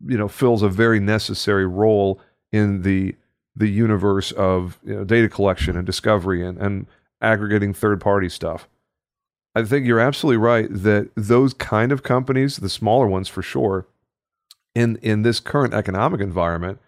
you 0.06 0.18
know 0.18 0.28
fills 0.28 0.62
a 0.62 0.68
very 0.68 1.00
necessary 1.00 1.66
role 1.66 2.20
in 2.50 2.82
the 2.82 3.14
the 3.54 3.68
universe 3.68 4.32
of 4.32 4.78
you 4.84 4.94
know, 4.94 5.04
data 5.04 5.28
collection 5.28 5.76
and 5.76 5.86
discovery 5.86 6.44
and, 6.44 6.58
and 6.58 6.86
aggregating 7.20 7.74
third 7.74 8.00
party 8.00 8.28
stuff. 8.28 8.68
I 9.54 9.62
think 9.64 9.86
you're 9.86 10.00
absolutely 10.00 10.38
right 10.38 10.66
that 10.70 11.10
those 11.14 11.52
kind 11.54 11.92
of 11.92 12.02
companies, 12.02 12.56
the 12.56 12.68
smaller 12.68 13.06
ones 13.06 13.28
for 13.28 13.42
sure, 13.42 13.86
in 14.74 14.96
in 15.02 15.22
this 15.22 15.40
current 15.40 15.74
economic 15.74 16.20
environment, 16.20 16.78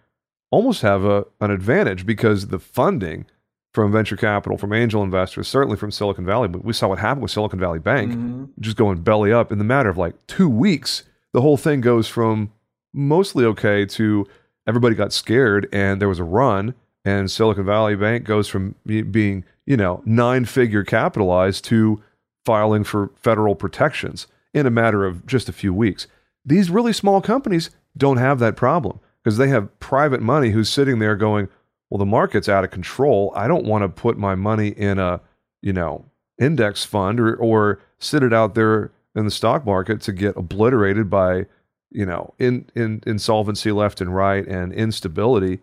almost 0.51 0.81
have 0.81 1.03
a 1.03 1.25
an 1.39 1.51
advantage 1.51 2.05
because 2.05 2.47
the 2.47 2.59
funding 2.59 3.25
from 3.73 3.91
venture 3.91 4.15
capital, 4.15 4.57
from 4.57 4.71
angel 4.73 5.03
investors, 5.03 5.47
certainly 5.49 5.75
from 5.77 5.91
Silicon 5.91 6.25
Valley. 6.25 6.47
But 6.47 6.63
we 6.63 6.71
saw 6.73 6.87
what 6.87 6.99
happened 6.99 7.21
with 7.23 7.31
Silicon 7.31 7.59
Valley 7.59 7.79
Bank, 7.79 8.13
Mm-hmm. 8.13 8.45
just 8.61 8.77
going 8.77 9.01
belly 9.01 9.31
up 9.33 9.51
in 9.51 9.57
the 9.57 9.65
matter 9.65 9.89
of 9.89 9.97
like 9.97 10.15
two 10.27 10.49
weeks. 10.49 11.03
The 11.33 11.41
whole 11.41 11.57
thing 11.57 11.81
goes 11.81 12.07
from 12.07 12.51
mostly 12.93 13.43
okay 13.45 13.85
to 13.85 14.25
everybody 14.65 14.95
got 14.95 15.11
scared 15.11 15.67
and 15.73 15.99
there 16.01 16.07
was 16.09 16.19
a 16.19 16.23
run, 16.23 16.73
and 17.03 17.29
Silicon 17.29 17.65
Valley 17.65 17.95
Bank 17.95 18.23
goes 18.23 18.47
from 18.47 18.73
being 18.85 19.43
you 19.67 19.77
know 19.77 20.01
nine 20.05 20.45
figure 20.45 20.83
capitalized 20.83 21.65
to 21.65 22.01
filing 22.45 22.83
for 22.83 23.11
federal 23.15 23.55
protections 23.55 24.27
in 24.53 24.65
a 24.65 24.71
matter 24.71 25.05
of 25.05 25.25
just 25.25 25.49
a 25.49 25.53
few 25.53 25.73
weeks. 25.73 26.07
These 26.45 26.69
really 26.69 26.93
small 26.93 27.21
companies 27.21 27.71
don't 27.97 28.17
have 28.17 28.39
that 28.39 28.55
problem 28.55 28.99
because 29.23 29.37
they 29.37 29.49
have 29.49 29.79
private 29.79 30.21
money 30.21 30.51
who's 30.51 30.69
sitting 30.69 30.99
there 30.99 31.15
going, 31.15 31.49
well, 31.89 31.97
the 31.97 32.05
market's 32.05 32.47
out 32.47 32.63
of 32.63 32.71
control. 32.71 33.33
I 33.35 33.47
don't 33.47 33.65
want 33.65 33.83
to 33.83 33.89
put 33.89 34.17
my 34.17 34.35
money 34.35 34.69
in 34.69 34.99
a, 34.99 35.21
you 35.61 35.73
know, 35.73 36.05
index 36.39 36.85
fund 36.85 37.19
or, 37.19 37.35
or 37.35 37.79
sit 37.97 38.23
it 38.23 38.33
out 38.33 38.55
there 38.55 38.91
in 39.15 39.25
the 39.25 39.31
stock 39.31 39.65
market 39.65 40.01
to 40.01 40.11
get 40.11 40.37
obliterated 40.37 41.09
by, 41.09 41.45
you 41.89 42.05
know, 42.05 42.33
in, 42.37 42.69
in 42.75 43.01
insolvency 43.07 43.71
left 43.71 44.01
and 44.01 44.15
right 44.15 44.45
and 44.47 44.73
instability 44.73 45.59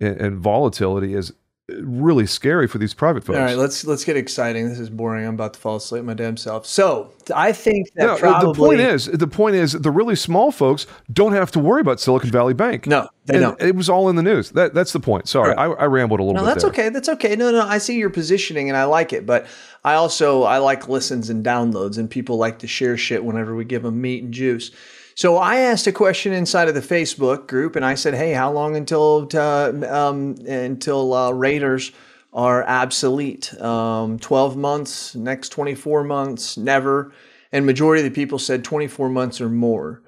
and, 0.00 0.20
and 0.20 0.38
volatility 0.38 1.14
is 1.14 1.32
really 1.68 2.26
scary 2.26 2.66
for 2.66 2.78
these 2.78 2.92
private 2.92 3.24
folks. 3.24 3.38
All 3.38 3.44
right, 3.44 3.56
let's 3.56 3.84
let's 3.86 4.04
get 4.04 4.16
exciting. 4.16 4.68
This 4.68 4.78
is 4.80 4.90
boring. 4.90 5.26
I'm 5.26 5.34
about 5.34 5.54
to 5.54 5.60
fall 5.60 5.76
asleep 5.76 6.04
my 6.04 6.14
damn 6.14 6.36
self. 6.36 6.66
So 6.66 7.12
I 7.34 7.52
think 7.52 7.92
that 7.94 8.04
No, 8.06 8.16
probably 8.16 8.52
the 8.52 8.58
point 8.58 8.80
is, 8.80 9.06
the 9.06 9.26
point 9.26 9.54
is, 9.56 9.72
the 9.72 9.90
really 9.90 10.16
small 10.16 10.50
folks 10.50 10.86
don't 11.12 11.32
have 11.32 11.50
to 11.52 11.58
worry 11.60 11.80
about 11.80 12.00
Silicon 12.00 12.30
Valley 12.30 12.52
Bank. 12.54 12.86
No, 12.86 13.08
they 13.26 13.34
And 13.34 13.42
don't. 13.42 13.62
It 13.62 13.76
was 13.76 13.88
all 13.88 14.08
in 14.10 14.16
the 14.16 14.22
news. 14.22 14.50
That 14.50 14.74
that's 14.74 14.92
the 14.92 15.00
point. 15.00 15.28
Sorry, 15.28 15.54
I, 15.54 15.66
I 15.66 15.84
rambled 15.84 16.20
a 16.20 16.24
little 16.24 16.34
No, 16.34 16.42
bit. 16.46 16.54
that's 16.54 16.62
there. 16.64 16.70
okay. 16.72 16.88
That's 16.88 17.08
okay. 17.08 17.36
No, 17.36 17.50
no, 17.52 17.62
I 17.66 17.78
see 17.78 17.96
your 17.96 18.10
positioning 18.10 18.68
and 18.68 18.76
I 18.76 18.84
like 18.84 19.12
it, 19.12 19.24
but 19.24 19.46
I 19.84 19.94
also 19.94 20.42
I 20.42 20.58
like 20.58 20.88
listens 20.88 21.30
and 21.30 21.44
downloads, 21.44 21.96
and 21.96 22.10
people 22.10 22.36
like 22.36 22.58
to 22.60 22.66
share 22.66 22.96
shit 22.96 23.24
whenever 23.24 23.54
we 23.54 23.64
give 23.64 23.82
them 23.84 24.00
meat 24.00 24.24
and 24.24 24.34
juice. 24.34 24.70
So 25.14 25.36
I 25.36 25.56
asked 25.56 25.86
a 25.86 25.92
question 25.92 26.32
inside 26.32 26.68
of 26.68 26.74
the 26.74 26.80
Facebook 26.80 27.46
group, 27.46 27.76
and 27.76 27.84
I 27.84 27.94
said, 27.94 28.14
"Hey, 28.14 28.32
how 28.32 28.50
long 28.52 28.76
until 28.76 29.28
uh, 29.34 29.72
um, 29.88 30.36
until 30.46 31.12
uh, 31.12 31.30
raters 31.32 31.92
are 32.32 32.66
obsolete? 32.66 33.52
Um, 33.60 34.18
Twelve 34.18 34.56
months? 34.56 35.14
Next 35.14 35.50
twenty 35.50 35.74
four 35.74 36.02
months? 36.04 36.56
Never?" 36.56 37.12
And 37.52 37.66
majority 37.66 38.04
of 38.04 38.10
the 38.10 38.14
people 38.14 38.38
said 38.38 38.64
twenty 38.64 38.88
four 38.88 39.08
months 39.08 39.40
or 39.40 39.48
more. 39.48 40.02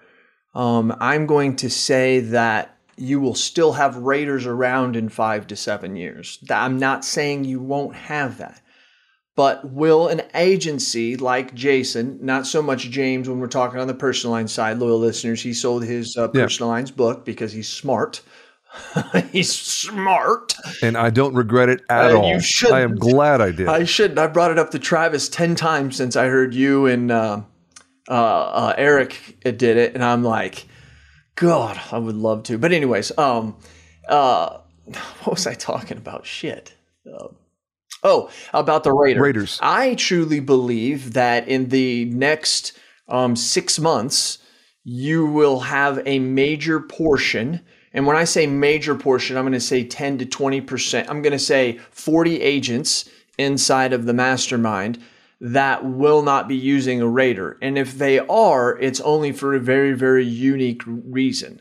Um, 0.55 0.97
I'm 1.01 1.27
going 1.27 1.57
to 1.57 1.69
say 1.69 2.21
that 2.21 2.79
you 2.97 3.21
will 3.21 3.35
still 3.35 3.73
have 3.73 3.97
raters 3.97 4.47
around 4.47 4.97
in 4.97 5.09
five 5.09 5.49
to 5.49 5.57
seven 5.57 5.97
years. 5.97 6.39
I'm 6.49 6.79
not 6.79 7.05
saying 7.05 7.45
you 7.45 7.61
won't 7.61 7.97
have 7.97 8.39
that. 8.39 8.61
But 9.37 9.73
will 9.73 10.07
an 10.09 10.23
agency 10.35 11.17
like 11.17 11.55
Jason, 11.55 12.19
not 12.23 12.47
so 12.47 12.63
much 12.63 12.89
James 12.91 13.29
when 13.29 13.41
we're 13.41 13.49
talking 13.49 13.81
on 13.81 13.89
the 13.89 13.95
personal 13.95 14.33
line 14.33 14.47
side, 14.47 14.79
loyal 14.79 14.99
listeners, 14.99 15.43
he 15.43 15.53
sold 15.53 15.85
his 15.85 16.17
uh, 16.17 16.29
Yeah. 16.33 16.43
personal 16.45 16.69
lines 16.71 16.93
book 16.93 17.25
because 17.25 17.53
he's 17.53 17.69
smart. 17.69 18.21
he's 19.33 19.53
smart. 19.53 20.55
And 20.83 20.97
I 20.97 21.11
don't 21.11 21.35
regret 21.35 21.69
it 21.69 21.81
at 21.91 22.13
Uh, 22.13 22.19
all. 22.19 22.29
you 22.29 22.41
shouldn't. 22.41 22.77
I 22.79 22.83
am 22.83 22.95
glad 22.97 23.41
I 23.41 23.51
did. 23.51 23.67
I 23.67 23.83
shouldn't. 23.85 24.19
I 24.21 24.29
brought 24.29 24.53
it 24.53 24.59
up 24.59 24.71
to 24.71 24.79
Travis 24.79 25.29
10 25.29 25.57
times 25.57 25.97
since 25.97 26.15
I 26.15 26.27
heard 26.29 26.55
you 26.55 26.87
and 26.87 27.11
uh, 27.11 27.41
uh, 28.09 28.13
uh, 28.13 28.75
Eric 28.79 29.39
did 29.43 29.63
it. 29.65 29.95
And 29.95 30.05
I'm 30.05 30.23
like, 30.23 30.67
God, 31.35 31.81
I 31.91 31.99
would 31.99 32.15
love 32.17 32.45
to. 32.45 32.59
But, 32.59 32.73
anyways, 32.73 33.17
um, 33.19 33.57
uh, 34.09 34.59
what 35.25 35.35
was 35.35 35.47
I 35.49 35.55
talking 35.55 35.97
about? 35.97 36.25
Shit. 36.25 36.75
Um, 37.13 37.35
oh, 38.05 38.31
about 38.53 38.85
the 38.85 38.93
raters. 38.93 39.21
raters. 39.21 39.59
I 39.63 39.95
truly 39.95 40.41
believe 40.41 41.15
that 41.15 41.49
in 41.49 41.71
the 41.71 42.05
next 42.07 42.79
um, 43.09 43.35
six 43.35 43.79
months, 43.79 44.39
you 44.85 45.27
will 45.27 45.61
have 45.61 46.03
a 46.07 46.19
major 46.19 46.81
portion. 46.81 47.61
And 47.93 48.07
when 48.07 48.17
I 48.17 48.25
say 48.25 48.47
major 48.47 48.95
portion, 48.95 49.37
I'm 49.37 49.45
going 49.45 49.53
to 49.53 49.61
say 49.61 49.85
10 49.85 50.19
to 50.19 50.27
20%. 50.27 51.09
I'm 51.09 51.23
going 51.23 51.33
to 51.33 51.39
say 51.39 51.79
40 51.91 52.41
agents 52.41 53.09
inside 53.39 53.93
of 53.93 54.05
the 54.05 54.15
mastermind 54.15 55.03
that 55.41 55.85
will 55.85 56.23
not 56.23 56.49
be 56.49 56.57
using 56.57 57.01
a 57.01 57.09
rater. 57.09 57.59
And 57.61 57.77
if 57.77 57.99
they 57.99 58.19
are, 58.19 58.79
it's 58.79 59.01
only 59.01 59.33
for 59.33 59.55
a 59.55 59.61
very, 59.61 59.93
very 59.93 60.25
unique 60.25 60.83
reason. 60.87 61.61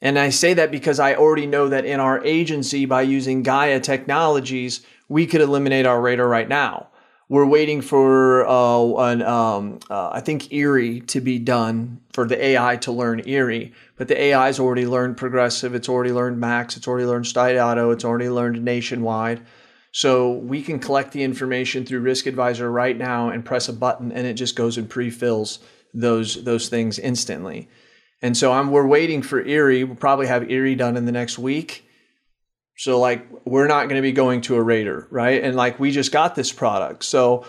And 0.00 0.18
I 0.18 0.30
say 0.30 0.54
that 0.54 0.70
because 0.70 1.00
I 1.00 1.14
already 1.14 1.46
know 1.46 1.68
that 1.68 1.84
in 1.84 1.98
our 1.98 2.22
agency, 2.24 2.84
by 2.84 3.02
using 3.02 3.42
Gaia 3.42 3.80
Technologies, 3.80 4.86
we 5.08 5.26
could 5.26 5.40
eliminate 5.40 5.86
our 5.86 6.00
rater 6.00 6.28
right 6.28 6.48
now. 6.48 6.88
We're 7.30 7.46
waiting 7.46 7.82
for, 7.82 8.46
uh, 8.46 9.10
an, 9.10 9.22
um, 9.22 9.80
uh, 9.90 10.10
I 10.12 10.20
think, 10.20 10.50
Erie 10.52 11.00
to 11.08 11.20
be 11.20 11.38
done 11.38 12.00
for 12.12 12.26
the 12.26 12.42
AI 12.42 12.76
to 12.76 12.92
learn 12.92 13.28
Erie. 13.28 13.74
But 13.96 14.08
the 14.08 14.18
AI's 14.18 14.58
already 14.58 14.86
learned 14.86 15.18
Progressive, 15.18 15.74
it's 15.74 15.90
already 15.90 16.12
learned 16.12 16.40
Max, 16.40 16.76
it's 16.76 16.88
already 16.88 17.04
learned 17.04 17.26
Stide 17.26 17.62
Auto, 17.62 17.90
it's 17.90 18.04
already 18.04 18.30
learned 18.30 18.64
Nationwide. 18.64 19.42
So 19.92 20.32
we 20.32 20.62
can 20.62 20.78
collect 20.78 21.12
the 21.12 21.22
information 21.22 21.84
through 21.84 22.00
Risk 22.00 22.26
Advisor 22.26 22.70
right 22.70 22.96
now 22.96 23.30
and 23.30 23.44
press 23.44 23.68
a 23.68 23.72
button, 23.72 24.12
and 24.12 24.26
it 24.26 24.34
just 24.34 24.56
goes 24.56 24.78
and 24.78 24.88
pre-fills 24.88 25.58
those 25.94 26.44
those 26.44 26.68
things 26.68 26.98
instantly. 26.98 27.68
And 28.20 28.36
so 28.36 28.52
I'm 28.52 28.70
we're 28.70 28.86
waiting 28.86 29.22
for 29.22 29.44
Erie. 29.44 29.84
We'll 29.84 29.96
probably 29.96 30.26
have 30.26 30.50
Erie 30.50 30.74
done 30.74 30.96
in 30.96 31.06
the 31.06 31.12
next 31.12 31.38
week. 31.38 31.87
So 32.78 33.00
like 33.00 33.26
we're 33.44 33.66
not 33.66 33.88
going 33.88 33.96
to 33.96 34.02
be 34.02 34.12
going 34.12 34.40
to 34.42 34.54
a 34.54 34.62
rater, 34.62 35.08
right? 35.10 35.42
And 35.42 35.56
like 35.56 35.80
we 35.80 35.90
just 35.90 36.12
got 36.12 36.36
this 36.36 36.52
product. 36.52 37.04
So 37.04 37.44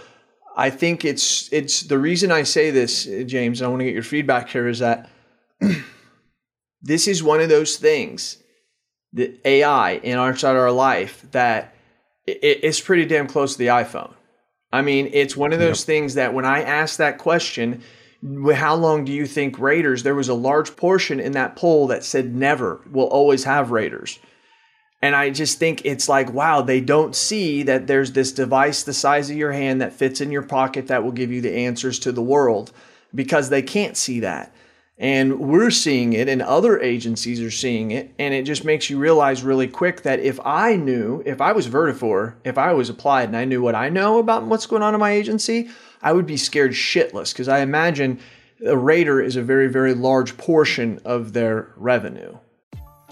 I 0.57 0.71
think 0.71 1.05
it's 1.05 1.53
it's 1.53 1.81
the 1.81 1.99
reason 1.99 2.31
I 2.31 2.43
say 2.43 2.71
this, 2.71 3.05
James, 3.05 3.61
and 3.61 3.67
I 3.67 3.69
want 3.69 3.81
to 3.81 3.85
get 3.85 3.93
your 3.93 4.03
feedback 4.03 4.49
here 4.49 4.67
is 4.67 4.79
that 4.79 5.07
this 6.81 7.07
is 7.07 7.21
one 7.21 7.41
of 7.41 7.49
those 7.49 7.77
things 7.77 8.41
the 9.13 9.39
AI 9.45 9.93
in 9.93 10.17
our 10.17 10.35
side 10.35 10.55
of 10.55 10.61
our 10.61 10.71
life 10.71 11.25
that 11.31 11.75
it, 12.25 12.59
it's 12.63 12.81
pretty 12.81 13.05
damn 13.05 13.27
close 13.27 13.53
to 13.53 13.59
the 13.59 13.67
iPhone. 13.67 14.13
I 14.71 14.81
mean, 14.81 15.09
it's 15.13 15.37
one 15.37 15.53
of 15.53 15.59
those 15.59 15.83
things 15.83 16.15
that 16.15 16.33
when 16.33 16.45
I 16.45 16.61
asked 16.61 16.99
that 16.99 17.17
question, 17.17 17.83
how 18.53 18.75
long 18.75 19.05
do 19.05 19.11
you 19.11 19.25
think 19.25 19.57
raters? 19.57 20.03
There 20.03 20.13
was 20.15 20.29
a 20.29 20.35
large 20.35 20.75
portion 20.75 21.19
in 21.19 21.31
that 21.31 21.55
poll 21.55 21.87
that 21.87 22.03
said 22.03 22.35
never. 22.35 22.81
We'll 22.91 23.07
always 23.07 23.43
have 23.45 23.71
raters. 23.71 24.19
And 25.01 25.15
I 25.15 25.29
just 25.29 25.59
think 25.59 25.85
it's 25.85 26.09
like, 26.09 26.33
wow, 26.33 26.61
they 26.61 26.81
don't 26.81 27.15
see 27.15 27.63
that 27.63 27.87
there's 27.87 28.11
this 28.11 28.33
device 28.33 28.83
the 28.83 28.93
size 28.93 29.29
of 29.29 29.37
your 29.37 29.53
hand 29.53 29.81
that 29.81 29.93
fits 29.93 30.19
in 30.19 30.31
your 30.31 30.41
pocket 30.41 30.87
that 30.87 31.03
will 31.03 31.13
give 31.13 31.31
you 31.31 31.39
the 31.39 31.55
answers 31.55 31.99
to 31.99 32.11
the 32.11 32.21
world 32.21 32.71
because 33.15 33.49
they 33.49 33.61
can't 33.61 33.95
see 33.95 34.19
that. 34.19 34.53
And 34.97 35.39
we're 35.39 35.71
seeing 35.71 36.11
it, 36.11 36.27
and 36.27 36.41
other 36.41 36.77
agencies 36.81 37.39
are 37.39 37.49
seeing 37.49 37.91
it. 37.91 38.13
And 38.19 38.33
it 38.33 38.43
just 38.43 38.65
makes 38.65 38.89
you 38.89 38.99
realize 38.99 39.43
really 39.43 39.67
quick 39.67 40.01
that 40.01 40.19
if 40.19 40.37
I 40.45 40.75
knew, 40.75 41.23
if 41.25 41.39
I 41.39 41.53
was 41.53 41.69
Vertafore, 41.69 42.35
if 42.43 42.57
I 42.57 42.73
was 42.73 42.89
applied 42.89 43.29
and 43.29 43.37
I 43.37 43.45
knew 43.45 43.61
what 43.61 43.75
I 43.75 43.87
know 43.87 44.19
about 44.19 44.43
what's 44.43 44.65
going 44.65 44.83
on 44.83 44.93
in 44.93 44.99
my 44.99 45.11
agency, 45.11 45.69
I 46.01 46.11
would 46.11 46.25
be 46.25 46.35
scared 46.35 46.71
shitless 46.71 47.31
because 47.31 47.47
I 47.47 47.59
imagine 47.59 48.19
a 48.65 48.75
rater 48.75 49.21
is 49.21 49.37
a 49.37 49.41
very, 49.41 49.69
very 49.69 49.93
large 49.93 50.35
portion 50.35 50.99
of 51.05 51.31
their 51.31 51.71
revenue. 51.77 52.37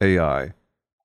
AI 0.00 0.52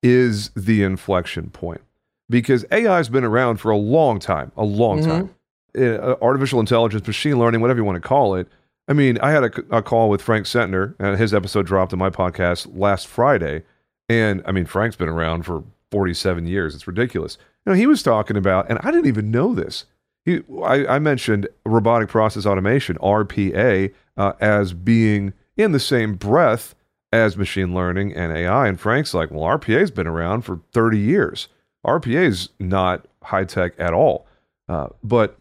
is 0.03 0.49
the 0.55 0.83
inflection 0.83 1.49
point 1.49 1.81
because 2.29 2.65
AI 2.71 2.97
has 2.97 3.09
been 3.09 3.23
around 3.23 3.57
for 3.57 3.71
a 3.71 3.77
long 3.77 4.19
time, 4.19 4.51
a 4.57 4.63
long 4.65 4.99
Mm-hmm. 4.99 5.09
time. 5.09 5.35
Uh, 5.77 6.15
artificial 6.23 6.59
intelligence, 6.59 7.05
machine 7.05 7.37
learning, 7.37 7.61
whatever 7.61 7.77
you 7.79 7.83
want 7.85 7.95
to 8.01 8.05
call 8.07 8.33
it. 8.33 8.47
I 8.87 8.93
mean, 8.93 9.19
I 9.19 9.29
had 9.29 9.43
a, 9.43 9.77
a 9.77 9.83
call 9.83 10.09
with 10.09 10.19
Frank 10.19 10.47
Sentner, 10.47 10.95
and 10.97 11.15
his 11.19 11.31
episode 11.31 11.67
dropped 11.67 11.93
on 11.93 11.99
my 11.99 12.09
podcast 12.09 12.67
last 12.75 13.05
Friday. 13.05 13.61
And 14.09 14.41
I 14.47 14.51
mean, 14.51 14.65
Frank's 14.65 14.95
been 14.95 15.07
around 15.09 15.43
for 15.43 15.63
47 15.91 16.47
years. 16.47 16.73
It's 16.73 16.87
ridiculous. 16.87 17.37
You 17.65 17.71
know, 17.71 17.75
he 17.77 17.85
was 17.85 18.01
talking 18.01 18.35
about, 18.35 18.67
and 18.67 18.79
I 18.81 18.89
didn't 18.89 19.05
even 19.05 19.29
know 19.29 19.53
this. 19.53 19.85
He, 20.25 20.41
I, 20.63 20.95
I 20.95 20.99
mentioned 20.99 21.47
robotic 21.67 22.09
process 22.09 22.47
automation, 22.47 22.97
RPA, 22.97 23.93
uh, 24.17 24.33
as 24.41 24.73
being 24.73 25.33
in 25.55 25.71
the 25.71 25.79
same 25.79 26.15
breath 26.15 26.73
as 27.11 27.37
machine 27.37 27.73
learning 27.73 28.13
and 28.13 28.35
AI. 28.35 28.67
And 28.67 28.79
Frank's 28.79 29.13
like, 29.13 29.31
well, 29.31 29.57
RPA's 29.57 29.91
been 29.91 30.07
around 30.07 30.41
for 30.41 30.61
30 30.73 30.99
years. 30.99 31.47
RPA's 31.85 32.49
not 32.59 33.07
high 33.23 33.45
tech 33.45 33.73
at 33.79 33.93
all. 33.93 34.27
Uh, 34.67 34.87
but 35.03 35.37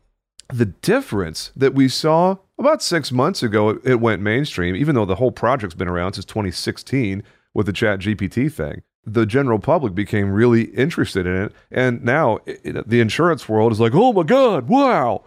the 0.53 0.67
difference 0.67 1.53
that 1.55 1.75
we 1.75 1.89
saw 1.89 2.37
about 2.59 2.83
six 2.83 3.13
months 3.13 3.43
ago, 3.43 3.71
it, 3.71 3.81
it 3.85 4.01
went 4.01 4.23
mainstream, 4.23 4.75
even 4.75 4.95
though 4.95 5.05
the 5.05 5.17
whole 5.17 5.31
project's 5.31 5.75
been 5.75 5.89
around 5.89 6.15
since 6.15 6.25
2016 6.25 7.23
with 7.55 7.67
the 7.67 7.73
Chat 7.73 8.01
GPT 8.01 8.51
thing. 8.51 8.83
The 9.05 9.27
general 9.27 9.59
public 9.59 9.95
became 9.95 10.31
really 10.31 10.65
interested 10.65 11.27
in 11.27 11.35
it. 11.35 11.53
And 11.71 12.03
now 12.05 12.39
it, 12.47 12.89
the 12.89 13.01
insurance 13.01 13.49
world 13.49 13.73
is 13.73 13.81
like, 13.81 13.95
oh 13.95 14.13
my 14.13 14.23
God, 14.23 14.69
wow. 14.69 15.25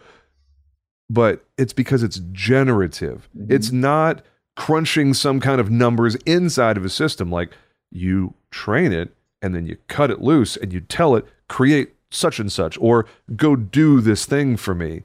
But 1.10 1.46
it's 1.58 1.74
because 1.74 2.04
it's 2.04 2.22
generative. 2.32 3.30
It's 3.50 3.72
not 3.72 4.24
crunching 4.62 5.12
some 5.12 5.40
kind 5.40 5.60
of 5.60 5.72
numbers 5.72 6.14
inside 6.18 6.78
of 6.78 6.86
a 6.86 6.90
system. 6.90 7.32
Like 7.32 7.50
you 7.90 8.36
train 8.52 8.94
it 8.94 9.12
and 9.42 9.56
then 9.56 9.66
you 9.66 9.76
cut 9.88 10.12
it 10.12 10.22
loose 10.22 10.56
and 10.56 10.72
you 10.72 10.82
tell 10.82 11.16
it, 11.16 11.26
create 11.50 11.96
such 12.12 12.40
and 12.40 12.52
such, 12.52 12.78
or 12.80 13.08
go 13.36 13.56
do 13.56 14.02
this 14.02 14.28
thing 14.28 14.56
for 14.56 14.76
me. 14.76 15.02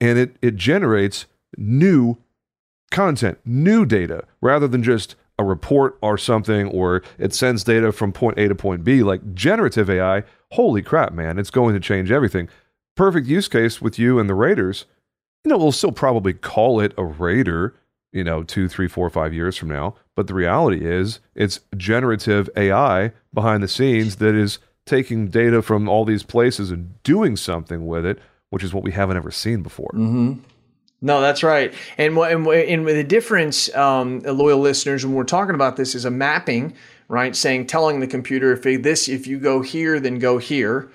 And 0.00 0.16
it, 0.16 0.36
it 0.40 0.54
generates 0.54 1.26
new 1.56 2.18
content, 2.92 3.38
new 3.44 3.84
data, 3.84 4.22
rather 4.40 4.68
than 4.68 4.84
just 4.84 5.16
a 5.40 5.42
report 5.42 5.98
or 6.02 6.16
something, 6.16 6.68
or 6.68 7.02
it 7.18 7.34
sends 7.34 7.64
data 7.64 7.90
from 7.90 8.12
point 8.12 8.38
A 8.38 8.46
to 8.46 8.54
point 8.54 8.84
B. 8.84 9.02
Like 9.02 9.34
generative 9.34 9.90
AI, 9.90 10.22
holy 10.52 10.82
crap, 10.82 11.12
man, 11.12 11.36
it's 11.36 11.50
going 11.50 11.74
to 11.74 11.80
change 11.80 12.12
everything. 12.12 12.48
Perfect 12.94 13.26
use 13.26 13.48
case 13.48 13.82
with 13.82 13.98
you 13.98 14.20
and 14.20 14.28
the 14.28 14.34
raters. 14.36 14.84
You 15.44 15.48
know, 15.48 15.58
we'll 15.58 15.72
still 15.72 15.90
probably 15.90 16.32
call 16.32 16.78
it 16.78 16.94
a 16.96 17.04
rater, 17.04 17.74
you 18.12 18.24
know, 18.24 18.42
two, 18.42 18.68
three, 18.68 18.88
four, 18.88 19.08
five 19.10 19.32
years 19.32 19.56
from 19.56 19.68
now. 19.68 19.94
But 20.16 20.26
the 20.26 20.34
reality 20.34 20.84
is, 20.84 21.20
it's 21.34 21.60
generative 21.76 22.50
AI 22.56 23.12
behind 23.32 23.62
the 23.62 23.68
scenes 23.68 24.16
that 24.16 24.34
is 24.34 24.58
taking 24.86 25.28
data 25.28 25.62
from 25.62 25.88
all 25.88 26.04
these 26.04 26.22
places 26.22 26.70
and 26.70 27.00
doing 27.02 27.36
something 27.36 27.86
with 27.86 28.04
it, 28.04 28.18
which 28.50 28.64
is 28.64 28.74
what 28.74 28.82
we 28.82 28.92
haven't 28.92 29.16
ever 29.16 29.30
seen 29.30 29.62
before. 29.62 29.90
No, 31.02 31.20
that's 31.20 31.42
right. 31.42 31.72
And 31.96 32.16
and, 32.18 32.46
and 32.46 32.86
the 32.86 33.04
difference, 33.04 33.74
um, 33.74 34.20
loyal 34.20 34.58
listeners, 34.58 35.06
when 35.06 35.14
we're 35.14 35.24
talking 35.24 35.54
about 35.54 35.76
this, 35.76 35.94
is 35.94 36.04
a 36.04 36.10
mapping, 36.10 36.74
right? 37.08 37.34
Saying, 37.34 37.68
telling 37.68 38.00
the 38.00 38.06
computer 38.06 38.52
if 38.52 38.82
this, 38.82 39.08
if 39.08 39.26
you 39.26 39.38
go 39.38 39.62
here, 39.62 39.98
then 39.98 40.18
go 40.18 40.38
here, 40.38 40.90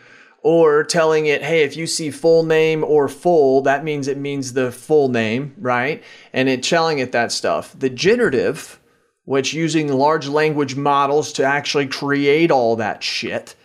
or 0.46 0.84
telling 0.84 1.26
it, 1.26 1.42
hey, 1.42 1.64
if 1.64 1.76
you 1.76 1.88
see 1.88 2.12
full 2.12 2.44
name 2.44 2.84
or 2.84 3.08
full, 3.08 3.64
that 3.64 3.84
means 3.84 4.08
it 4.08 4.16
means 4.16 4.54
the 4.54 4.72
full 4.72 5.10
name, 5.10 5.56
right? 5.58 6.04
And 6.34 6.48
it 6.48 6.62
telling 6.62 7.00
it 7.00 7.14
that 7.14 7.32
stuff. 7.32 7.74
The 7.76 7.90
generative, 7.90 8.80
which 9.24 9.56
using 9.56 9.92
large 9.92 10.28
language 10.28 10.76
models 10.76 11.34
to 11.34 11.44
actually 11.44 11.88
create 11.88 12.52
all 12.52 12.76
that 12.76 13.02
shit 13.02 13.56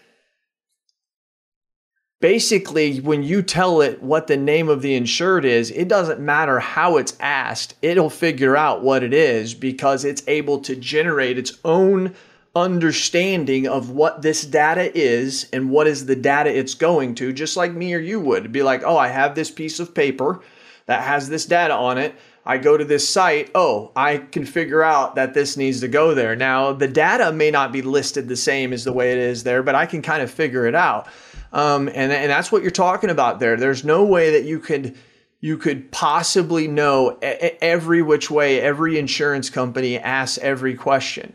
basically 2.21 2.99
when 3.01 3.23
you 3.23 3.41
tell 3.41 3.81
it 3.81 4.03
what 4.03 4.27
the 4.27 4.37
name 4.37 4.69
of 4.69 4.83
the 4.83 4.95
insured 4.95 5.45
is 5.45 5.71
it 5.71 5.89
doesn't 5.89 6.21
matter 6.21 6.61
how 6.61 6.99
it's 6.99 7.17
asked 7.19 7.75
it'll 7.81 8.11
figure 8.11 8.55
out 8.55 8.83
what 8.83 9.03
it 9.03 9.15
is 9.15 9.55
because 9.55 10.05
it's 10.05 10.23
able 10.29 10.59
to 10.59 10.77
generate 10.77 11.39
its 11.39 11.59
own 11.65 12.15
understanding 12.57 13.69
of 13.69 13.91
what 13.91 14.23
this 14.23 14.45
data 14.45 14.97
is 14.99 15.49
and 15.53 15.71
what 15.71 15.87
is 15.87 16.07
the 16.07 16.17
data 16.17 16.51
it's 16.57 16.75
going 16.75 17.15
to 17.15 17.33
just 17.33 17.57
like 17.57 17.73
me 17.73 17.95
or 17.95 18.01
you 18.01 18.19
would 18.19 18.51
be 18.51 18.61
like 18.61 18.83
oh 18.85 18.97
i 18.97 19.07
have 19.07 19.37
this 19.37 19.53
piece 19.53 19.79
of 19.79 19.95
paper 19.95 20.41
that 20.87 21.03
has 21.03 21.29
this 21.29 21.47
data 21.47 21.73
on 21.73 21.97
it 21.97 22.13
I 22.45 22.59
go 22.59 22.77
to 22.77 22.85
this 22.85 23.09
site, 23.09 23.51
oh, 23.55 23.93
I 23.95 24.17
can 24.17 24.47
figure 24.47 24.83
out 24.83 25.15
that 25.17 25.35
this 25.35 25.57
needs 25.57 25.81
to 25.81 25.89
go 25.89 26.15
there. 26.15 26.35
Now, 26.35 26.73
the 26.73 26.89
data 26.89 27.33
may 27.33 27.51
not 27.51 27.71
be 27.71 27.83
listed 27.83 28.29
the 28.29 28.37
same 28.37 28.73
as 28.73 28.85
the 28.85 28.93
way 28.93 29.13
it 29.13 29.19
is 29.19 29.43
there, 29.45 29.63
but 29.63 29.75
I 29.75 29.87
can 29.87 30.01
kind 30.01 30.23
of 30.23 30.31
figure 30.31 30.67
it 30.67 30.75
out. 30.75 31.07
Um, 31.53 31.89
and, 31.89 32.11
and 32.13 32.31
that's 32.31 32.51
what 32.51 32.63
you're 32.63 32.71
talking 32.71 33.11
about 33.11 33.41
there. 33.41 33.57
There's 33.57 33.85
no 33.85 34.05
way 34.05 34.33
that 34.33 34.45
you 34.45 34.59
could 34.59 34.97
you 35.43 35.57
could 35.57 35.91
possibly 35.91 36.69
know 36.69 37.19
every 37.23 38.03
which 38.03 38.31
way 38.31 38.61
every 38.61 38.99
insurance 38.99 39.49
company 39.49 39.99
asks 39.99 40.37
every 40.39 40.75
question. 40.75 41.33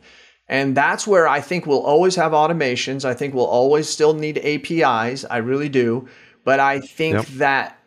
And 0.47 0.77
that's 0.77 1.07
where 1.07 1.27
I 1.27 1.41
think 1.41 1.65
we'll 1.65 1.79
always 1.81 2.15
have 2.15 2.31
automations. 2.31 3.03
I 3.03 3.13
think 3.13 3.33
we'll 3.33 3.45
always 3.45 3.89
still 3.89 4.13
need 4.13 4.37
APIs. 4.37 5.25
I 5.25 5.37
really 5.37 5.69
do. 5.69 6.07
But 6.43 6.59
I 6.59 6.79
think 6.79 7.15
Yep. 7.15 7.25
that 7.37 7.79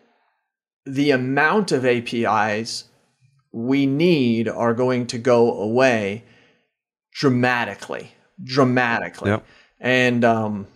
the 0.84 1.12
amount 1.12 1.70
of 1.70 1.84
APIs 1.86 2.84
we 3.52 3.86
need 3.86 4.48
are 4.48 4.74
going 4.74 5.06
to 5.08 5.18
go 5.18 5.52
away 5.60 6.24
dramatically, 7.14 8.12
dramatically. 8.42 9.30
Yep. 9.30 9.44
And 9.80 10.24
um, 10.24 10.66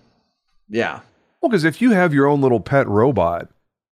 yeah, 0.69 1.01
Well, 1.41 1.51
because 1.51 1.65
if 1.65 1.83
you 1.83 1.91
have 1.91 2.15
your 2.15 2.27
own 2.27 2.41
little 2.41 2.61
pet 2.61 2.89
robot 2.89 3.49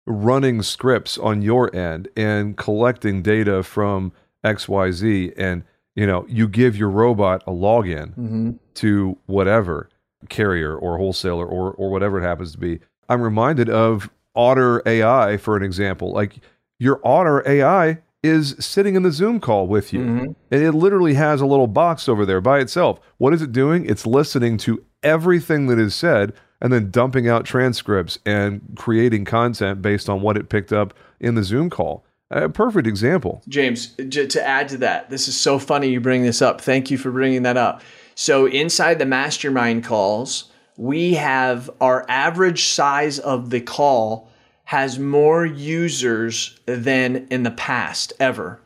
running 0.07 0.62
scripts 0.62 1.18
on 1.18 1.42
your 1.42 1.74
end 1.74 2.09
and 2.16 2.57
collecting 2.57 3.22
data 3.22 3.62
from 3.62 4.12
XYZ, 4.44 5.33
and 5.37 5.64
you 5.94 6.07
know, 6.07 6.24
you 6.29 6.48
give 6.48 6.76
your 6.76 6.90
robot 6.90 7.42
a 7.46 7.50
login 7.50 8.11
mm-hmm. 8.11 8.50
to 8.74 9.18
whatever 9.26 9.88
carrier 10.29 10.76
or 10.76 10.98
wholesaler 10.98 11.46
or 11.46 11.72
or 11.72 11.90
whatever 11.90 12.18
it 12.18 12.22
happens 12.22 12.53
to 12.53 12.59
be. 12.59 12.81
I'm 13.09 13.22
reminded 13.22 13.68
of 13.68 14.11
Otter 14.35 14.83
AI 14.87 15.37
for 15.37 15.57
an 15.57 15.62
example. 15.62 16.12
Like 16.12 16.37
your 16.79 17.00
Otter 17.05 17.42
AI 17.48 17.98
is 18.22 18.55
sitting 18.59 18.96
in 18.96 19.03
the 19.03 19.12
Zoom 19.12 19.40
call 19.40 19.66
with 19.66 19.92
you. 19.92 20.00
Mm-hmm. 20.00 20.33
And 20.50 20.62
it 20.62 20.72
literally 20.72 21.14
has 21.14 21.40
a 21.40 21.46
little 21.46 21.66
box 21.66 22.09
over 22.09 22.26
there 22.26 22.40
by 22.40 22.59
itself. 22.59 23.00
What 23.18 23.33
is 23.33 23.42
it 23.42 23.53
doing? 23.53 23.87
It's 23.87 24.07
listening 24.07 24.59
to 24.59 24.85
everything 25.03 25.68
that 25.68 25.79
is 25.79 25.94
said 25.94 26.35
and 26.61 26.72
then 26.72 26.90
dumping 26.90 27.29
out 27.29 27.46
transcripts 27.46 28.18
and 28.26 28.61
creating 28.76 29.24
content 29.24 29.81
based 29.81 30.11
on 30.11 30.20
what 30.20 30.37
it 30.37 30.50
picked 30.50 30.72
up 30.72 30.92
in 31.18 31.35
the 31.35 31.42
Zoom 31.42 31.70
call. 31.70 32.05
A 32.31 32.49
perfect 32.49 32.87
example. 32.87 33.43
James, 33.49 33.88
to 33.97 34.47
add 34.47 34.69
to 34.69 34.77
that, 34.79 35.11
this 35.11 35.27
is 35.27 35.37
so 35.37 35.59
funny 35.59 35.88
you 35.88 36.01
bring 36.01 36.23
this 36.23 36.40
up. 36.40 36.61
Thank 36.61 36.90
you 36.90 36.97
for 36.97 37.11
bringing 37.11 37.43
that 37.43 37.57
up. 37.57 37.83
So, 38.14 38.47
inside 38.47 38.99
the 38.99 39.07
mastermind 39.07 39.85
calls, 39.85 40.51
we 40.77 41.14
have 41.14 41.69
our 41.81 42.07
average 42.09 42.64
size 42.64 43.19
of 43.19 43.51
the 43.51 43.61
call 43.61 44.31
has 44.64 44.99
more 44.99 45.45
users 45.45 46.61
than 46.66 47.27
in 47.31 47.43
the 47.43 47.51
past 47.51 48.12
ever, 48.21 48.61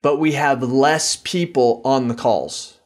but 0.00 0.16
we 0.16 0.32
have 0.32 0.62
less 0.62 1.16
people 1.16 1.82
on 1.84 2.08
the 2.08 2.14
calls. 2.14 2.78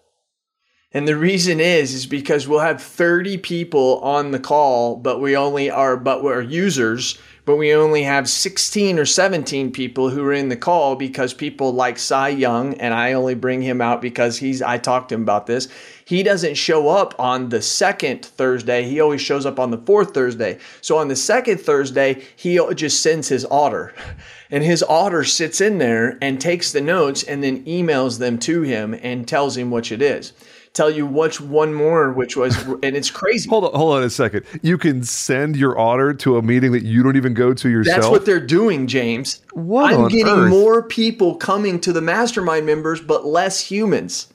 And 0.90 1.08
the 1.08 1.16
reason 1.16 1.60
is 1.60 1.94
is 1.94 2.06
because 2.06 2.46
we'll 2.48 2.58
have 2.58 2.82
30 2.82 3.38
people 3.38 4.00
on 4.00 4.32
the 4.32 4.40
call, 4.40 4.96
but 4.96 5.20
we 5.20 5.36
only 5.36 5.70
are 5.70 5.96
but 5.96 6.22
we're 6.22 6.42
users, 6.42 7.18
but 7.44 7.56
we 7.56 7.74
only 7.74 8.04
have 8.04 8.28
16 8.28 8.98
or 8.98 9.04
17 9.04 9.72
people 9.72 10.10
who 10.10 10.24
are 10.24 10.32
in 10.32 10.48
the 10.48 10.56
call 10.56 10.94
because 10.94 11.34
people 11.34 11.72
like 11.72 11.98
Cy 11.98 12.28
Young, 12.28 12.74
and 12.74 12.94
I 12.94 13.14
only 13.14 13.34
bring 13.34 13.62
him 13.62 13.80
out 13.80 14.00
because 14.00 14.38
he's 14.38 14.62
I 14.62 14.78
talked 14.78 15.08
to 15.08 15.16
him 15.16 15.22
about 15.22 15.46
this. 15.46 15.68
He 16.04 16.22
doesn't 16.22 16.54
show 16.54 16.88
up 16.88 17.14
on 17.18 17.48
the 17.48 17.60
second 17.62 18.24
Thursday. 18.24 18.84
He 18.84 19.00
always 19.00 19.20
shows 19.20 19.44
up 19.44 19.58
on 19.58 19.70
the 19.70 19.78
fourth 19.78 20.14
Thursday. 20.14 20.58
So 20.80 20.98
on 20.98 21.08
the 21.08 21.16
second 21.16 21.60
Thursday, 21.60 22.22
he 22.36 22.60
just 22.74 23.00
sends 23.00 23.28
his 23.28 23.44
Otter. 23.50 23.94
And 24.52 24.62
his 24.62 24.82
otter 24.82 25.24
sits 25.24 25.62
in 25.62 25.78
there 25.78 26.18
and 26.20 26.38
takes 26.38 26.72
the 26.72 26.82
notes 26.82 27.22
and 27.22 27.42
then 27.42 27.64
emails 27.64 28.18
them 28.18 28.38
to 28.40 28.60
him 28.60 28.94
and 29.02 29.26
tells 29.26 29.56
him 29.56 29.70
which 29.70 29.90
it 29.90 30.02
is. 30.02 30.34
Tell 30.74 30.90
you 30.90 31.04
which 31.06 31.38
one 31.38 31.74
more, 31.74 32.12
which 32.12 32.34
was, 32.34 32.56
and 32.82 32.96
it's 32.96 33.10
crazy. 33.10 33.46
hold 33.48 33.64
on, 33.64 33.74
hold 33.74 33.94
on 33.94 34.02
a 34.02 34.08
second. 34.08 34.46
You 34.62 34.78
can 34.78 35.02
send 35.02 35.54
your 35.54 35.78
otter 35.78 36.14
to 36.14 36.38
a 36.38 36.42
meeting 36.42 36.72
that 36.72 36.82
you 36.82 37.02
don't 37.02 37.16
even 37.16 37.34
go 37.34 37.52
to 37.52 37.68
yourself. 37.68 38.00
That's 38.00 38.10
what 38.10 38.24
they're 38.24 38.40
doing, 38.40 38.86
James. 38.86 39.42
What 39.52 39.92
I'm 39.92 40.08
getting 40.08 40.32
earth? 40.32 40.48
more 40.50 40.82
people 40.82 41.34
coming 41.34 41.78
to 41.80 41.92
the 41.92 42.00
mastermind 42.00 42.64
members, 42.64 43.02
but 43.02 43.26
less 43.26 43.60
humans. 43.60 44.31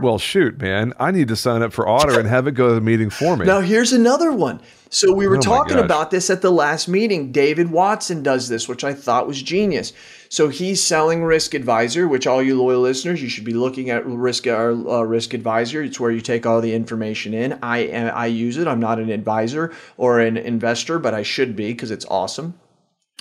Well, 0.00 0.18
shoot, 0.18 0.60
man. 0.60 0.94
I 0.98 1.10
need 1.10 1.28
to 1.28 1.36
sign 1.36 1.62
up 1.62 1.72
for 1.72 1.88
Otter 1.88 2.18
and 2.18 2.28
have 2.28 2.46
it 2.46 2.52
go 2.52 2.68
to 2.68 2.74
the 2.74 2.80
meeting 2.80 3.10
for 3.10 3.36
me. 3.36 3.44
Now, 3.44 3.60
here's 3.60 3.92
another 3.92 4.32
one. 4.32 4.60
So, 4.90 5.12
we 5.12 5.26
were 5.26 5.36
Oh 5.36 5.40
talking 5.40 5.78
about 5.78 6.10
this 6.10 6.30
at 6.30 6.40
the 6.40 6.50
last 6.50 6.88
meeting. 6.88 7.32
David 7.32 7.70
Watson 7.70 8.22
does 8.22 8.48
this, 8.48 8.68
which 8.68 8.84
I 8.84 8.94
thought 8.94 9.26
was 9.26 9.42
genius. 9.42 9.92
So, 10.28 10.48
he's 10.48 10.82
selling 10.82 11.24
Risk 11.24 11.54
Advisor, 11.54 12.06
which 12.06 12.26
all 12.26 12.42
you 12.42 12.60
loyal 12.60 12.80
listeners, 12.80 13.20
you 13.20 13.28
should 13.28 13.44
be 13.44 13.52
looking 13.52 13.90
at 13.90 14.06
Risk 14.06 14.46
our, 14.46 14.70
uh, 14.70 15.02
Risk 15.02 15.34
Advisor. 15.34 15.82
It's 15.82 16.00
where 16.00 16.10
you 16.10 16.20
take 16.20 16.46
all 16.46 16.60
the 16.60 16.74
information 16.74 17.34
in. 17.34 17.58
I 17.62 17.88
I 17.90 18.26
use 18.26 18.56
it. 18.56 18.68
I'm 18.68 18.80
not 18.80 18.98
an 18.98 19.10
advisor 19.10 19.72
or 19.96 20.20
an 20.20 20.36
investor, 20.36 20.98
but 20.98 21.14
I 21.14 21.22
should 21.22 21.56
be 21.56 21.72
because 21.72 21.90
it's 21.90 22.06
awesome. 22.06 22.54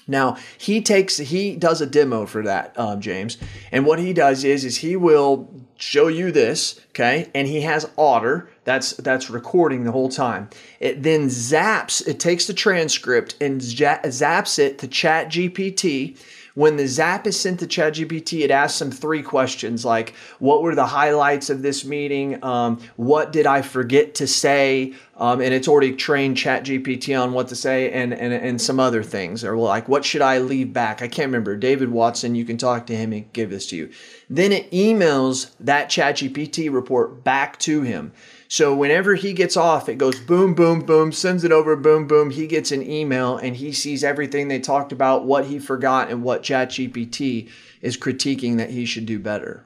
Now 0.07 0.37
he 0.57 0.81
takes 0.81 1.17
he 1.17 1.55
does 1.55 1.81
a 1.81 1.85
demo 1.85 2.25
for 2.25 2.43
that, 2.43 2.77
um, 2.77 3.01
James, 3.01 3.37
and 3.71 3.85
what 3.85 3.99
he 3.99 4.13
does 4.13 4.43
is 4.43 4.63
is 4.63 4.77
he 4.77 4.95
will 4.95 5.49
show 5.77 6.07
you 6.07 6.31
this, 6.31 6.79
okay, 6.89 7.29
and 7.35 7.47
he 7.47 7.61
has 7.61 7.89
Otter 7.97 8.49
that's 8.63 8.91
that's 8.93 9.29
recording 9.29 9.83
the 9.83 9.91
whole 9.91 10.09
time. 10.09 10.49
It 10.79 11.03
then 11.03 11.27
zaps, 11.27 12.05
it 12.07 12.19
takes 12.19 12.47
the 12.47 12.53
transcript 12.53 13.35
and 13.39 13.61
zaps 13.61 14.59
it 14.59 14.79
to 14.79 14.87
Chat 14.87 15.29
GPT. 15.29 16.17
When 16.57 16.75
the 16.75 16.87
zap 16.87 17.27
is 17.27 17.39
sent 17.39 17.59
to 17.59 17.67
ChatGPT, 17.67 18.43
it 18.43 18.49
asks 18.49 18.79
them 18.79 18.89
three 18.89 19.21
questions 19.21 19.85
like, 19.85 20.15
"What 20.39 20.63
were 20.63 20.73
the 20.73 20.87
highlights 20.87 21.51
of 21.51 21.61
this 21.61 21.85
meeting? 21.85 22.43
Um, 22.43 22.79
what 22.95 23.31
did 23.31 23.45
I 23.45 23.61
forget 23.61 24.15
to 24.15 24.25
say?" 24.25 24.93
Um, 25.19 25.41
and 25.41 25.51
it's 25.51 25.67
already 25.67 25.93
trained 25.93 26.37
ChatGPT 26.37 27.19
on 27.19 27.33
what 27.33 27.47
to 27.47 27.55
say, 27.55 27.91
and, 27.91 28.13
and 28.13 28.31
and 28.31 28.61
some 28.61 28.79
other 28.79 29.01
things, 29.01 29.43
or 29.43 29.57
like, 29.57 29.89
"What 29.89 30.05
should 30.05 30.21
I 30.21 30.37
leave 30.37 30.73
back?" 30.73 31.01
I 31.01 31.07
can't 31.07 31.27
remember. 31.27 31.55
David 31.55 31.89
Watson, 31.89 32.35
you 32.35 32.45
can 32.45 32.57
talk 32.57 32.85
to 32.87 32.95
him 32.95 33.11
and 33.13 33.33
give 33.33 33.49
this 33.49 33.67
to 33.69 33.75
you. 33.75 33.89
Then 34.29 34.51
it 34.51 34.69
emails 34.69 35.51
that 35.59 35.89
ChatGPT 35.89 36.71
report 36.71 37.23
back 37.23 37.57
to 37.59 37.81
him. 37.81 38.11
So 38.47 38.75
whenever 38.75 39.15
he 39.15 39.33
gets 39.33 39.57
off, 39.57 39.89
it 39.89 39.97
goes 39.97 40.19
boom, 40.19 40.53
boom, 40.53 40.81
boom, 40.81 41.11
sends 41.11 41.43
it 41.43 41.51
over, 41.51 41.75
boom, 41.75 42.07
boom. 42.07 42.29
He 42.29 42.45
gets 42.45 42.71
an 42.71 42.87
email 42.87 43.37
and 43.37 43.55
he 43.55 43.73
sees 43.73 44.03
everything 44.03 44.47
they 44.47 44.59
talked 44.59 44.91
about, 44.91 45.25
what 45.25 45.45
he 45.45 45.57
forgot, 45.57 46.09
and 46.09 46.23
what 46.23 46.43
ChatGPT 46.43 47.49
is 47.81 47.97
critiquing 47.97 48.57
that 48.57 48.69
he 48.69 48.85
should 48.85 49.05
do 49.05 49.19
better. 49.19 49.65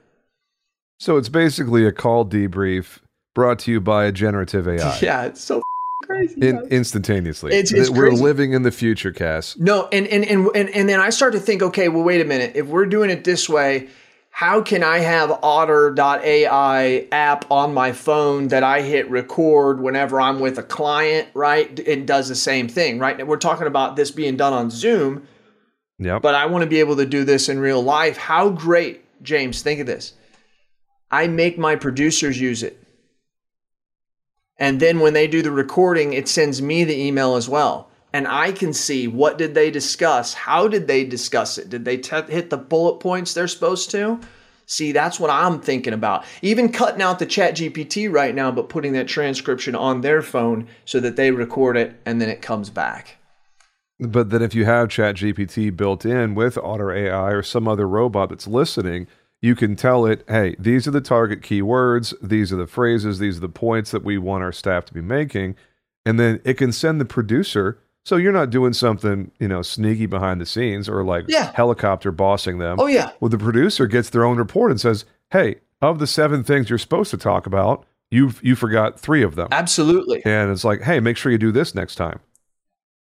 So 1.00 1.18
it's 1.18 1.30
basically 1.30 1.86
a 1.86 1.92
call 1.92 2.26
debrief 2.26 3.00
brought 3.34 3.60
to 3.60 3.72
you 3.72 3.82
by 3.82 4.06
a 4.06 4.12
generative 4.12 4.68
AI. 4.68 4.98
Yeah, 5.02 5.24
it's 5.24 5.42
so 5.42 5.62
crazy. 6.04 6.42
In, 6.42 6.60
instantaneously. 6.70 7.52
It's- 7.54 7.72
it's 7.72 7.90
We're 7.90 8.10
crazy. 8.10 8.24
living 8.24 8.54
in 8.54 8.64
the 8.64 8.72
future, 8.72 9.12
Cass. 9.12 9.58
No, 9.58 9.88
and 9.92 10.08
and, 10.08 10.26
and 10.26 10.50
and 10.56 10.70
and 10.70 10.90
then 10.90 11.00
I 11.00 11.10
start 11.10 11.34
to 11.34 11.40
think, 11.40 11.62
okay, 11.62 11.90
well, 11.90 12.04
wait 12.04 12.22
a 12.22 12.26
minute. 12.26 12.54
If 12.56 12.68
we're 12.68 12.86
doing 12.86 13.10
it 13.10 13.24
this 13.24 13.48
way, 13.48 13.88
how 14.32 14.62
can 14.62 14.84
I 14.84 15.00
have 15.00 15.32
Otter.ai 15.44 17.08
app 17.12 17.52
on 17.52 17.74
my 17.74 17.92
phone 17.92 18.48
that 18.50 18.64
I 18.64 18.82
hit 18.82 19.10
record 19.10 19.82
whenever 19.82 20.20
I'm 20.22 20.40
with 20.40 20.58
a 20.58 20.64
client, 20.64 21.28
right? 21.34 21.78
It 21.80 22.06
does 22.06 22.30
the 22.30 22.36
same 22.36 22.68
thing, 22.68 22.98
right? 23.00 23.26
We're 23.26 23.38
talking 23.38 23.68
about 23.68 23.96
this 23.96 24.10
being 24.12 24.38
done 24.38 24.54
on 24.54 24.70
Zoom, 24.70 25.28
Yep. 26.00 26.22
but 26.22 26.34
I 26.34 26.46
want 26.48 26.64
to 26.64 26.70
be 26.70 26.80
able 26.80 26.96
to 26.98 27.06
do 27.06 27.24
this 27.26 27.50
in 27.50 27.60
real 27.60 27.82
life. 27.84 28.18
How 28.18 28.50
great, 28.50 29.04
James, 29.22 29.62
think 29.62 29.80
of 29.82 29.86
this. 29.88 30.14
I 31.12 31.28
make 31.28 31.58
my 31.58 31.76
producers 31.76 32.40
use 32.40 32.64
it. 32.64 32.81
And 34.62 34.80
then 34.80 35.00
when 35.00 35.14
they 35.14 35.28
do 35.28 35.42
the 35.42 35.52
recording, 35.52 36.14
it 36.14 36.28
sends 36.28 36.62
me 36.62 36.84
the 36.84 36.96
email 36.96 37.36
as 37.36 37.50
well. 37.50 37.90
And 38.14 38.28
I 38.28 38.52
can 38.52 38.74
see 38.74 39.08
what 39.08 39.40
did 39.40 39.56
they 39.56 39.72
discuss? 39.72 40.36
How 40.36 40.68
did 40.68 40.86
they 40.88 41.04
discuss 41.04 41.58
it? 41.58 41.68
Did 41.68 41.84
they 41.84 41.96
hit 41.98 42.52
the 42.52 42.58
bullet 42.58 43.00
points 43.00 43.34
they're 43.34 43.48
supposed 43.48 43.90
to? 43.92 44.20
See, 44.68 44.92
that's 44.92 45.20
what 45.20 45.32
I'm 45.32 45.62
thinking 45.62 45.94
about. 45.94 46.26
Even 46.44 46.72
cutting 46.72 47.02
out 47.02 47.18
the 47.18 47.26
chat 47.26 47.56
GPT 47.56 48.14
right 48.14 48.36
now, 48.36 48.52
but 48.52 48.70
putting 48.70 48.94
that 48.94 49.08
transcription 49.08 49.74
on 49.74 50.02
their 50.02 50.22
phone 50.22 50.68
so 50.86 51.00
that 51.00 51.16
they 51.16 51.32
record 51.32 51.76
it 51.76 52.00
and 52.06 52.22
then 52.22 52.30
it 52.30 52.44
comes 52.44 52.70
back. 52.70 53.18
But 54.00 54.30
then 54.30 54.44
if 54.44 54.54
you 54.54 54.66
have 54.66 54.90
ChatGPT 54.90 55.76
built 55.76 56.06
in 56.06 56.36
with 56.36 56.58
Otter 56.60 56.92
AI 56.92 57.32
or 57.32 57.42
some 57.42 57.68
other 57.68 57.88
robot 57.88 58.30
that's 58.30 58.48
listening, 58.48 59.08
you 59.42 59.56
can 59.56 59.76
tell 59.76 60.06
it, 60.06 60.24
hey, 60.28 60.56
these 60.60 60.88
are 60.88 60.92
the 60.92 61.02
target 61.02 61.42
keywords, 61.42 62.14
these 62.22 62.54
are 62.54 62.58
the 62.58 62.68
phrases, 62.68 63.20
these 63.20 63.38
are 63.38 63.42
the 63.42 63.50
points 63.50 63.92
that 63.92 64.04
we 64.04 64.18
want 64.18 64.44
our 64.44 64.52
staff 64.52 64.86
to 64.86 64.94
be 64.94 65.02
making. 65.02 65.56
And 66.06 66.20
then 66.20 66.42
it 66.44 66.56
can 66.56 66.72
send 66.72 67.02
the 67.02 67.06
producer. 67.06 67.80
So 68.04 68.16
you're 68.18 68.32
not 68.32 68.50
doing 68.50 68.74
something, 68.74 69.32
you 69.40 69.48
know, 69.48 69.62
sneaky 69.62 70.06
behind 70.06 70.42
the 70.42 70.46
scenes 70.46 70.88
or 70.90 71.04
like 71.04 71.26
Yeah. 71.28 71.52
helicopter 71.54 72.12
bossing 72.12 72.58
them. 72.58 72.80
Oh, 72.80 72.88
yeah. 72.88 73.12
Well, 73.20 73.30
the 73.30 73.38
producer 73.38 73.88
gets 73.88 74.10
their 74.10 74.26
own 74.26 74.38
report 74.38 74.72
and 74.72 74.80
says, 74.82 75.06
hey, 75.32 75.58
of 75.82 76.00
the 76.00 76.08
seven 76.08 76.44
things 76.44 76.70
you're 76.70 76.80
supposed 76.80 77.12
to 77.12 77.18
talk 77.18 77.46
about, 77.46 77.86
you've 78.12 78.40
you 78.44 78.56
forgot 78.56 79.00
three 79.00 79.24
of 79.24 79.36
them. 79.36 79.48
Absolutely. 79.52 80.22
And 80.26 80.52
it's 80.52 80.64
like, 80.64 80.82
hey, 80.82 81.00
make 81.00 81.18
sure 81.18 81.32
you 81.32 81.38
do 81.38 81.52
this 81.52 81.74
next 81.74 81.96
time. 81.96 82.20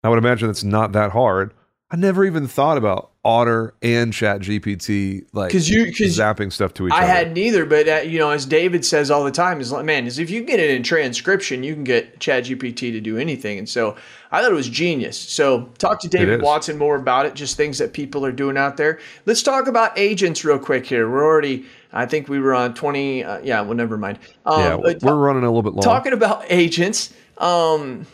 I 0.04 0.10
would 0.10 0.18
imagine 0.20 0.50
it's 0.50 0.64
not 0.64 0.94
that 0.94 1.12
hard. 1.12 1.54
I 1.92 1.96
never 1.96 2.24
even 2.24 2.48
thought 2.48 2.78
about 2.78 3.10
Otter 3.26 3.74
and 3.82 4.14
Chat 4.14 4.42
GPT 4.42 5.24
like 5.34 5.52
'Cause 5.52 5.68
you- 5.70 5.86
'cause 5.88 6.16
zapping 6.16 6.54
stuff 6.54 6.72
to 6.76 6.86
each 6.88 6.94
I 6.94 6.98
other. 6.98 7.04
I 7.06 7.08
had 7.08 7.34
neither, 7.34 7.66
but 7.66 7.88
uh, 7.88 7.96
you 8.06 8.20
know, 8.20 8.30
as 8.30 8.46
David 8.46 8.86
says 8.86 9.10
all 9.10 9.24
the 9.24 9.32
time, 9.32 9.60
is 9.60 9.72
like, 9.72 9.86
man, 9.86 10.06
is 10.06 10.20
if 10.20 10.30
you 10.30 10.44
get 10.44 10.60
it 10.60 10.70
in 10.70 10.84
transcription, 10.84 11.64
you 11.64 11.74
can 11.74 11.84
get 11.84 12.20
ChatGPT 12.20 12.92
to 12.92 13.02
do 13.02 13.18
anything. 13.18 13.58
And 13.58 13.68
so 13.68 13.96
I 14.32 14.40
thought 14.42 14.52
it 14.52 14.56
was 14.56 14.70
genius. 14.70 15.18
So 15.18 15.70
talk 15.80 16.00
to 16.02 16.08
David. 16.08 16.44
Watson 16.44 16.78
more 16.78 16.96
about 16.96 17.26
it, 17.26 17.34
just 17.34 17.58
things 17.58 17.80
that 17.80 17.92
people 17.92 18.24
are 18.24 18.32
doing 18.32 18.56
out 18.56 18.78
there. 18.78 19.00
Let's 19.26 19.42
talk 19.42 19.66
about 19.68 19.98
agents 19.98 20.46
real 20.46 20.60
quick 20.60 20.86
here. 20.86 21.10
We're 21.10 21.26
already, 21.26 21.66
I 21.92 22.06
think 22.06 22.30
we 22.30 22.40
were 22.40 22.54
on 22.54 22.76
twenty. 22.76 23.24
Uh, 23.24 23.40
yeah, 23.44 23.62
well, 23.62 23.74
never 23.76 23.98
mind. 23.98 24.20
Um, 24.46 24.60
yeah, 24.86 24.94
we're 25.02 25.16
running 25.16 25.44
a 25.44 25.48
little 25.48 25.64
bit 25.64 25.74
long. 25.74 25.82
talking 25.84 26.14
about 26.14 26.46
agents. 26.50 27.12
Um, 27.40 28.06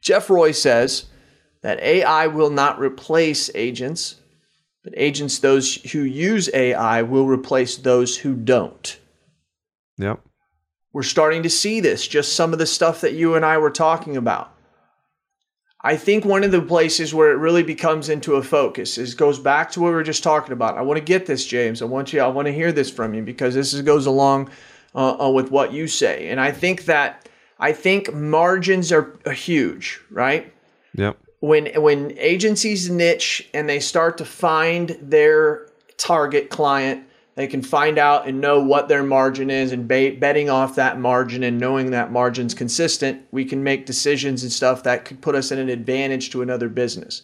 Jeff 0.00 0.30
Roy 0.30 0.52
says 0.52 1.06
that 1.62 1.80
AI 1.80 2.26
will 2.26 2.50
not 2.50 2.78
replace 2.78 3.50
agents, 3.54 4.16
but 4.82 4.94
agents, 4.96 5.38
those 5.38 5.76
who 5.92 6.00
use 6.00 6.48
AI, 6.54 7.02
will 7.02 7.26
replace 7.26 7.76
those 7.76 8.16
who 8.16 8.34
don't. 8.34 8.98
yep. 9.98 10.20
We're 10.92 11.02
starting 11.04 11.44
to 11.44 11.50
see 11.50 11.78
this, 11.78 12.08
just 12.08 12.34
some 12.34 12.52
of 12.52 12.58
the 12.58 12.66
stuff 12.66 13.02
that 13.02 13.12
you 13.12 13.36
and 13.36 13.44
I 13.44 13.58
were 13.58 13.70
talking 13.70 14.16
about. 14.16 14.52
I 15.82 15.96
think 15.96 16.24
one 16.24 16.44
of 16.44 16.50
the 16.50 16.60
places 16.60 17.14
where 17.14 17.30
it 17.30 17.36
really 17.36 17.62
becomes 17.62 18.08
into 18.08 18.34
a 18.34 18.42
focus 18.42 18.98
is 18.98 19.14
goes 19.14 19.38
back 19.38 19.70
to 19.72 19.80
what 19.80 19.88
we 19.88 19.94
were 19.94 20.02
just 20.02 20.22
talking 20.22 20.52
about. 20.52 20.76
I 20.76 20.82
want 20.82 20.98
to 20.98 21.04
get 21.04 21.26
this, 21.26 21.46
James. 21.46 21.80
I 21.80 21.86
want 21.86 22.12
you. 22.12 22.20
I 22.20 22.26
want 22.26 22.46
to 22.46 22.52
hear 22.52 22.70
this 22.70 22.90
from 22.90 23.14
you 23.14 23.22
because 23.22 23.54
this 23.54 23.72
is, 23.72 23.80
goes 23.82 24.06
along 24.06 24.50
uh, 24.94 25.26
uh, 25.26 25.30
with 25.30 25.50
what 25.50 25.72
you 25.72 25.86
say. 25.86 26.28
And 26.28 26.38
I 26.38 26.52
think 26.52 26.84
that 26.84 27.28
I 27.58 27.72
think 27.72 28.12
margins 28.12 28.92
are, 28.92 29.18
are 29.24 29.32
huge, 29.32 30.00
right? 30.10 30.52
Yep. 30.94 31.18
When 31.40 31.66
when 31.80 32.16
agencies 32.18 32.88
niche 32.88 33.48
and 33.52 33.68
they 33.68 33.80
start 33.80 34.18
to 34.18 34.24
find 34.24 34.96
their 35.00 35.66
target 35.96 36.50
client 36.50 37.06
they 37.34 37.46
can 37.46 37.62
find 37.62 37.96
out 37.96 38.28
and 38.28 38.40
know 38.40 38.62
what 38.62 38.88
their 38.88 39.02
margin 39.02 39.48
is 39.48 39.72
and 39.72 39.88
ba- 39.88 40.14
betting 40.18 40.50
off 40.50 40.74
that 40.74 40.98
margin 40.98 41.42
and 41.42 41.58
knowing 41.58 41.90
that 41.90 42.12
margin's 42.12 42.54
consistent 42.54 43.22
we 43.30 43.44
can 43.44 43.62
make 43.62 43.86
decisions 43.86 44.42
and 44.42 44.52
stuff 44.52 44.82
that 44.82 45.04
could 45.04 45.20
put 45.22 45.34
us 45.34 45.50
in 45.50 45.58
an 45.58 45.68
advantage 45.68 46.30
to 46.30 46.42
another 46.42 46.68
business. 46.68 47.22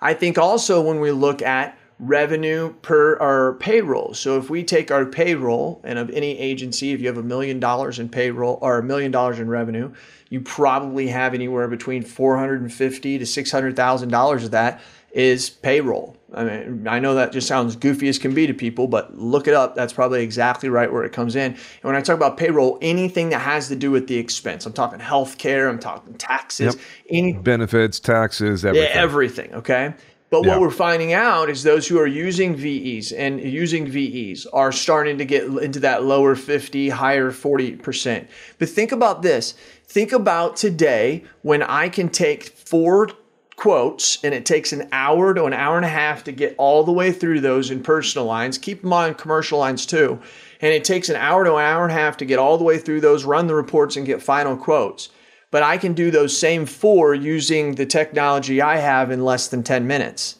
I 0.00 0.14
think 0.14 0.38
also 0.38 0.82
when 0.82 1.00
we 1.00 1.10
look 1.10 1.40
at 1.42 1.78
revenue 1.98 2.72
per 2.82 3.16
our 3.18 3.54
payroll 3.54 4.14
so 4.14 4.38
if 4.38 4.48
we 4.48 4.62
take 4.62 4.90
our 4.92 5.04
payroll 5.04 5.80
and 5.82 5.98
of 5.98 6.08
any 6.10 6.38
agency 6.38 6.92
if 6.92 7.00
you 7.00 7.08
have 7.08 7.18
a 7.18 7.22
million 7.22 7.58
dollars 7.58 7.98
in 7.98 8.08
payroll 8.08 8.58
or 8.62 8.78
a 8.78 8.82
million 8.84 9.10
dollars 9.10 9.40
in 9.40 9.48
revenue 9.48 9.92
you 10.30 10.40
probably 10.40 11.08
have 11.08 11.34
anywhere 11.34 11.68
between 11.68 12.02
450 12.02 13.18
to 13.18 13.26
600 13.26 13.76
thousand 13.76 14.08
dollars 14.10 14.44
of 14.44 14.50
that 14.52 14.80
is 15.12 15.48
payroll 15.48 16.16
i 16.34 16.44
mean 16.44 16.86
i 16.86 17.00
know 17.00 17.14
that 17.14 17.32
just 17.32 17.48
sounds 17.48 17.76
goofy 17.76 18.08
as 18.08 18.18
can 18.18 18.34
be 18.34 18.46
to 18.46 18.52
people 18.52 18.86
but 18.86 19.16
look 19.16 19.48
it 19.48 19.54
up 19.54 19.74
that's 19.74 19.92
probably 19.94 20.22
exactly 20.22 20.68
right 20.68 20.92
where 20.92 21.02
it 21.02 21.12
comes 21.12 21.34
in 21.34 21.52
and 21.52 21.58
when 21.82 21.96
i 21.96 22.00
talk 22.02 22.14
about 22.14 22.36
payroll 22.36 22.78
anything 22.82 23.30
that 23.30 23.38
has 23.40 23.68
to 23.68 23.74
do 23.76 23.90
with 23.90 24.06
the 24.06 24.18
expense 24.18 24.66
i'm 24.66 24.72
talking 24.74 25.00
health 25.00 25.38
care 25.38 25.68
i'm 25.68 25.78
talking 25.78 26.12
taxes 26.14 26.74
Yep. 26.76 26.84
any 27.10 27.32
Benefits, 27.32 27.98
taxes, 27.98 28.64
everything. 28.66 28.88
yeah, 28.94 29.00
everything. 29.02 29.44
everything. 29.52 29.58
Okay. 29.60 29.94
But 30.30 30.44
Yeah. 30.44 30.50
what 30.50 30.60
we're 30.60 30.70
finding 30.70 31.14
out 31.14 31.48
is 31.48 31.62
those 31.62 31.88
who 31.88 31.98
are 31.98 32.06
using 32.06 32.54
VEs 32.54 33.12
and 33.12 33.40
using 33.40 33.86
VEs 33.86 34.44
are 34.52 34.72
starting 34.72 35.16
to 35.16 35.24
get 35.24 35.44
into 35.44 35.80
that 35.80 36.04
lower 36.04 36.34
50, 36.34 36.90
higher 36.90 37.30
40%. 37.30 38.26
But 38.58 38.68
think 38.68 38.92
about 38.92 39.22
this. 39.22 39.54
Think 39.88 40.12
about 40.12 40.56
today 40.56 41.24
when 41.40 41.62
I 41.62 41.88
can 41.88 42.10
take 42.10 42.44
four 42.44 43.08
quotes 43.56 44.22
and 44.22 44.34
it 44.34 44.44
takes 44.44 44.72
an 44.72 44.86
hour 44.92 45.32
to 45.32 45.44
an 45.44 45.54
hour 45.54 45.76
and 45.76 45.84
a 45.84 45.88
half 45.88 46.24
to 46.24 46.32
get 46.32 46.54
all 46.58 46.84
the 46.84 46.92
way 46.92 47.10
through 47.10 47.40
those 47.40 47.70
in 47.70 47.82
personal 47.82 48.26
lines. 48.26 48.58
Keep 48.58 48.82
them 48.82 48.92
on 48.92 49.14
commercial 49.14 49.58
lines 49.58 49.86
too. 49.86 50.20
And 50.60 50.74
it 50.74 50.84
takes 50.84 51.08
an 51.08 51.16
hour 51.16 51.42
to 51.42 51.54
an 51.54 51.64
hour 51.64 51.84
and 51.84 51.92
a 51.92 51.94
half 51.94 52.18
to 52.18 52.26
get 52.26 52.38
all 52.38 52.58
the 52.58 52.64
way 52.64 52.76
through 52.76 53.00
those, 53.00 53.24
run 53.24 53.46
the 53.46 53.54
reports, 53.54 53.96
and 53.96 54.04
get 54.04 54.22
final 54.22 54.58
quotes. 54.58 55.08
But 55.50 55.62
I 55.62 55.78
can 55.78 55.94
do 55.94 56.10
those 56.10 56.38
same 56.38 56.66
four 56.66 57.14
using 57.14 57.76
the 57.76 57.86
technology 57.86 58.60
I 58.60 58.76
have 58.76 59.10
in 59.10 59.24
less 59.24 59.48
than 59.48 59.62
10 59.62 59.86
minutes. 59.86 60.36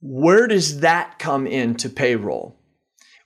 Where 0.00 0.46
does 0.46 0.80
that 0.80 1.18
come 1.18 1.46
into 1.46 1.90
payroll? 1.90 2.56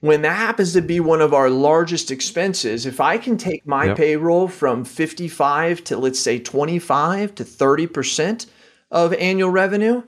When 0.00 0.22
that 0.22 0.36
happens 0.36 0.74
to 0.74 0.82
be 0.82 1.00
one 1.00 1.20
of 1.20 1.34
our 1.34 1.50
largest 1.50 2.10
expenses, 2.10 2.86
if 2.86 3.00
I 3.00 3.18
can 3.18 3.36
take 3.36 3.66
my 3.66 3.86
Yep. 3.86 3.96
payroll 3.96 4.46
from 4.48 4.84
55 4.84 5.82
to 5.84 5.96
let's 5.96 6.20
say 6.20 6.38
25 6.38 7.34
to 7.34 7.44
30% 7.44 8.46
of 8.90 9.12
annual 9.14 9.50
revenue, 9.50 10.02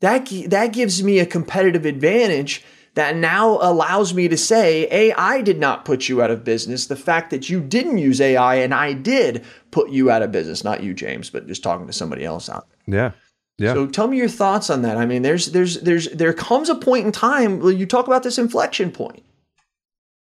that 0.00 0.26
that 0.48 0.72
gives 0.72 1.02
me 1.02 1.18
a 1.18 1.26
competitive 1.26 1.84
advantage 1.84 2.64
that 2.94 3.14
now 3.14 3.58
allows 3.60 4.14
me 4.14 4.26
to 4.26 4.38
say 4.38 4.88
AI 4.90 5.42
did 5.42 5.58
not 5.58 5.84
put 5.84 6.08
you 6.08 6.22
out 6.22 6.30
of 6.30 6.44
business. 6.44 6.86
The 6.86 6.96
fact 6.96 7.28
that 7.30 7.50
you 7.50 7.60
didn't 7.60 7.98
use 7.98 8.22
AI 8.22 8.56
and 8.56 8.72
I 8.72 8.94
did 8.94 9.44
put 9.70 9.90
you 9.90 10.10
out 10.10 10.22
of 10.22 10.32
business, 10.32 10.64
not 10.64 10.82
you 10.82 10.94
James, 10.94 11.28
but 11.28 11.46
just 11.46 11.62
talking 11.62 11.86
to 11.86 11.92
somebody 11.92 12.24
else 12.24 12.48
out 12.48 12.66
there. 12.86 12.96
Yeah. 12.98 13.10
Yeah. 13.58 13.72
So 13.72 13.86
tell 13.86 14.06
me 14.06 14.18
your 14.18 14.28
thoughts 14.28 14.68
on 14.68 14.82
that. 14.82 14.96
I 14.98 15.06
mean, 15.06 15.22
there's 15.22 15.52
there's 15.52 15.80
there's 15.80 16.08
there 16.10 16.32
comes 16.32 16.68
a 16.68 16.74
point 16.74 17.06
in 17.06 17.12
time 17.12 17.60
where 17.60 17.72
you 17.72 17.86
talk 17.86 18.06
about 18.06 18.22
this 18.22 18.38
inflection 18.38 18.90
point. 18.90 19.22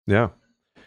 Yeah. 0.06 0.28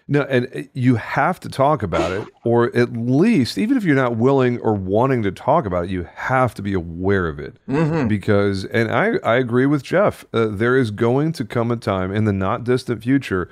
No, 0.07 0.21
and 0.23 0.47
uh, 0.55 0.61
you 0.73 0.97
have 0.97 1.39
to 1.39 1.49
talk 1.49 1.81
about 1.81 2.11
it, 2.11 2.27
or 2.43 2.75
at 2.75 2.93
least, 2.93 3.57
even 3.57 3.75
if 3.75 3.83
you're 3.83 3.95
not 3.95 4.17
willing 4.17 4.59
or 4.59 4.73
wanting 4.73 5.23
to 5.23 5.31
talk 5.31 5.65
about 5.65 5.85
it, 5.85 5.89
you 5.89 6.07
have 6.13 6.53
to 6.55 6.61
be 6.61 6.73
aware 6.73 7.27
of 7.27 7.39
it. 7.39 7.57
Because, 8.07 8.65
and 8.65 8.91
I, 8.91 9.13
I 9.23 9.37
agree 9.37 9.65
with 9.65 9.81
Jeff, 9.81 10.23
uh, 10.31 10.45
there 10.45 10.77
is 10.77 10.91
going 10.91 11.31
to 11.33 11.45
come 11.45 11.71
a 11.71 11.75
time 11.75 12.13
in 12.13 12.25
the 12.25 12.33
not 12.33 12.63
distant 12.63 13.01
future 13.01 13.49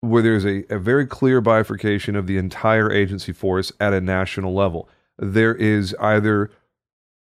where 0.00 0.22
there's 0.22 0.46
a, 0.46 0.64
a 0.72 0.78
very 0.78 1.04
clear 1.04 1.42
bifurcation 1.42 2.16
of 2.16 2.26
the 2.26 2.38
entire 2.38 2.90
agency 2.90 3.32
force 3.32 3.70
at 3.78 3.92
a 3.92 4.00
national 4.00 4.54
level. 4.54 4.88
There 5.18 5.54
is 5.54 5.94
either 6.00 6.50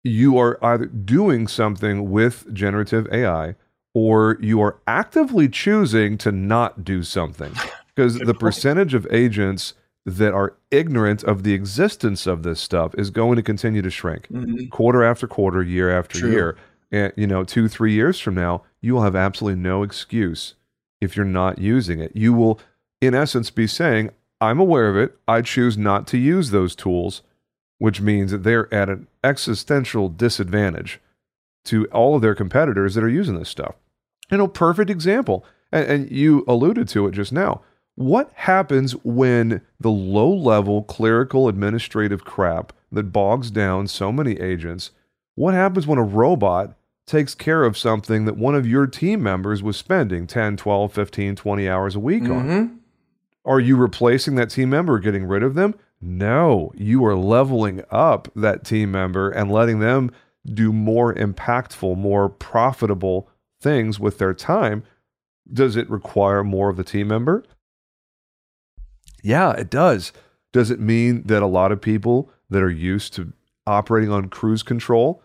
you 0.05 0.39
are 0.39 0.59
either 0.65 0.87
doing 0.87 1.47
something 1.47 2.11
with 2.11 2.53
generative 2.53 3.07
AI 3.13 3.55
or 3.95 4.39
you 4.41 4.61
are 4.61 4.79
actively 4.87 5.49
choosing 5.49 6.19
to 6.19 6.33
not 6.33 6.85
do 6.85 7.03
something. 7.03 7.53
Because 7.95 8.19
the 8.19 8.33
percentage 8.33 8.95
of 8.95 9.07
agents 9.11 9.75
that 10.07 10.33
are 10.33 10.57
ignorant 10.71 11.23
of 11.25 11.43
the 11.43 11.53
existence 11.53 12.27
of 12.27 12.43
this 12.43 12.59
stuff 12.59 12.95
is 12.97 13.11
going 13.11 13.37
to 13.37 13.43
continue 13.43 13.83
to 13.83 13.91
shrink 13.91 14.29
mm-hmm. 14.29 14.69
quarter 14.69 15.05
after 15.05 15.27
quarter, 15.27 15.63
year 15.63 15.91
after 15.91 16.21
True. 16.21 16.31
year. 16.31 16.57
And, 16.91 17.13
you 17.17 17.27
know, 17.27 17.45
two, 17.45 17.69
three 17.69 17.93
years 17.93 18.19
from 18.19 18.35
now, 18.35 18.63
you 18.81 18.95
will 18.95 19.03
have 19.03 19.15
absolutely 19.15 19.61
no 19.61 19.83
excuse 19.83 20.55
if 21.03 21.17
you're 21.17 21.27
not 21.27 21.59
using 21.59 22.01
it. 22.01 22.13
You 22.15 22.33
will, 22.33 22.59
in 23.03 23.15
essence, 23.15 23.51
be 23.51 23.67
saying, 23.67 24.11
I'm 24.41 24.59
aware 24.59 24.89
of 24.89 24.97
it. 24.97 25.17
I 25.29 25.43
choose 25.43 25.77
not 25.77 26.07
to 26.09 26.19
use 26.19 26.51
those 26.51 26.75
tools, 26.75 27.21
which 27.83 28.01
means 28.01 28.31
that 28.31 28.45
they're 28.45 28.73
at 28.73 28.89
an 28.89 29.09
existential 29.25 30.09
disadvantage 30.09 31.01
to 31.65 31.85
all 31.87 32.15
of 32.15 32.23
their 32.23 32.33
competitors 32.33 32.95
that 32.95 33.03
are 33.03 33.09
using 33.09 33.37
this 33.37 33.49
stuff. 33.49 33.75
And 34.31 34.41
a 34.41 34.47
perfect 34.47 34.89
example, 34.89 35.45
and, 35.73 35.87
and 35.87 36.11
you 36.13 36.45
alluded 36.47 36.87
to 36.91 37.09
it 37.09 37.11
just 37.11 37.33
now. 37.33 37.61
What 37.97 38.31
happens 38.35 38.93
when 39.03 39.63
the 39.81 39.91
low 39.91 40.33
level 40.33 40.85
clerical 40.85 41.49
administrative 41.49 42.25
crap 42.25 42.73
that 42.93 43.13
bogs 43.13 43.51
down 43.51 43.89
so 43.89 44.13
many 44.13 44.39
agents? 44.39 44.93
What 45.35 45.55
happens 45.55 45.85
when 45.85 45.99
a 45.99 46.05
robot 46.05 46.77
takes 47.05 47.35
care 47.35 47.65
of 47.65 47.77
something 47.77 48.27
that 48.27 48.37
one 48.37 48.55
of 48.55 48.65
your 48.65 48.87
team 48.87 49.25
members 49.25 49.61
was 49.61 49.77
spending 49.77 50.29
10, 50.29 50.57
12, 50.57 50.93
15, 50.93 51.35
20 51.35 51.69
hours 51.69 51.97
a 51.97 52.01
week 52.01 52.23
on? 52.23 52.47
Mm-hmm. 52.47 52.75
Are 53.45 53.59
you 53.59 53.75
replacing 53.75 54.37
that 54.37 54.51
team 54.51 54.71
member 54.71 54.95
or 54.95 55.01
getting 55.01 55.25
rid 55.25 55.43
of 55.43 55.55
them? 55.55 55.75
No, 56.05 56.73
you 56.75 57.05
are 57.07 57.17
leveling 57.17 57.85
up 57.91 58.29
that 58.35 58.65
team 58.65 58.91
member 58.91 59.31
and 59.31 59.53
letting 59.53 59.79
them 59.79 60.11
do 60.45 60.73
more 60.73 61.15
impactful, 61.15 61.97
more 61.97 62.29
profitable 62.29 63.29
things 63.61 64.01
with 64.01 64.19
their 64.19 64.35
time. 64.35 64.83
Does 65.51 65.77
it 65.77 65.89
require 65.89 66.43
more 66.43 66.69
of 66.69 66.77
the 66.77 66.83
team 66.83 67.07
member? 67.07 67.45
Yeah, 69.23 69.53
it 69.53 69.71
does. 69.71 70.13
Does 70.53 70.73
it 70.73 70.81
mean 70.81 71.23
that 71.27 71.43
a 71.43 71.47
lot 71.47 71.71
of 71.71 71.81
people 71.81 72.31
that 72.51 72.63
are 72.63 72.71
used 72.71 73.15
to 73.15 73.33
operating 73.65 74.11
on 74.11 74.29
cruise 74.29 74.65
control 74.65 75.23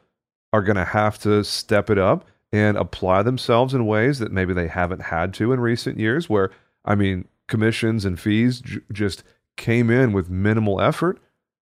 are 0.53 0.61
going 0.61 0.77
to 0.77 0.85
have 0.85 1.17
to 1.19 1.43
step 1.43 1.89
it 1.89 1.97
up 1.97 2.25
and 2.51 2.77
apply 2.77 3.23
themselves 3.23 3.73
in 3.73 3.87
ways 3.87 4.19
that 4.19 4.31
maybe 4.31 4.53
they 4.53 4.67
haven't 4.67 5.01
had 5.01 5.33
to 5.33 5.51
in 5.51 5.59
recent 5.59 5.99
years? 5.99 6.29
Where, 6.29 6.51
I 6.85 6.93
mean, 6.93 7.27
commissions 7.47 8.05
and 8.05 8.19
fees 8.19 8.61
j- 8.61 8.79
just 8.91 9.23
came 9.57 9.89
in 9.89 10.13
with 10.13 10.29
minimal 10.29 10.79
effort. 10.79 11.19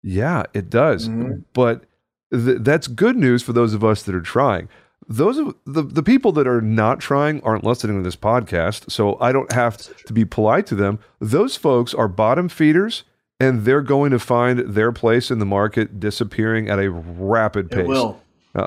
Yeah, 0.02 0.44
it 0.54 0.68
does. 0.70 1.08
But 1.54 1.84
th- 2.32 2.58
that's 2.60 2.86
good 2.86 3.16
news 3.16 3.42
for 3.42 3.52
those 3.52 3.74
of 3.74 3.82
us 3.82 4.02
that 4.04 4.14
are 4.14 4.20
trying. 4.20 4.68
Those 5.08 5.38
of 5.38 5.54
the, 5.64 5.82
the 5.82 6.02
people 6.02 6.32
that 6.32 6.46
are 6.46 6.60
not 6.60 7.00
trying 7.00 7.40
aren't 7.42 7.64
listening 7.64 7.96
to 7.96 8.02
this 8.02 8.16
podcast, 8.16 8.90
so 8.90 9.18
I 9.20 9.32
don't 9.32 9.50
have 9.52 9.78
to 10.04 10.12
be 10.12 10.24
polite 10.26 10.66
to 10.66 10.74
them. 10.74 10.98
Those 11.18 11.56
folks 11.56 11.94
are 11.94 12.08
bottom 12.08 12.48
feeders, 12.50 13.04
and 13.40 13.64
they're 13.64 13.80
going 13.80 14.10
to 14.10 14.18
find 14.18 14.58
their 14.60 14.92
place 14.92 15.30
in 15.30 15.38
the 15.38 15.46
market 15.46 15.98
disappearing 15.98 16.68
at 16.68 16.78
a 16.78 16.90
rapid 16.90 17.70
pace. 17.70 17.80
It 17.80 17.88
will. 17.88 18.20
Uh, 18.54 18.66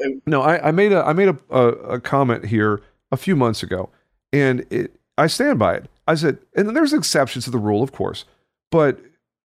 it- 0.00 0.22
no, 0.26 0.40
I, 0.40 0.68
I 0.68 0.70
made 0.70 0.92
a 0.92 1.02
I 1.04 1.12
made 1.14 1.28
a, 1.28 1.38
a, 1.50 1.66
a 1.94 2.00
comment 2.00 2.46
here 2.46 2.80
a 3.10 3.16
few 3.16 3.34
months 3.34 3.62
ago, 3.64 3.90
and 4.32 4.64
it, 4.70 4.94
I 5.18 5.26
stand 5.26 5.58
by 5.58 5.74
it. 5.76 5.90
I 6.06 6.14
said, 6.14 6.38
and 6.56 6.74
there's 6.74 6.92
exceptions 6.92 7.44
to 7.44 7.50
the 7.50 7.58
rule, 7.58 7.82
of 7.82 7.92
course, 7.92 8.24
but 8.70 9.00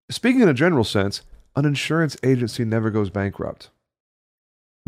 speaking 0.10 0.42
in 0.42 0.50
a 0.50 0.54
general 0.54 0.84
sense, 0.84 1.22
an 1.56 1.66
insurance 1.66 2.18
agency 2.24 2.66
never 2.66 2.90
goes 2.90 3.10
bankrupt 3.10 3.70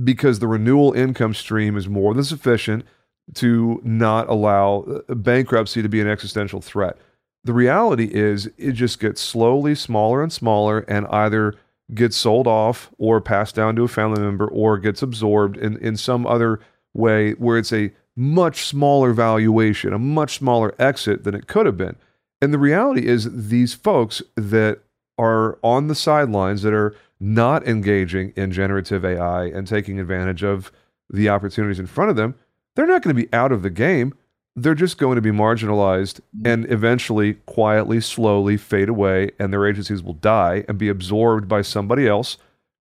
because 0.04 0.40
the 0.40 0.48
renewal 0.48 0.94
income 0.94 1.34
stream 1.34 1.76
is 1.78 1.88
more 1.88 2.14
than 2.14 2.24
sufficient 2.24 2.86
to 3.34 3.82
not 3.84 4.30
allow 4.30 4.84
uh, 5.10 5.16
bankruptcy 5.16 5.82
to 5.82 5.90
be 5.90 6.00
an 6.00 6.08
existential 6.08 6.62
threat. 6.62 6.98
The 7.44 7.54
reality 7.54 8.10
is, 8.12 8.50
it 8.58 8.74
just 8.74 9.00
gets 9.00 9.22
slowly 9.22 9.76
smaller 9.76 10.22
and 10.22 10.32
smaller, 10.32 10.80
and 10.80 11.08
either 11.08 11.56
gets 11.94 12.18
sold 12.18 12.48
off 12.48 12.90
or 12.98 13.22
passed 13.22 13.56
down 13.56 13.76
to 13.76 13.84
a 13.84 13.88
family 13.88 14.22
member 14.22 14.48
or 14.48 14.78
gets 14.78 15.02
absorbed 15.02 15.58
in, 15.58 15.78
in 15.78 15.96
some 15.96 16.28
other 16.28 16.60
way 16.94 17.32
where 17.34 17.58
it's 17.58 17.72
a 17.72 17.92
much 18.18 18.66
smaller 18.66 19.14
valuation, 19.14 19.94
a 19.94 20.00
much 20.00 20.40
smaller 20.40 20.74
exit 20.80 21.24
than 21.24 21.36
it 21.36 21.48
could 21.48 21.68
have 21.68 21.78
been. 21.78 21.96
And 22.42 22.54
the 22.54 22.58
reality 22.58 23.06
is, 23.08 23.50
these 23.50 23.74
folks 23.74 24.22
that 24.36 24.80
are 25.20 25.58
on 25.64 25.88
the 25.88 25.96
sidelines 25.96 26.64
that 26.64 26.74
are 26.74 26.96
not 27.20 27.68
engaging 27.68 28.34
in 28.36 28.52
generative 28.52 29.06
AI 29.06 29.46
and 29.46 29.68
taking 29.68 30.00
advantage 30.00 30.44
of 30.44 30.72
the 31.10 31.30
opportunities 31.30 31.80
in 31.80 31.88
front 31.88 32.10
of 32.10 32.16
them, 32.16 32.36
they're 32.76 32.88
not 32.88 33.02
going 33.02 33.16
to 33.16 33.22
be 33.22 33.32
out 33.34 33.52
of 33.52 33.62
the 33.62 33.70
game. 33.70 34.14
They're 34.56 34.76
just 34.76 34.98
going 34.98 35.16
to 35.16 35.22
be 35.22 35.32
marginalized 35.32 36.20
and 36.44 36.70
eventually, 36.72 37.36
quietly, 37.46 38.02
slowly 38.02 38.58
fade 38.58 38.90
away, 38.90 39.32
and 39.40 39.54
their 39.54 39.68
agencies 39.68 40.02
will 40.02 40.14
die 40.14 40.66
and 40.68 40.80
be 40.80 40.90
absorbed 40.90 41.48
by 41.48 41.62
somebody 41.62 42.08
else, 42.08 42.38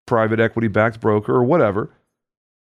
private 0.07 0.41
equity 0.41 0.69
backed 0.69 1.01
broker 1.01 1.35
or 1.35 1.45
whatever, 1.45 1.91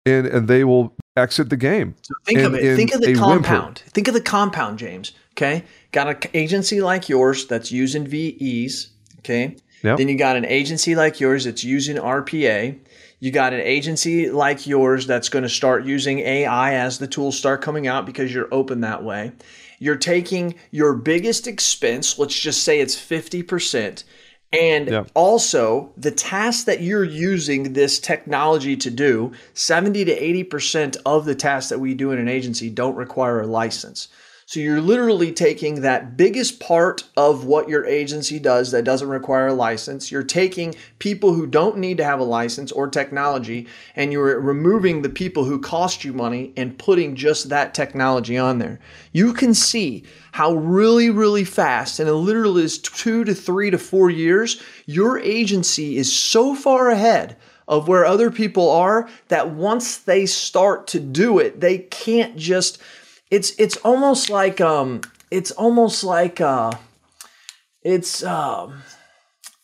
and, 0.05 0.27
and 0.27 0.49
they 0.49 0.65
will 0.65 0.93
exit 1.15 1.49
the 1.49 1.57
game. 1.57 1.95
think 2.25 2.39
of 2.39 2.55
it. 2.55 2.75
Think 2.75 2.93
of 2.93 3.01
the 3.01 3.07
whimper. 3.07 3.19
compound. 3.19 3.83
Think 3.87 4.07
of 4.07 4.13
the 4.13 4.21
compound, 4.21 4.79
James. 4.79 5.13
Okay. 5.33 5.63
Got 5.91 6.07
an 6.07 6.31
agency 6.33 6.81
like 6.81 7.09
yours 7.09 7.45
that's 7.47 7.71
using 7.71 8.05
VEs. 8.05 8.89
Okay. 9.19 9.55
Yep. 9.83 9.97
Then 9.97 10.07
you 10.07 10.17
got 10.17 10.35
an 10.35 10.45
agency 10.45 10.95
like 10.95 11.19
yours 11.19 11.45
that's 11.45 11.63
using 11.63 11.97
RPA. 11.97 12.79
You 13.19 13.31
got 13.31 13.53
an 13.53 13.61
agency 13.61 14.29
like 14.29 14.67
yours 14.67 15.07
that's 15.07 15.29
going 15.29 15.43
to 15.43 15.49
start 15.49 15.85
using 15.85 16.19
AI 16.19 16.73
as 16.73 16.99
the 16.99 17.07
tools 17.07 17.37
start 17.37 17.61
coming 17.61 17.87
out 17.87 18.05
because 18.05 18.33
you're 18.33 18.53
open 18.53 18.81
that 18.81 19.03
way. 19.03 19.31
You're 19.79 19.95
taking 19.95 20.55
your 20.71 20.93
biggest 20.93 21.47
expense, 21.47 22.17
let's 22.17 22.37
just 22.37 22.63
say 22.63 22.79
it's 22.79 22.95
50%, 22.95 24.03
and 24.55 24.87
Yep. 24.87 25.11
also 25.13 25.91
the 25.97 26.11
tasks 26.11 26.63
that 26.63 26.81
you're 26.81 27.03
using 27.03 27.73
this 27.73 27.99
technology 27.99 28.75
to 28.77 28.89
do, 28.89 29.31
70 29.53 30.05
to 30.05 30.19
80% 30.19 30.97
of 31.05 31.25
the 31.25 31.35
tasks 31.35 31.69
that 31.69 31.79
we 31.79 31.93
do 31.93 32.11
in 32.11 32.19
an 32.19 32.27
agency 32.27 32.69
don't 32.69 32.95
require 32.95 33.41
a 33.41 33.47
license. 33.47 34.07
So 34.47 34.59
you're 34.59 34.79
literally 34.79 35.31
taking 35.31 35.81
that 35.81 36.17
biggest 36.17 36.59
part 36.59 37.03
of 37.17 37.45
what 37.45 37.67
your 37.67 37.83
agency 37.83 38.37
does 38.37 38.69
that 38.71 38.83
doesn't 38.83 39.07
require 39.07 39.47
a 39.47 39.55
license. 39.55 40.11
You're 40.11 40.21
taking 40.21 40.75
people 40.99 41.33
who 41.33 41.47
don't 41.47 41.79
need 41.79 41.97
to 41.97 42.03
have 42.03 42.19
a 42.19 42.23
license 42.23 42.71
or 42.71 42.87
technology, 42.87 43.65
and 43.95 44.11
you're 44.13 44.39
removing 44.39 45.01
the 45.01 45.09
people 45.09 45.45
who 45.45 45.59
cost 45.59 46.03
you 46.03 46.13
money 46.13 46.53
and 46.55 46.77
putting 46.77 47.15
just 47.15 47.49
that 47.49 47.73
technology 47.73 48.37
on 48.37 48.59
there. 48.59 48.79
You 49.13 49.33
can 49.33 49.55
see 49.55 50.03
how 50.35 50.53
really, 50.53 51.09
really 51.09 51.45
fast, 51.45 51.97
and 51.97 52.09
it 52.09 52.13
literally 52.13 52.61
is 52.61 52.77
two 52.77 53.23
to 53.23 53.33
three 53.33 53.71
to 53.71 53.77
four 53.77 54.09
years, 54.09 54.61
your 54.85 55.17
agency 55.17 55.95
is 55.95 56.11
so 56.11 56.53
far 56.53 56.89
ahead 56.89 57.37
of 57.69 57.87
where 57.87 58.03
other 58.03 58.29
people 58.29 58.69
are 58.69 59.07
that 59.29 59.51
once 59.51 59.95
they 59.95 60.25
start 60.25 60.87
to 60.87 60.99
do 60.99 61.39
it, 61.39 61.61
they 61.61 61.77
can't 61.77 62.35
just 62.35 62.79
it's 63.31 63.57
it's 63.57 63.77
almost 63.77 64.29
like 64.29 64.59
um 64.59 64.99
it's 65.31 65.51
almost 65.51 66.03
like 66.03 66.41
uh 66.41 66.73
it's 67.81 68.21
um 68.21 68.83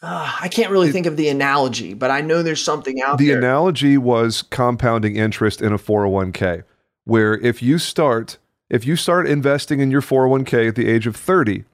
uh, 0.02 0.38
I 0.40 0.48
can't 0.48 0.72
really 0.72 0.94
think 0.94 1.06
of 1.06 1.18
the 1.18 1.28
analogy, 1.28 1.94
but 1.96 2.12
I 2.12 2.22
know 2.22 2.44
there's 2.44 2.64
something 2.64 3.02
out 3.02 3.18
the 3.18 3.28
there. 3.28 3.36
The 3.36 3.46
analogy 3.46 3.98
was 3.98 4.42
compounding 4.42 5.18
interest 5.18 5.62
in 5.62 5.74
a 5.74 5.78
401k, 5.78 6.64
where 7.04 7.34
if 7.34 7.62
you 7.62 7.78
start 7.78 8.38
if 8.72 8.88
you 8.88 8.96
start 8.96 9.28
investing 9.28 9.82
in 9.82 9.92
your 9.92 10.02
401k 10.02 10.70
at 10.70 10.76
the 10.76 10.88
age 10.88 11.06
of 11.06 11.18
30 11.18 11.66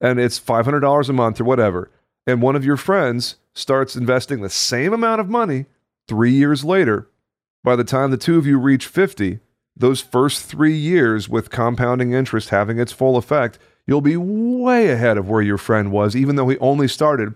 and 0.00 0.18
it's 0.18 0.40
$500 0.40 1.08
a 1.08 1.12
month 1.12 1.40
or 1.40 1.44
whatever, 1.44 1.92
and 2.26 2.42
one 2.42 2.56
of 2.56 2.64
your 2.64 2.76
friends 2.76 3.36
starts 3.54 3.94
investing 3.94 4.40
the 4.40 4.50
same 4.50 4.92
amount 4.92 5.20
of 5.20 5.28
money 5.28 5.66
3 6.08 6.32
years 6.32 6.64
later, 6.64 7.08
by 7.62 7.76
the 7.76 7.84
time 7.84 8.10
the 8.10 8.16
two 8.16 8.36
of 8.36 8.46
you 8.46 8.58
reach 8.58 8.88
50, 8.88 9.38
those 9.76 10.00
first 10.00 10.44
3 10.44 10.72
years 10.72 11.28
with 11.28 11.50
compounding 11.50 12.12
interest 12.12 12.48
having 12.48 12.80
its 12.80 12.90
full 12.90 13.16
effect, 13.16 13.56
you'll 13.86 14.00
be 14.00 14.16
way 14.16 14.88
ahead 14.88 15.16
of 15.16 15.28
where 15.28 15.42
your 15.42 15.58
friend 15.58 15.92
was 15.92 16.16
even 16.16 16.34
though 16.34 16.48
he 16.48 16.58
only 16.58 16.88
started 16.88 17.32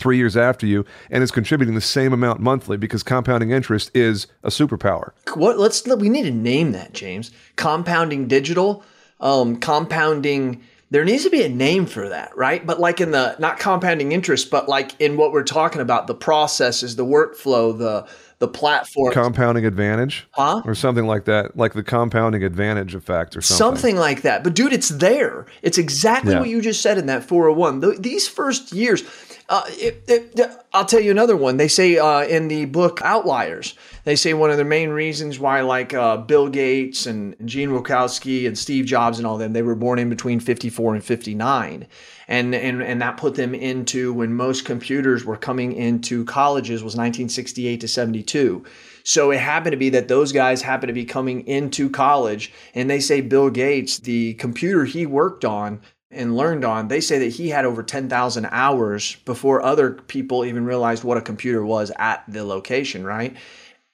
three 0.00 0.16
years 0.16 0.36
after 0.36 0.66
you 0.66 0.84
and 1.10 1.22
is 1.22 1.30
contributing 1.30 1.74
the 1.76 1.80
same 1.80 2.12
amount 2.12 2.40
monthly 2.40 2.76
because 2.76 3.02
compounding 3.04 3.50
interest 3.50 3.90
is 3.94 4.26
a 4.42 4.48
superpower. 4.48 5.10
what 5.34 5.58
let's 5.58 5.86
we 5.86 6.08
need 6.08 6.22
to 6.24 6.30
name 6.30 6.72
that 6.72 6.92
james 6.92 7.30
compounding 7.56 8.26
digital 8.26 8.82
um, 9.20 9.56
compounding 9.56 10.62
there 10.92 11.04
needs 11.04 11.22
to 11.22 11.30
be 11.30 11.42
a 11.42 11.48
name 11.48 11.84
for 11.86 12.08
that 12.08 12.34
right 12.36 12.66
but 12.66 12.80
like 12.80 13.00
in 13.00 13.10
the 13.10 13.36
not 13.38 13.58
compounding 13.58 14.12
interest 14.12 14.50
but 14.50 14.68
like 14.68 14.98
in 15.00 15.16
what 15.16 15.30
we're 15.32 15.44
talking 15.44 15.80
about 15.82 16.06
the 16.06 16.14
processes 16.14 16.96
the 16.96 17.04
workflow 17.04 17.76
the 17.78 18.06
the 18.38 18.48
platform 18.48 19.12
Compounding 19.12 19.66
advantage, 19.66 20.26
Huh? 20.30 20.62
or 20.64 20.74
something 20.74 21.06
like 21.06 21.26
that, 21.26 21.58
like 21.58 21.74
the 21.74 21.82
compounding 21.82 22.42
advantage 22.42 22.94
effect, 22.94 23.36
or 23.36 23.42
something. 23.42 23.58
something 23.76 23.96
like 23.96 24.22
that 24.22 24.42
but 24.42 24.54
dude 24.54 24.72
it's 24.72 24.88
there 24.88 25.44
it's 25.60 25.76
exactly 25.76 26.32
Yeah. 26.32 26.40
what 26.40 26.48
you 26.48 26.62
just 26.62 26.80
said 26.80 26.96
in 26.96 27.04
that 27.04 27.22
401 27.22 27.82
Th- 27.82 27.98
these 27.98 28.26
first 28.26 28.72
years 28.72 29.02
uh, 29.50 29.64
it, 29.68 30.04
it, 30.08 30.40
i'll 30.72 30.84
tell 30.86 31.00
you 31.00 31.10
another 31.10 31.36
one. 31.36 31.56
They 31.56 31.68
say 31.68 31.98
uh, 31.98 32.22
in 32.22 32.48
the 32.48 32.64
book 32.66 33.00
outliers 33.02 33.74
they 34.04 34.16
say 34.16 34.32
one 34.32 34.50
of 34.50 34.56
the 34.56 34.64
main 34.64 34.90
reasons 34.90 35.38
why 35.38 35.60
like 35.60 35.92
uh, 35.92 36.16
bill 36.16 36.48
gates 36.48 37.04
and 37.06 37.36
gene 37.44 37.70
Wachowski 37.70 38.46
and 38.46 38.56
steve 38.56 38.86
jobs 38.86 39.18
and 39.18 39.26
all 39.26 39.36
them 39.36 39.52
they 39.52 39.62
were 39.62 39.74
born 39.74 39.98
in 39.98 40.08
between 40.08 40.40
54 40.40 40.94
and 40.94 41.04
59 41.04 41.86
and, 42.28 42.54
and 42.54 42.82
and 42.82 43.02
that 43.02 43.16
put 43.16 43.34
them 43.34 43.54
into 43.54 44.12
when 44.12 44.32
most 44.32 44.64
computers 44.64 45.24
were 45.24 45.36
coming 45.36 45.72
into 45.72 46.24
colleges 46.24 46.82
was 46.82 46.94
1968 46.94 47.80
to 47.80 47.88
72 47.88 48.64
so 49.02 49.30
it 49.30 49.40
happened 49.40 49.72
to 49.72 49.78
be 49.78 49.90
that 49.90 50.08
those 50.08 50.32
guys 50.32 50.62
happened 50.62 50.88
to 50.88 50.94
be 50.94 51.04
coming 51.04 51.46
into 51.46 51.88
college, 51.88 52.52
and 52.74 52.88
they 52.88 53.00
say 53.00 53.20
Bill 53.20 53.50
Gates, 53.50 53.98
the 53.98 54.34
computer 54.34 54.84
he 54.84 55.06
worked 55.06 55.44
on 55.44 55.80
and 56.10 56.36
learned 56.36 56.64
on, 56.64 56.88
they 56.88 57.00
say 57.00 57.18
that 57.20 57.34
he 57.34 57.50
had 57.50 57.64
over 57.64 57.82
10,000 57.82 58.46
hours 58.50 59.16
before 59.24 59.62
other 59.62 59.92
people 59.92 60.44
even 60.44 60.64
realized 60.64 61.04
what 61.04 61.16
a 61.16 61.22
computer 61.22 61.64
was 61.64 61.92
at 61.96 62.24
the 62.26 62.44
location, 62.44 63.04
right? 63.04 63.36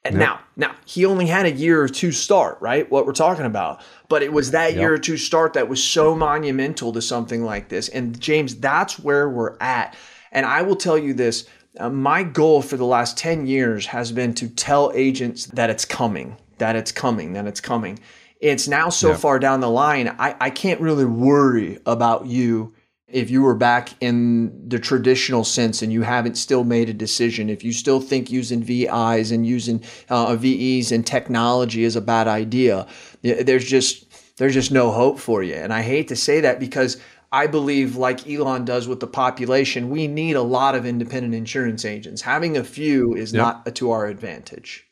And 0.06 0.18
now, 0.18 0.40
now 0.54 0.74
he 0.84 1.04
only 1.04 1.26
had 1.26 1.46
a 1.46 1.50
year 1.50 1.82
or 1.82 1.88
two 1.88 2.12
start, 2.12 2.58
right? 2.60 2.88
What 2.90 3.06
we're 3.06 3.12
talking 3.12 3.44
about, 3.44 3.82
but 4.08 4.22
it 4.22 4.32
was 4.32 4.52
that 4.52 4.74
year 4.74 4.94
or 4.94 4.98
two 4.98 5.16
start 5.16 5.54
that 5.54 5.68
was 5.68 5.82
so 5.82 6.14
monumental 6.14 6.92
to 6.92 7.02
something 7.02 7.42
like 7.42 7.68
this. 7.68 7.88
And 7.88 8.18
James, 8.20 8.56
that's 8.56 8.98
where 8.98 9.28
we're 9.28 9.56
at. 9.60 9.96
And 10.30 10.46
I 10.46 10.62
will 10.62 10.76
tell 10.76 10.96
you 10.96 11.12
this: 11.12 11.46
uh, 11.78 11.90
my 11.90 12.22
goal 12.22 12.62
for 12.62 12.76
the 12.76 12.84
last 12.84 13.18
ten 13.18 13.46
years 13.46 13.86
has 13.86 14.12
been 14.12 14.32
to 14.34 14.48
tell 14.48 14.92
agents 14.94 15.46
that 15.46 15.70
it's 15.70 15.84
coming, 15.84 16.36
that 16.58 16.76
it's 16.76 16.92
coming, 16.92 17.32
that 17.32 17.46
it's 17.46 17.60
coming. 17.60 17.98
It's 18.46 18.68
now 18.68 18.90
so 18.90 19.14
far 19.14 19.38
down 19.38 19.60
the 19.60 19.70
line, 19.70 20.14
I, 20.18 20.36
I 20.40 20.50
can't 20.50 20.80
really 20.80 21.04
worry 21.04 21.78
about 21.84 22.26
you 22.26 22.74
if 23.08 23.30
you 23.30 23.42
were 23.42 23.54
back 23.54 23.90
in 24.00 24.68
the 24.68 24.78
traditional 24.78 25.44
sense 25.44 25.82
and 25.82 25.92
you 25.92 26.02
haven't 26.02 26.36
still 26.36 26.64
made 26.64 26.88
a 26.88 26.92
decision, 26.92 27.48
if 27.48 27.62
you 27.62 27.72
still 27.72 28.00
think 28.00 28.30
using 28.30 28.62
VIs 28.62 29.30
and 29.30 29.46
using 29.46 29.82
uh, 30.08 30.34
VEs 30.36 30.90
and 30.90 31.06
technology 31.06 31.84
is 31.84 31.94
a 31.94 32.00
bad 32.00 32.26
idea, 32.26 32.86
there's 33.22 33.64
just 33.64 34.04
there's 34.38 34.54
just 34.54 34.72
no 34.72 34.90
hope 34.90 35.18
for 35.18 35.42
you. 35.42 35.54
And 35.54 35.72
I 35.72 35.82
hate 35.82 36.08
to 36.08 36.16
say 36.16 36.40
that 36.40 36.60
because 36.60 37.00
I 37.32 37.46
believe, 37.46 37.96
like 37.96 38.28
Elon 38.28 38.64
does 38.64 38.86
with 38.86 39.00
the 39.00 39.06
population, 39.06 39.90
we 39.90 40.06
need 40.06 40.36
a 40.36 40.42
lot 40.42 40.74
of 40.74 40.84
independent 40.84 41.34
insurance 41.34 41.84
agents. 41.84 42.22
Having 42.22 42.56
a 42.56 42.64
few 42.64 43.14
is 43.14 43.32
not 43.32 43.74
to 43.74 43.90
our 43.90 44.06
advantage. 44.06 44.86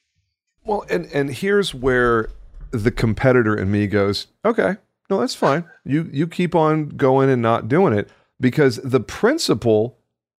Well, 0.65 0.85
and 0.89 1.07
and 1.13 1.31
here's 1.31 1.75
where 1.75 2.31
the 2.83 2.91
competitor 2.91 3.57
in 3.57 3.71
me 3.71 3.87
goes, 3.87 4.27
okay, 4.45 4.77
no, 5.11 5.21
that's 5.21 5.35
fine. 5.35 5.65
You 5.85 6.09
you 6.13 6.27
keep 6.27 6.55
on 6.55 6.89
going 6.89 7.29
and 7.31 7.43
not 7.43 7.69
doing 7.69 7.93
it 7.93 8.09
because 8.41 8.77
the 8.77 9.01
principal 9.01 9.99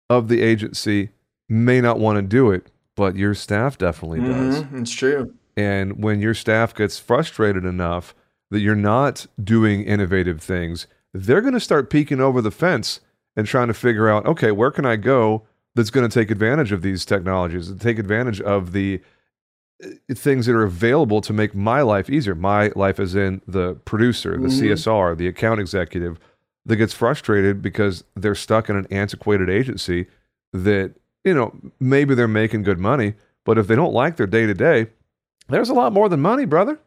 of 0.09 0.27
the 0.27 0.41
agency 0.41 1.09
may 1.49 1.81
not 1.81 1.99
want 1.99 2.17
to 2.17 2.21
do 2.21 2.51
it, 2.51 2.71
but 2.95 3.15
your 3.15 3.33
staff 3.33 3.77
definitely 3.77 4.19
does. 4.19 4.63
Mhm, 4.63 4.81
It's 4.81 4.91
true. 4.91 5.33
And 5.57 6.03
when 6.03 6.19
your 6.19 6.33
staff 6.33 6.73
gets 6.75 6.99
frustrated 6.99 7.63
enough 7.63 8.13
that 8.51 8.59
you're 8.59 8.75
not 8.75 9.25
doing 9.41 9.83
innovative 9.83 10.41
things, 10.41 10.87
they're 11.13 11.41
going 11.41 11.53
to 11.53 11.59
start 11.59 11.89
peeking 11.89 12.19
over 12.19 12.41
the 12.41 12.51
fence 12.51 12.99
and 13.35 13.47
trying 13.47 13.67
to 13.67 13.73
figure 13.73 14.09
out, 14.09 14.25
okay, 14.25 14.51
where 14.51 14.71
can 14.71 14.85
I 14.85 14.95
go 14.97 15.43
that's 15.75 15.89
going 15.89 16.07
to 16.07 16.13
take 16.13 16.31
advantage 16.31 16.71
of 16.71 16.81
these 16.81 17.05
technologies 17.05 17.69
and 17.69 17.79
take 17.79 17.99
advantage 17.99 18.41
of 18.41 18.71
the 18.71 19.01
Uh, 19.83 19.89
things 20.13 20.45
that 20.45 20.55
are 20.55 20.63
available 20.63 21.19
to 21.19 21.33
make 21.33 21.53
my 21.53 21.81
life 21.81 22.09
easier. 22.09 22.33
My 22.33 22.71
life 22.75 22.97
as 22.97 23.13
in 23.13 23.41
the 23.45 23.73
producer, 23.83 24.31
the 24.31 24.47
mm-hmm. 24.47 24.67
CSR, 24.67 25.17
the 25.17 25.27
account 25.27 25.59
executive 25.59 26.17
that 26.65 26.77
gets 26.77 26.93
frustrated 26.93 27.61
because 27.61 28.05
they're 28.15 28.35
stuck 28.35 28.69
in 28.69 28.77
an 28.77 28.87
antiquated 28.89 29.49
agency 29.49 30.07
that, 30.53 30.93
you 31.25 31.33
know, 31.33 31.53
maybe 31.79 32.15
they're 32.15 32.27
making 32.27 32.63
good 32.63 32.79
money, 32.79 33.15
but 33.43 33.57
if 33.57 33.67
they 33.67 33.75
don't 33.75 33.93
like 33.93 34.15
their 34.15 34.27
day 34.27 34.45
to 34.45 34.53
day, 34.53 34.87
there's 35.49 35.69
a 35.69 35.73
lot 35.73 35.91
more 35.91 36.07
than 36.07 36.21
money, 36.21 36.45
brother. 36.45 36.79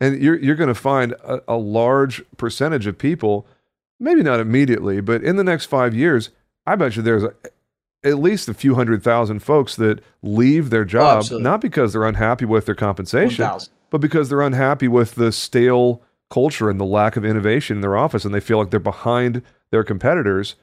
And 0.00 0.20
you're 0.20 0.38
you're 0.38 0.56
going 0.56 0.68
to 0.68 0.74
find 0.74 1.12
a, 1.12 1.42
a 1.46 1.56
large 1.56 2.22
percentage 2.38 2.86
of 2.86 2.96
people, 2.96 3.46
maybe 4.00 4.22
not 4.22 4.40
immediately, 4.40 5.02
but 5.02 5.22
in 5.22 5.36
the 5.36 5.44
next 5.44 5.66
five 5.66 5.94
years, 5.94 6.30
I 6.66 6.74
bet 6.76 6.96
you 6.96 7.02
there's 7.02 7.24
a, 7.24 7.34
at 8.04 8.18
least 8.18 8.48
a 8.48 8.54
few 8.54 8.74
hundred 8.74 9.02
thousand 9.02 9.40
folks 9.40 9.76
that 9.76 10.00
leave 10.22 10.70
their 10.70 10.84
job 10.84 11.02
oh, 11.02 11.18
absolutely. 11.18 11.44
not 11.44 11.60
because 11.60 11.92
they're 11.92 12.04
unhappy 12.04 12.44
with 12.44 12.66
their 12.66 12.74
compensation, 12.74 13.42
1,000. 13.42 13.72
but 13.90 13.98
because 13.98 14.28
they're 14.28 14.42
unhappy 14.42 14.86
with 14.86 15.14
the 15.14 15.32
stale 15.32 16.02
culture 16.30 16.68
and 16.68 16.78
the 16.78 16.84
lack 16.84 17.16
of 17.16 17.24
innovation 17.24 17.78
in 17.78 17.80
their 17.80 17.96
office, 17.96 18.24
and 18.24 18.34
they 18.34 18.40
feel 18.40 18.58
like 18.58 18.70
they're 18.70 18.80
behind 18.80 19.42
their 19.70 19.84
competitors 19.84 20.54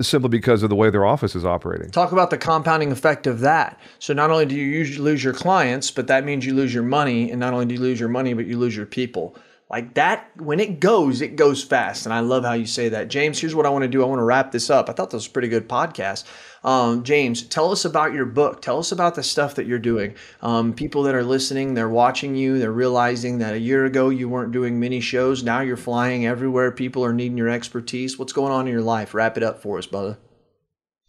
simply 0.00 0.30
because 0.30 0.62
of 0.62 0.70
the 0.70 0.76
way 0.76 0.88
their 0.88 1.04
office 1.04 1.36
is 1.36 1.44
operating. 1.44 1.90
Talk 1.90 2.12
about 2.12 2.30
the 2.30 2.38
compounding 2.38 2.90
effect 2.90 3.26
of 3.26 3.40
that. 3.40 3.78
So 3.98 4.14
not 4.14 4.30
only 4.30 4.46
do 4.46 4.54
you 4.54 5.02
lose 5.02 5.22
your 5.22 5.34
clients, 5.34 5.90
but 5.90 6.06
that 6.06 6.24
means 6.24 6.46
you 6.46 6.54
lose 6.54 6.72
your 6.72 6.82
money, 6.82 7.30
and 7.30 7.38
not 7.38 7.52
only 7.52 7.66
do 7.66 7.74
you 7.74 7.80
lose 7.80 8.00
your 8.00 8.08
money, 8.08 8.32
but 8.32 8.46
you 8.46 8.58
lose 8.58 8.76
your 8.76 8.86
people. 8.86 9.36
Like 9.70 9.94
that, 9.94 10.32
when 10.36 10.58
it 10.58 10.80
goes, 10.80 11.20
it 11.20 11.36
goes 11.36 11.62
fast, 11.62 12.04
and 12.04 12.12
I 12.12 12.18
love 12.20 12.44
how 12.44 12.54
you 12.54 12.66
say 12.66 12.88
that, 12.88 13.06
James. 13.08 13.38
Here's 13.38 13.54
what 13.54 13.66
I 13.66 13.68
want 13.68 13.82
to 13.82 13.88
do. 13.88 14.02
I 14.02 14.06
want 14.06 14.18
to 14.18 14.24
wrap 14.24 14.50
this 14.50 14.68
up. 14.68 14.90
I 14.90 14.92
thought 14.92 15.10
this 15.10 15.18
was 15.18 15.26
a 15.28 15.30
pretty 15.30 15.46
good 15.46 15.68
podcast. 15.68 16.24
Um, 16.64 17.04
James, 17.04 17.42
tell 17.42 17.70
us 17.70 17.84
about 17.84 18.12
your 18.12 18.26
book. 18.26 18.62
Tell 18.62 18.80
us 18.80 18.90
about 18.90 19.14
the 19.14 19.22
stuff 19.22 19.54
that 19.54 19.66
you're 19.66 19.78
doing. 19.78 20.16
Um, 20.42 20.74
people 20.74 21.04
that 21.04 21.14
are 21.14 21.22
listening, 21.22 21.74
they're 21.74 21.88
watching 21.88 22.34
you. 22.34 22.58
They're 22.58 22.72
realizing 22.72 23.38
that 23.38 23.54
a 23.54 23.60
year 23.60 23.84
ago 23.84 24.08
you 24.08 24.28
weren't 24.28 24.50
doing 24.50 24.80
many 24.80 25.00
shows. 25.00 25.44
Now 25.44 25.60
you're 25.60 25.76
flying 25.76 26.26
everywhere. 26.26 26.72
People 26.72 27.04
are 27.04 27.12
needing 27.12 27.38
your 27.38 27.48
expertise. 27.48 28.18
What's 28.18 28.32
going 28.32 28.52
on 28.52 28.66
in 28.66 28.72
your 28.72 28.82
life? 28.82 29.14
Wrap 29.14 29.36
it 29.36 29.44
up 29.44 29.62
for 29.62 29.78
us, 29.78 29.86
brother. 29.86 30.18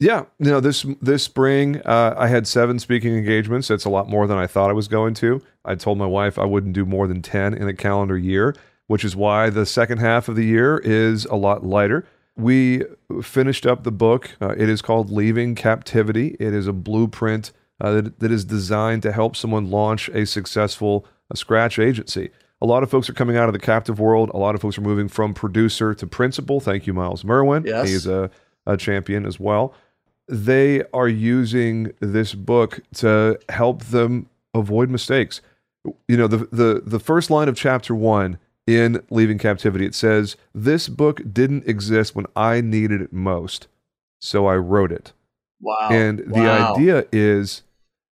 Yeah, 0.02 0.26
you 0.40 0.50
know 0.50 0.60
this 0.60 0.84
this 1.00 1.24
spring 1.24 1.80
uh, 1.86 2.16
I 2.18 2.28
had 2.28 2.48
seven 2.48 2.80
speaking 2.80 3.16
engagements. 3.16 3.68
That's 3.68 3.86
a 3.86 3.90
lot 3.90 4.10
more 4.10 4.26
than 4.26 4.36
I 4.36 4.48
thought 4.48 4.72
I 4.72 4.74
was 4.74 4.88
going 4.88 5.14
to. 5.16 5.44
I 5.64 5.76
told 5.76 6.00
my 6.00 6.08
wife 6.08 6.40
I 6.40 6.46
wouldn't 6.46 6.74
do 6.74 6.86
more 6.86 7.08
than 7.08 7.22
ten 7.22 7.54
in 7.54 7.68
a 7.68 7.74
calendar 7.74 8.18
year, 8.18 8.56
which 8.88 9.06
is 9.06 9.16
why 9.16 9.52
the 9.52 9.64
second 9.64 10.00
half 10.00 10.28
of 10.28 10.36
the 10.36 10.44
year 10.44 10.80
is 10.80 11.26
a 11.26 11.36
lot 11.36 11.64
lighter. 11.64 12.08
We 12.36 12.84
finished 13.22 13.68
up 13.68 13.84
the 13.84 13.92
book. 13.92 14.32
Uh, 14.42 14.56
it 14.58 14.70
is 14.70 14.82
called 14.82 15.12
Leaving 15.12 15.54
Captivity. 15.54 16.36
It 16.40 16.52
is 16.52 16.66
a 16.66 16.74
blueprint 16.74 17.52
uh, 17.80 17.92
that, 18.02 18.20
that 18.22 18.32
is 18.32 18.44
designed 18.44 19.04
to 19.04 19.12
help 19.12 19.36
someone 19.36 19.70
launch 19.70 20.10
a 20.10 20.26
successful 20.26 21.06
uh, 21.30 21.36
scratch 21.36 21.78
agency. 21.78 22.32
A 22.60 22.66
lot 22.66 22.82
of 22.82 22.90
folks 22.90 23.08
are 23.08 23.14
coming 23.14 23.38
out 23.38 23.50
of 23.50 23.54
the 23.54 23.60
captive 23.60 24.00
world. 24.00 24.32
A 24.34 24.38
lot 24.38 24.56
of 24.56 24.62
folks 24.62 24.80
are 24.80 24.82
moving 24.82 25.08
from 25.08 25.36
producer 25.36 25.94
to 25.94 26.08
principal. 26.08 26.60
Thank 26.60 26.88
you, 26.88 26.94
Miles 26.94 27.24
Merwin. 27.24 27.66
Yes. 27.68 27.88
He's 27.88 28.08
a, 28.08 28.32
a 28.66 28.78
champion 28.78 29.28
as 29.28 29.40
well. 29.40 29.76
They 30.28 30.84
are 30.94 31.08
using 31.08 31.92
this 32.00 32.34
book 32.34 32.80
to 32.96 33.40
help 33.50 33.84
them 33.86 34.28
avoid 34.54 34.90
mistakes. 34.90 35.42
You 36.08 36.18
know, 36.18 36.28
the, 36.28 36.38
the, 36.52 36.82
the 36.86 37.00
first 37.00 37.30
line 37.30 37.50
of 37.50 37.56
chapter 37.56 37.96
one 37.96 38.38
in 38.68 39.04
Leaving 39.10 39.38
Captivity, 39.40 39.86
it 39.86 39.96
says, 39.96 40.36
This 40.54 40.88
book 40.88 41.22
didn't 41.34 41.68
exist 41.68 42.16
when 42.16 42.28
I 42.36 42.62
needed 42.62 43.02
it 43.02 43.12
most, 43.12 43.68
so 44.20 44.46
I 44.46 44.56
wrote 44.58 44.92
it. 44.92 45.14
Wow. 45.60 45.90
And 45.92 46.20
the 46.20 46.50
idea 46.50 47.06
is 47.12 47.64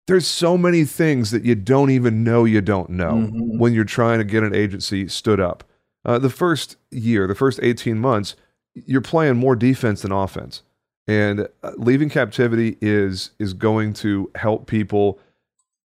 there's 0.07 0.27
so 0.27 0.57
many 0.57 0.85
things 0.85 1.31
that 1.31 1.45
you 1.45 1.55
don't 1.55 1.91
even 1.91 2.25
know 2.25 2.45
you 2.45 2.61
don't 2.63 2.91
know 2.91 3.13
Mhm. 3.31 3.59
when 3.59 3.75
you're 3.75 3.85
trying 3.85 4.19
to 4.19 4.25
get 4.25 4.43
an 4.43 4.55
agency 4.55 5.07
stood 5.09 5.39
up. 5.41 5.65
Uh, 6.05 6.19
the 6.19 6.31
first 6.31 6.77
year, 6.91 7.27
the 7.27 7.35
first 7.35 7.61
18 7.63 7.99
months, 7.99 8.35
you're 8.75 9.01
playing 9.03 9.37
more 9.37 9.55
defense 9.55 10.01
than 10.03 10.13
offense. 10.13 10.63
And 11.09 11.49
uh, 11.63 11.73
leaving 11.77 12.11
captivity 12.11 12.77
is 12.81 13.31
is 13.39 13.55
going 13.55 13.95
to 13.95 14.31
help 14.37 14.67
people 14.67 15.19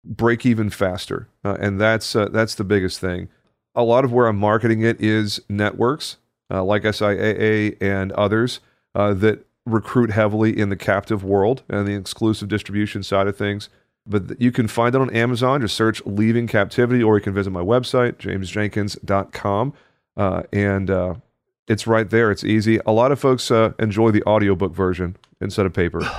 break 0.04 0.46
even 0.46 0.70
faster, 0.70 1.30
uh, 1.46 1.58
and 1.60 1.80
that's 1.80 2.16
uh, 2.16 2.28
that's 2.30 2.56
the 2.56 2.64
biggest 2.64 3.00
thing. 3.00 3.30
A 3.76 3.84
lot 3.84 4.04
of 4.04 4.12
where 4.12 4.28
I'm 4.28 4.38
marketing 4.38 4.82
it 4.82 5.00
is 5.00 5.40
networks 5.48 6.18
uh, 6.52 6.64
like 6.64 6.84
SIAA 6.84 7.78
and 7.82 8.12
others 8.14 8.60
uh, 8.94 9.14
that 9.14 9.46
recruit 9.66 10.12
heavily 10.12 10.58
in 10.58 10.70
the 10.70 10.76
captive 10.76 11.24
world 11.24 11.64
and 11.70 11.88
the 11.88 11.94
exclusive 11.94 12.50
distribution 12.50 13.04
side 13.04 13.28
of 13.28 13.38
things. 13.38 13.70
But 14.06 14.42
you 14.42 14.52
can 14.52 14.68
find 14.68 14.96
it 14.96 15.02
on 15.02 15.12
Amazon. 15.12 15.62
Just 15.62 15.76
search 15.76 16.04
Leaving 16.06 16.48
Captivity, 16.48 17.04
or 17.04 17.18
you 17.18 17.24
can 17.24 17.34
visit 17.34 17.52
my 17.52 17.62
website, 17.62 18.14
jamesjenkins.com. 18.18 19.74
Uh, 20.18 20.44
and 20.52 20.90
uh, 20.90 21.14
it's 21.72 21.88
right 21.88 22.10
there. 22.10 22.32
It's 22.32 22.44
easy. 22.44 22.80
A 22.86 22.92
lot 22.92 23.12
of 23.12 23.20
folks 23.20 23.50
uh, 23.50 23.72
enjoy 23.80 24.12
the 24.12 24.24
audiobook 24.26 24.74
version 24.74 25.16
instead 25.40 25.66
of 25.66 25.74
paper. 25.74 26.02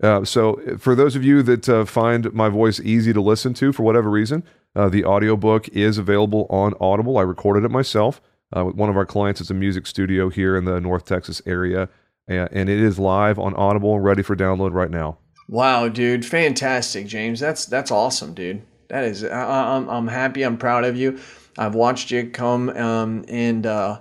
Uh, 0.00 0.24
so, 0.24 0.60
for 0.78 0.94
those 0.94 1.16
of 1.16 1.24
you 1.24 1.42
that 1.42 1.68
uh, 1.68 1.84
find 1.84 2.32
my 2.32 2.48
voice 2.48 2.78
easy 2.78 3.12
to 3.12 3.20
listen 3.20 3.52
to 3.52 3.72
for 3.72 3.82
whatever 3.82 4.08
reason, 4.08 4.44
uh, 4.76 4.88
the 4.88 5.04
audiobook 5.04 5.68
is 5.70 5.98
available 5.98 6.46
on 6.50 6.72
Audible. 6.80 7.18
I 7.18 7.22
recorded 7.22 7.64
it 7.64 7.70
myself. 7.72 8.20
Uh, 8.56 8.64
with 8.66 8.76
one 8.76 8.88
of 8.88 8.96
our 8.96 9.04
clients 9.04 9.40
is 9.40 9.50
a 9.50 9.54
music 9.54 9.88
studio 9.88 10.28
here 10.28 10.56
in 10.56 10.66
the 10.66 10.80
North 10.80 11.04
Texas 11.04 11.42
area, 11.46 11.88
and, 12.28 12.48
and 12.52 12.68
it 12.68 12.78
is 12.78 13.00
live 13.00 13.40
on 13.40 13.54
Audible 13.54 13.96
and 13.96 14.04
ready 14.04 14.22
for 14.22 14.36
download 14.36 14.72
right 14.72 14.90
now. 14.92 15.18
Wow, 15.48 15.88
dude, 15.88 16.24
fantastic, 16.24 17.08
James. 17.08 17.40
That's 17.40 17.66
that's 17.66 17.90
awesome, 17.90 18.34
dude. 18.34 18.62
That 18.90 19.02
is, 19.02 19.24
I, 19.24 19.30
I- 19.30 19.76
I'm 19.76 19.88
I'm 19.88 20.06
happy. 20.06 20.44
I'm 20.44 20.58
proud 20.58 20.84
of 20.84 20.96
you. 20.96 21.18
I've 21.58 21.74
watched 21.74 22.12
you 22.12 22.30
come, 22.30 22.68
um, 22.70 23.24
and 23.26 23.66
uh, 23.66 23.98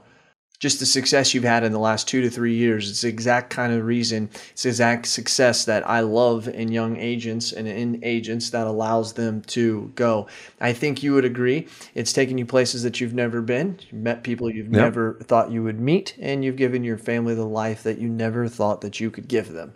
just 0.60 0.80
the 0.80 0.86
success 0.86 1.34
you've 1.34 1.43
had 1.43 1.64
in 1.64 1.72
the 1.72 1.80
last 1.80 2.08
two 2.08 2.22
to 2.22 2.30
three 2.30 2.55
years. 2.55 2.89
It's 2.89 3.01
the 3.01 3.08
exact 3.10 3.51
kind 3.51 3.72
of 3.74 3.86
reason. 3.86 4.30
It's 4.51 4.64
the 4.64 4.70
exact 4.70 5.05
success 5.08 5.66
that 5.66 5.88
I 5.88 5.99
love 5.99 6.47
in 6.47 6.72
young 6.72 6.97
agents 6.97 7.53
and 7.53 7.68
in 7.68 7.99
agents 8.03 8.49
that 8.49 8.66
allows 8.66 9.14
them 9.14 9.41
to 9.43 9.91
go. 9.93 10.28
I 10.60 10.74
think 10.74 11.03
you 11.03 11.14
would 11.14 11.26
agree. 11.26 11.68
It's 11.93 12.12
taken 12.12 12.38
you 12.39 12.45
places 12.45 12.82
that 12.84 12.99
you've 12.99 13.14
never 13.14 13.41
been. 13.41 13.80
You've 13.91 14.01
met 14.01 14.24
people 14.24 14.49
you've 14.49 14.68
Yep. 14.68 14.76
never 14.76 15.14
thought 15.24 15.51
you 15.51 15.64
would 15.64 15.80
meet, 15.80 16.16
and 16.20 16.43
you've 16.43 16.55
given 16.55 16.84
your 16.84 16.97
family 16.97 17.36
the 17.36 17.45
life 17.45 17.84
that 17.84 17.99
you 17.99 18.10
never 18.10 18.47
thought 18.47 18.82
that 18.82 18.99
you 18.99 19.12
could 19.12 19.28
give 19.28 19.53
them. 19.53 19.76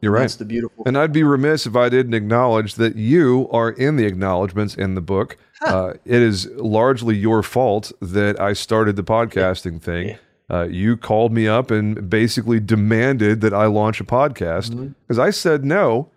You're 0.00 0.12
right. 0.12 0.20
That's 0.20 0.36
the 0.36 0.44
beautiful. 0.44 0.84
And 0.86 0.96
I'd 0.96 1.12
be 1.12 1.22
remiss 1.24 1.66
if 1.66 1.74
I 1.74 1.88
didn't 1.88 2.14
acknowledge 2.14 2.74
that 2.74 2.94
you 2.94 3.48
are 3.50 3.70
in 3.70 3.96
the 3.96 4.04
acknowledgments 4.04 4.74
in 4.74 4.94
the 4.94 5.00
book. 5.00 5.38
Uh, 5.60 5.94
it 6.04 6.20
is 6.22 6.46
largely 6.56 7.16
your 7.16 7.42
fault 7.42 7.92
that 8.00 8.40
I 8.40 8.52
started 8.52 8.96
the 8.96 9.04
podcasting 9.04 9.80
thing. 9.80 10.18
Uh, 10.50 10.66
you 10.70 10.96
called 10.96 11.32
me 11.32 11.48
up 11.48 11.70
and 11.70 12.10
basically 12.10 12.60
demanded 12.60 13.40
that 13.40 13.54
I 13.54 13.66
launch 13.66 14.00
a 14.00 14.04
podcast 14.04 14.70
Mm-hmm. 14.70 14.88
because 15.06 15.18
I 15.18 15.30
said 15.30 15.64
no. 15.64 16.10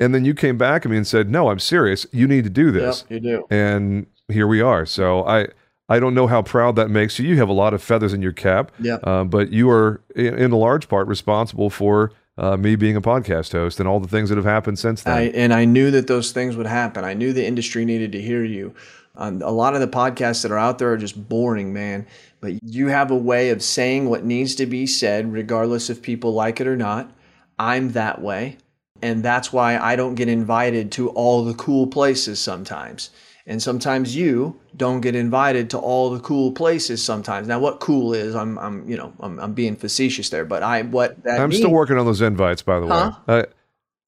And 0.00 0.14
then 0.14 0.24
you 0.24 0.32
came 0.34 0.56
back 0.58 0.84
at 0.84 0.90
me 0.90 0.96
and 0.96 1.06
said, 1.06 1.28
No, 1.30 1.50
I'm 1.50 1.58
serious. 1.58 2.06
You 2.12 2.26
need 2.28 2.44
to 2.44 2.50
do 2.50 2.66
Yep, 2.66 2.72
this. 2.74 3.04
you 3.08 3.20
do. 3.20 3.46
And 3.50 4.06
here 4.28 4.46
we 4.46 4.60
are. 4.60 4.86
So 4.86 5.24
I. 5.26 5.48
I 5.90 6.00
don't 6.00 6.12
know 6.12 6.26
how 6.26 6.42
proud 6.42 6.76
that 6.76 6.90
makes 6.90 7.18
you. 7.18 7.26
You 7.26 7.38
have 7.38 7.48
a 7.48 7.52
lot 7.54 7.72
of 7.72 7.82
feathers 7.82 8.12
in 8.12 8.20
your 8.20 8.32
cap, 8.34 8.72
Yep. 8.78 9.00
uh, 9.06 9.24
but 9.24 9.50
you 9.52 9.70
are, 9.70 10.02
in, 10.14 10.36
in 10.36 10.52
a 10.52 10.56
large 10.58 10.86
part, 10.86 11.08
responsible 11.08 11.70
for 11.70 12.12
uh, 12.38 12.56
me 12.56 12.76
being 12.76 12.96
a 12.96 13.02
podcast 13.02 13.52
host 13.52 13.80
and 13.80 13.88
all 13.88 14.00
the 14.00 14.08
things 14.08 14.28
that 14.28 14.36
have 14.36 14.44
happened 14.44 14.78
since 14.78 15.02
then. 15.02 15.14
I, 15.14 15.22
and 15.30 15.52
I 15.52 15.64
knew 15.64 15.90
that 15.90 16.06
those 16.06 16.30
things 16.30 16.56
would 16.56 16.66
happen. 16.66 17.04
I 17.04 17.12
knew 17.12 17.32
the 17.32 17.44
industry 17.44 17.84
needed 17.84 18.12
to 18.12 18.22
hear 18.22 18.44
you. 18.44 18.74
Um, 19.16 19.42
a 19.42 19.50
lot 19.50 19.74
of 19.74 19.80
the 19.80 19.88
podcasts 19.88 20.42
that 20.42 20.52
are 20.52 20.58
out 20.58 20.78
there 20.78 20.92
are 20.92 20.96
just 20.96 21.28
boring, 21.28 21.72
man. 21.72 22.06
But 22.40 22.62
you 22.62 22.86
have 22.86 23.10
a 23.10 23.16
way 23.16 23.50
of 23.50 23.62
saying 23.62 24.08
what 24.08 24.24
needs 24.24 24.54
to 24.54 24.66
be 24.66 24.86
said, 24.86 25.32
regardless 25.32 25.90
if 25.90 26.00
people 26.00 26.32
like 26.32 26.60
it 26.60 26.68
or 26.68 26.76
not. 26.76 27.10
I'm 27.58 27.92
that 27.92 28.22
way. 28.22 28.58
And 29.02 29.24
that's 29.24 29.52
why 29.52 29.76
I 29.76 29.96
don't 29.96 30.14
get 30.14 30.28
invited 30.28 30.92
to 30.92 31.08
all 31.10 31.44
the 31.44 31.54
cool 31.54 31.88
places 31.88 32.38
sometimes. 32.38 33.10
And 33.48 33.62
sometimes 33.62 34.14
you 34.14 34.60
don't 34.76 35.00
get 35.00 35.14
invited 35.16 35.70
to 35.70 35.78
all 35.78 36.10
the 36.10 36.20
cool 36.20 36.52
places 36.52 37.02
sometimes. 37.02 37.48
Now, 37.48 37.58
what 37.58 37.80
cool 37.80 38.12
is, 38.12 38.34
I'm, 38.34 38.58
I'm 38.58 38.86
you 38.86 38.94
know, 38.94 39.14
I'm, 39.20 39.40
I'm 39.40 39.54
being 39.54 39.74
facetious 39.74 40.28
there, 40.28 40.44
but 40.44 40.62
I, 40.62 40.82
what 40.82 41.22
that 41.24 41.40
I'm 41.40 41.48
means, 41.48 41.62
still 41.62 41.70
working 41.72 41.96
on 41.96 42.04
those 42.04 42.20
invites, 42.20 42.60
by 42.60 42.78
the 42.78 42.86
Huh? 42.86 43.12
way. 43.26 43.36
I, 43.40 43.44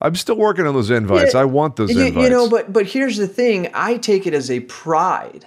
I'm 0.03 0.15
still 0.15 0.37
working 0.37 0.67
on 0.67 0.75
those 0.75 0.91
invites. 0.91 1.33
Yeah, 1.33 1.41
I 1.41 1.45
want 1.47 1.77
those 1.77 1.91
you, 1.91 2.05
invites. 2.05 2.23
you 2.25 2.31
know, 2.31 2.51
but 2.51 2.71
but 2.71 2.87
here's 2.87 3.17
the 3.17 3.27
thing: 3.27 3.71
I 3.73 3.97
take 3.97 4.27
it 4.27 4.35
as 4.35 4.51
a 4.51 4.61
pride 4.61 5.47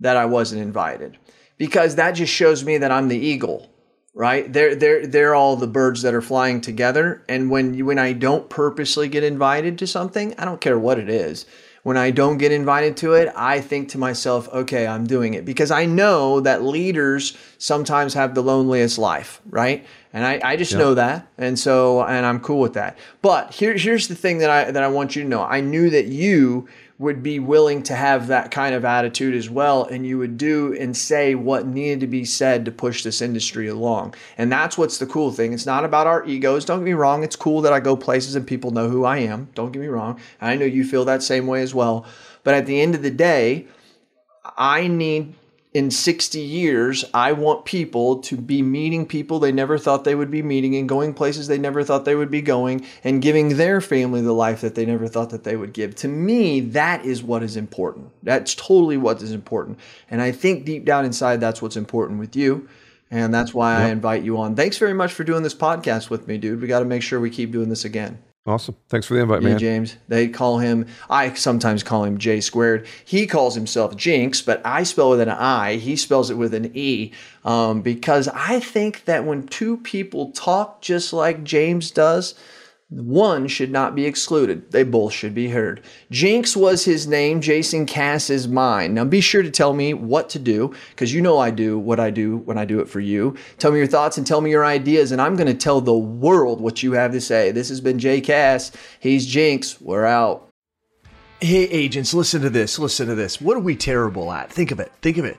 that 0.00 0.16
I 0.16 0.26
wasn't 0.26 0.62
invited 0.62 1.16
because 1.56 1.94
that 1.96 2.12
just 2.12 2.32
shows 2.32 2.64
me 2.64 2.78
that 2.78 2.90
I'm 2.90 3.06
the 3.08 3.18
eagle, 3.18 3.70
right? 4.12 4.52
They're 4.52 4.74
they're 4.74 5.06
they're 5.06 5.34
all 5.36 5.54
the 5.56 5.66
birds 5.68 6.02
that 6.02 6.14
are 6.14 6.22
flying 6.22 6.60
together, 6.60 7.22
and 7.28 7.48
when 7.50 7.74
you, 7.74 7.86
when 7.86 7.98
I 7.98 8.12
don't 8.12 8.50
purposely 8.50 9.08
get 9.08 9.22
invited 9.22 9.78
to 9.78 9.86
something, 9.86 10.34
I 10.36 10.44
don't 10.44 10.60
care 10.60 10.78
what 10.78 10.98
it 10.98 11.08
is. 11.08 11.46
When 11.82 11.96
I 11.96 12.10
don't 12.10 12.36
get 12.36 12.52
invited 12.52 12.98
to 12.98 13.14
it, 13.14 13.32
I 13.34 13.60
think 13.62 13.88
to 13.90 13.98
myself, 13.98 14.48
okay, 14.50 14.86
I'm 14.86 15.06
doing 15.06 15.32
it 15.32 15.46
because 15.46 15.70
I 15.70 15.86
know 15.86 16.40
that 16.40 16.62
leaders 16.62 17.36
sometimes 17.56 18.12
have 18.14 18.34
the 18.34 18.42
loneliest 18.42 18.98
life, 18.98 19.40
right? 19.48 19.86
And 20.12 20.26
I, 20.26 20.40
I 20.44 20.56
just 20.56 20.74
know 20.74 20.94
that. 20.94 21.26
And 21.38 21.58
so, 21.58 22.02
and 22.04 22.26
I'm 22.26 22.40
cool 22.40 22.60
with 22.60 22.74
that. 22.74 22.98
But 23.22 23.52
here, 23.52 23.74
here's 23.76 24.08
the 24.08 24.14
thing 24.14 24.38
that 24.38 24.50
I, 24.50 24.70
that 24.70 24.82
I 24.82 24.88
want 24.88 25.16
you 25.16 25.22
to 25.22 25.28
know. 25.28 25.42
I 25.42 25.60
knew 25.60 25.88
that 25.90 26.06
you 26.06 26.68
would 27.00 27.22
be 27.22 27.38
willing 27.38 27.82
to 27.82 27.94
have 27.94 28.26
that 28.26 28.50
kind 28.50 28.74
of 28.74 28.84
attitude 28.84 29.34
as 29.34 29.48
well. 29.48 29.84
And 29.84 30.06
you 30.06 30.18
would 30.18 30.36
do 30.36 30.76
and 30.78 30.94
say 30.94 31.34
what 31.34 31.66
needed 31.66 32.00
to 32.00 32.06
be 32.06 32.26
said 32.26 32.66
to 32.66 32.70
push 32.70 33.02
this 33.02 33.22
industry 33.22 33.68
along. 33.68 34.14
And 34.36 34.52
that's 34.52 34.76
what's 34.76 34.98
the 34.98 35.06
cool 35.06 35.32
thing. 35.32 35.54
It's 35.54 35.64
not 35.64 35.86
about 35.86 36.06
our 36.06 36.22
egos. 36.26 36.66
Don't 36.66 36.80
get 36.80 36.84
me 36.84 36.92
wrong. 36.92 37.24
It's 37.24 37.36
cool 37.36 37.62
that 37.62 37.72
I 37.72 37.80
go 37.80 37.96
places 37.96 38.34
and 38.34 38.46
people 38.46 38.70
know 38.70 38.90
who 38.90 39.06
I 39.06 39.16
am. 39.20 39.48
Don't 39.54 39.72
get 39.72 39.80
me 39.80 39.88
wrong. 39.88 40.20
I 40.42 40.56
know 40.56 40.66
you 40.66 40.84
feel 40.84 41.06
that 41.06 41.22
same 41.22 41.46
way 41.46 41.62
as 41.62 41.74
well. 41.74 42.04
But 42.44 42.52
at 42.52 42.66
the 42.66 42.78
end 42.78 42.94
of 42.94 43.00
the 43.00 43.10
day, 43.10 43.66
I 44.58 44.86
need 44.86 45.34
in 45.72 45.90
60 45.90 46.40
years, 46.40 47.04
I 47.14 47.30
want 47.32 47.64
people 47.64 48.18
to 48.22 48.36
be 48.36 48.60
meeting 48.60 49.06
people 49.06 49.38
they 49.38 49.52
never 49.52 49.78
thought 49.78 50.02
they 50.02 50.16
would 50.16 50.30
be 50.30 50.42
meeting 50.42 50.74
and 50.74 50.88
going 50.88 51.14
places 51.14 51.46
they 51.46 51.58
never 51.58 51.84
thought 51.84 52.04
they 52.04 52.16
would 52.16 52.30
be 52.30 52.42
going 52.42 52.84
and 53.04 53.22
giving 53.22 53.56
their 53.56 53.80
family 53.80 54.20
the 54.20 54.32
life 54.32 54.62
that 54.62 54.74
they 54.74 54.84
never 54.84 55.06
thought 55.06 55.30
that 55.30 55.44
they 55.44 55.54
would 55.54 55.72
give. 55.72 55.94
To 55.96 56.08
me, 56.08 56.60
that 56.60 57.04
is 57.04 57.22
what 57.22 57.44
is 57.44 57.56
important. 57.56 58.10
That's 58.24 58.54
totally 58.56 58.96
what 58.96 59.22
is 59.22 59.30
important. 59.30 59.78
And 60.10 60.20
I 60.20 60.32
think 60.32 60.64
deep 60.64 60.84
down 60.84 61.04
inside, 61.04 61.40
that's 61.40 61.62
what's 61.62 61.76
important 61.76 62.18
with 62.18 62.34
you. 62.34 62.68
And 63.12 63.32
that's 63.34 63.52
why 63.52 63.74
I 63.74 63.88
invite 63.88 64.22
you 64.22 64.38
on. 64.38 64.54
Thanks 64.54 64.78
very 64.78 64.94
much 64.94 65.12
for 65.12 65.24
doing 65.24 65.42
this 65.42 65.54
podcast 65.54 66.10
with 66.10 66.28
me, 66.28 66.38
dude. 66.38 66.60
We 66.60 66.68
got 66.68 66.78
to 66.80 66.84
make 66.84 67.02
sure 67.02 67.18
we 67.18 67.30
keep 67.30 67.50
doing 67.50 67.68
this 67.68 67.84
again. 67.84 68.22
Awesome. 68.46 68.76
Thanks 68.88 69.06
for 69.06 69.14
the 69.14 69.20
invite, 69.20 69.42
Yeah, 69.42 69.48
man. 69.50 69.58
James. 69.58 69.96
They 70.08 70.28
call 70.28 70.58
him. 70.58 70.86
I 71.08 71.34
sometimes 71.34 71.82
call 71.82 72.04
him 72.04 72.18
J 72.18 72.40
squared. 72.40 72.86
He 73.04 73.26
calls 73.26 73.54
himself 73.54 73.96
Jinx, 73.96 74.42
but 74.42 74.60
I 74.64 74.82
spell 74.82 75.10
with 75.10 75.20
an 75.20 75.28
I. 75.28 75.76
He 75.76 75.96
spells 75.96 76.30
it 76.30 76.34
with 76.34 76.54
an 76.54 76.70
E, 76.74 77.12
um, 77.44 77.82
because 77.82 78.28
I 78.28 78.60
think 78.60 79.04
that 79.04 79.24
when 79.24 79.46
two 79.46 79.76
people 79.78 80.32
talk 80.32 80.80
just 80.82 81.12
like 81.12 81.44
James 81.44 81.90
does, 81.90 82.34
one 82.90 83.46
should 83.46 83.70
not 83.70 83.94
be 83.94 84.04
excluded. 84.04 84.72
They 84.72 84.82
both 84.82 85.12
should 85.12 85.32
be 85.32 85.48
heard. 85.48 85.80
Jinx 86.10 86.56
was 86.56 86.84
his 86.84 87.06
name. 87.06 87.40
Jason 87.40 87.86
Cass 87.86 88.28
is 88.30 88.48
mine. 88.48 88.94
Now 88.94 89.04
be 89.04 89.20
sure 89.20 89.42
to 89.42 89.50
tell 89.50 89.72
me 89.72 89.94
what 89.94 90.28
to 90.30 90.40
do 90.40 90.74
because 90.90 91.14
you 91.14 91.20
know 91.20 91.38
I 91.38 91.50
do 91.50 91.78
what 91.78 92.00
I 92.00 92.10
do 92.10 92.38
when 92.38 92.58
I 92.58 92.64
do 92.64 92.80
it 92.80 92.88
for 92.88 92.98
you. 92.98 93.36
Tell 93.58 93.70
me 93.70 93.78
your 93.78 93.86
thoughts 93.86 94.18
and 94.18 94.26
tell 94.26 94.40
me 94.40 94.50
your 94.50 94.64
ideas, 94.64 95.12
and 95.12 95.22
I'm 95.22 95.36
going 95.36 95.46
to 95.46 95.54
tell 95.54 95.80
the 95.80 95.96
world 95.96 96.60
what 96.60 96.82
you 96.82 96.92
have 96.92 97.12
to 97.12 97.20
say. 97.20 97.52
This 97.52 97.68
has 97.68 97.80
been 97.80 98.00
Jay 98.00 98.20
Cass. 98.20 98.72
He's 98.98 99.24
Jinx. 99.24 99.80
We're 99.80 100.04
out. 100.04 100.48
Hey, 101.40 101.64
agents, 101.68 102.12
listen 102.12 102.42
to 102.42 102.50
this. 102.50 102.78
Listen 102.78 103.06
to 103.06 103.14
this. 103.14 103.40
What 103.40 103.56
are 103.56 103.60
we 103.60 103.76
terrible 103.76 104.32
at? 104.32 104.52
Think 104.52 104.72
of 104.72 104.80
it. 104.80 104.92
Think 105.00 105.16
of 105.16 105.24
it. 105.24 105.38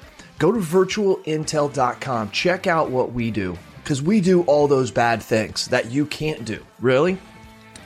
go 0.41 0.51
to 0.51 0.57
virtualintel.com. 0.57 2.31
Check 2.31 2.65
out 2.65 2.89
what 2.89 3.13
we 3.13 3.29
do 3.29 3.55
because 3.83 4.01
we 4.01 4.19
do 4.19 4.41
all 4.43 4.67
those 4.67 4.89
bad 4.89 5.21
things 5.21 5.67
that 5.67 5.91
you 5.91 6.07
can't 6.07 6.43
do. 6.43 6.65
Really? 6.79 7.19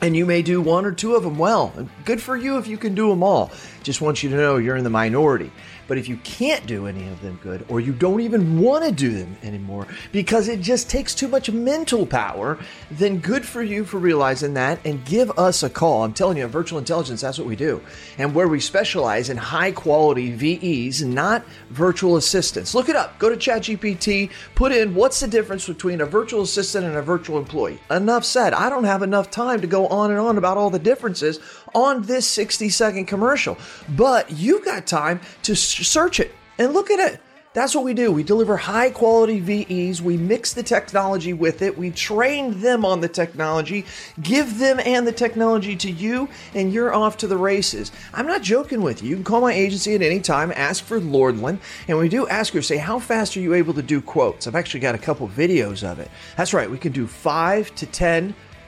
And 0.00 0.16
you 0.16 0.26
may 0.26 0.42
do 0.42 0.60
one 0.60 0.84
or 0.84 0.92
two 0.92 1.14
of 1.14 1.22
them 1.22 1.38
well. 1.38 1.72
Good 2.04 2.20
for 2.20 2.36
you 2.36 2.58
if 2.58 2.66
you 2.66 2.76
can 2.76 2.94
do 2.94 3.08
them 3.08 3.22
all. 3.22 3.50
Just 3.82 4.00
want 4.00 4.22
you 4.22 4.30
to 4.30 4.36
know 4.36 4.56
you're 4.56 4.76
in 4.76 4.84
the 4.84 4.90
minority. 4.90 5.50
But 5.88 5.98
if 5.98 6.08
you 6.08 6.16
can't 6.18 6.66
do 6.66 6.86
any 6.86 7.06
of 7.08 7.20
them 7.22 7.38
good, 7.42 7.64
or 7.68 7.80
you 7.80 7.92
don't 7.92 8.20
even 8.20 8.58
want 8.58 8.84
to 8.84 8.92
do 8.92 9.10
them 9.10 9.36
anymore 9.42 9.86
because 10.10 10.48
it 10.48 10.60
just 10.60 10.90
takes 10.90 11.14
too 11.14 11.28
much 11.28 11.50
mental 11.50 12.04
power, 12.04 12.58
then 12.90 13.18
good 13.18 13.44
for 13.46 13.62
you 13.62 13.84
for 13.84 13.98
realizing 13.98 14.54
that 14.54 14.80
and 14.84 15.04
give 15.04 15.30
us 15.38 15.62
a 15.62 15.70
call. 15.70 16.02
I'm 16.02 16.12
telling 16.12 16.38
you, 16.38 16.46
virtual 16.48 16.78
intelligence, 16.78 17.20
that's 17.20 17.38
what 17.38 17.46
we 17.46 17.56
do. 17.56 17.80
And 18.18 18.34
where 18.34 18.48
we 18.48 18.58
specialize 18.58 19.30
in 19.30 19.36
high 19.36 19.70
quality 19.70 20.32
VEs, 20.32 21.02
not 21.02 21.44
virtual 21.70 22.16
assistants. 22.16 22.74
Look 22.74 22.88
it 22.88 22.96
up. 22.96 23.18
Go 23.18 23.28
to 23.28 23.36
ChatGPT, 23.36 24.30
put 24.54 24.72
in 24.72 24.94
what's 24.94 25.20
the 25.20 25.28
difference 25.28 25.68
between 25.68 26.00
a 26.00 26.06
virtual 26.06 26.42
assistant 26.42 26.84
and 26.84 26.96
a 26.96 27.02
virtual 27.02 27.38
employee. 27.38 27.78
Enough 27.90 28.24
said. 28.24 28.54
I 28.54 28.68
don't 28.68 28.84
have 28.84 29.02
enough 29.02 29.30
time 29.30 29.60
to 29.60 29.66
go 29.68 29.85
on 29.88 30.10
and 30.10 30.20
on 30.20 30.38
about 30.38 30.56
all 30.56 30.70
the 30.70 30.78
differences 30.78 31.40
on 31.74 32.02
this 32.02 32.26
60 32.26 32.68
second 32.68 33.06
commercial, 33.06 33.56
but 33.88 34.30
you've 34.30 34.64
got 34.64 34.86
time 34.86 35.20
to 35.42 35.54
search 35.54 36.20
it 36.20 36.34
and 36.58 36.72
look 36.72 36.90
at 36.90 37.00
it. 37.00 37.20
That's 37.56 37.74
what 37.74 37.84
we 37.84 37.94
do. 37.94 38.12
We 38.12 38.22
deliver 38.22 38.58
high 38.58 38.90
quality 38.90 39.40
VEs. 39.40 40.02
We 40.02 40.18
mix 40.18 40.52
the 40.52 40.62
technology 40.62 41.32
with 41.32 41.62
it. 41.62 41.78
We 41.78 41.90
train 41.90 42.60
them 42.60 42.84
on 42.84 43.00
the 43.00 43.08
technology, 43.08 43.86
give 44.20 44.58
them 44.58 44.78
and 44.78 45.06
the 45.06 45.12
technology 45.12 45.74
to 45.76 45.90
you, 45.90 46.28
and 46.52 46.70
you're 46.70 46.92
off 46.92 47.16
to 47.16 47.26
the 47.26 47.38
races. 47.38 47.92
I'm 48.12 48.26
not 48.26 48.42
joking 48.42 48.82
with 48.82 49.02
you. 49.02 49.08
You 49.08 49.14
can 49.14 49.24
call 49.24 49.40
my 49.40 49.54
agency 49.54 49.94
at 49.94 50.02
any 50.02 50.20
time, 50.20 50.52
ask 50.54 50.84
for 50.84 51.00
Lordland, 51.00 51.60
and 51.88 51.96
we 51.96 52.10
do 52.10 52.28
ask 52.28 52.52
her, 52.52 52.60
say, 52.60 52.76
how 52.76 52.98
fast 52.98 53.38
are 53.38 53.40
you 53.40 53.54
able 53.54 53.72
to 53.72 53.82
do 53.82 54.02
quotes? 54.02 54.46
I've 54.46 54.54
actually 54.54 54.80
got 54.80 54.94
a 54.94 54.98
couple 54.98 55.26
videos 55.26 55.82
of 55.82 55.98
it. 55.98 56.10
That's 56.36 56.52
right. 56.52 56.70
We 56.70 56.76
can 56.76 56.92
do 56.92 57.06
five 57.06 57.74
to 57.76 57.86
10 57.86 58.34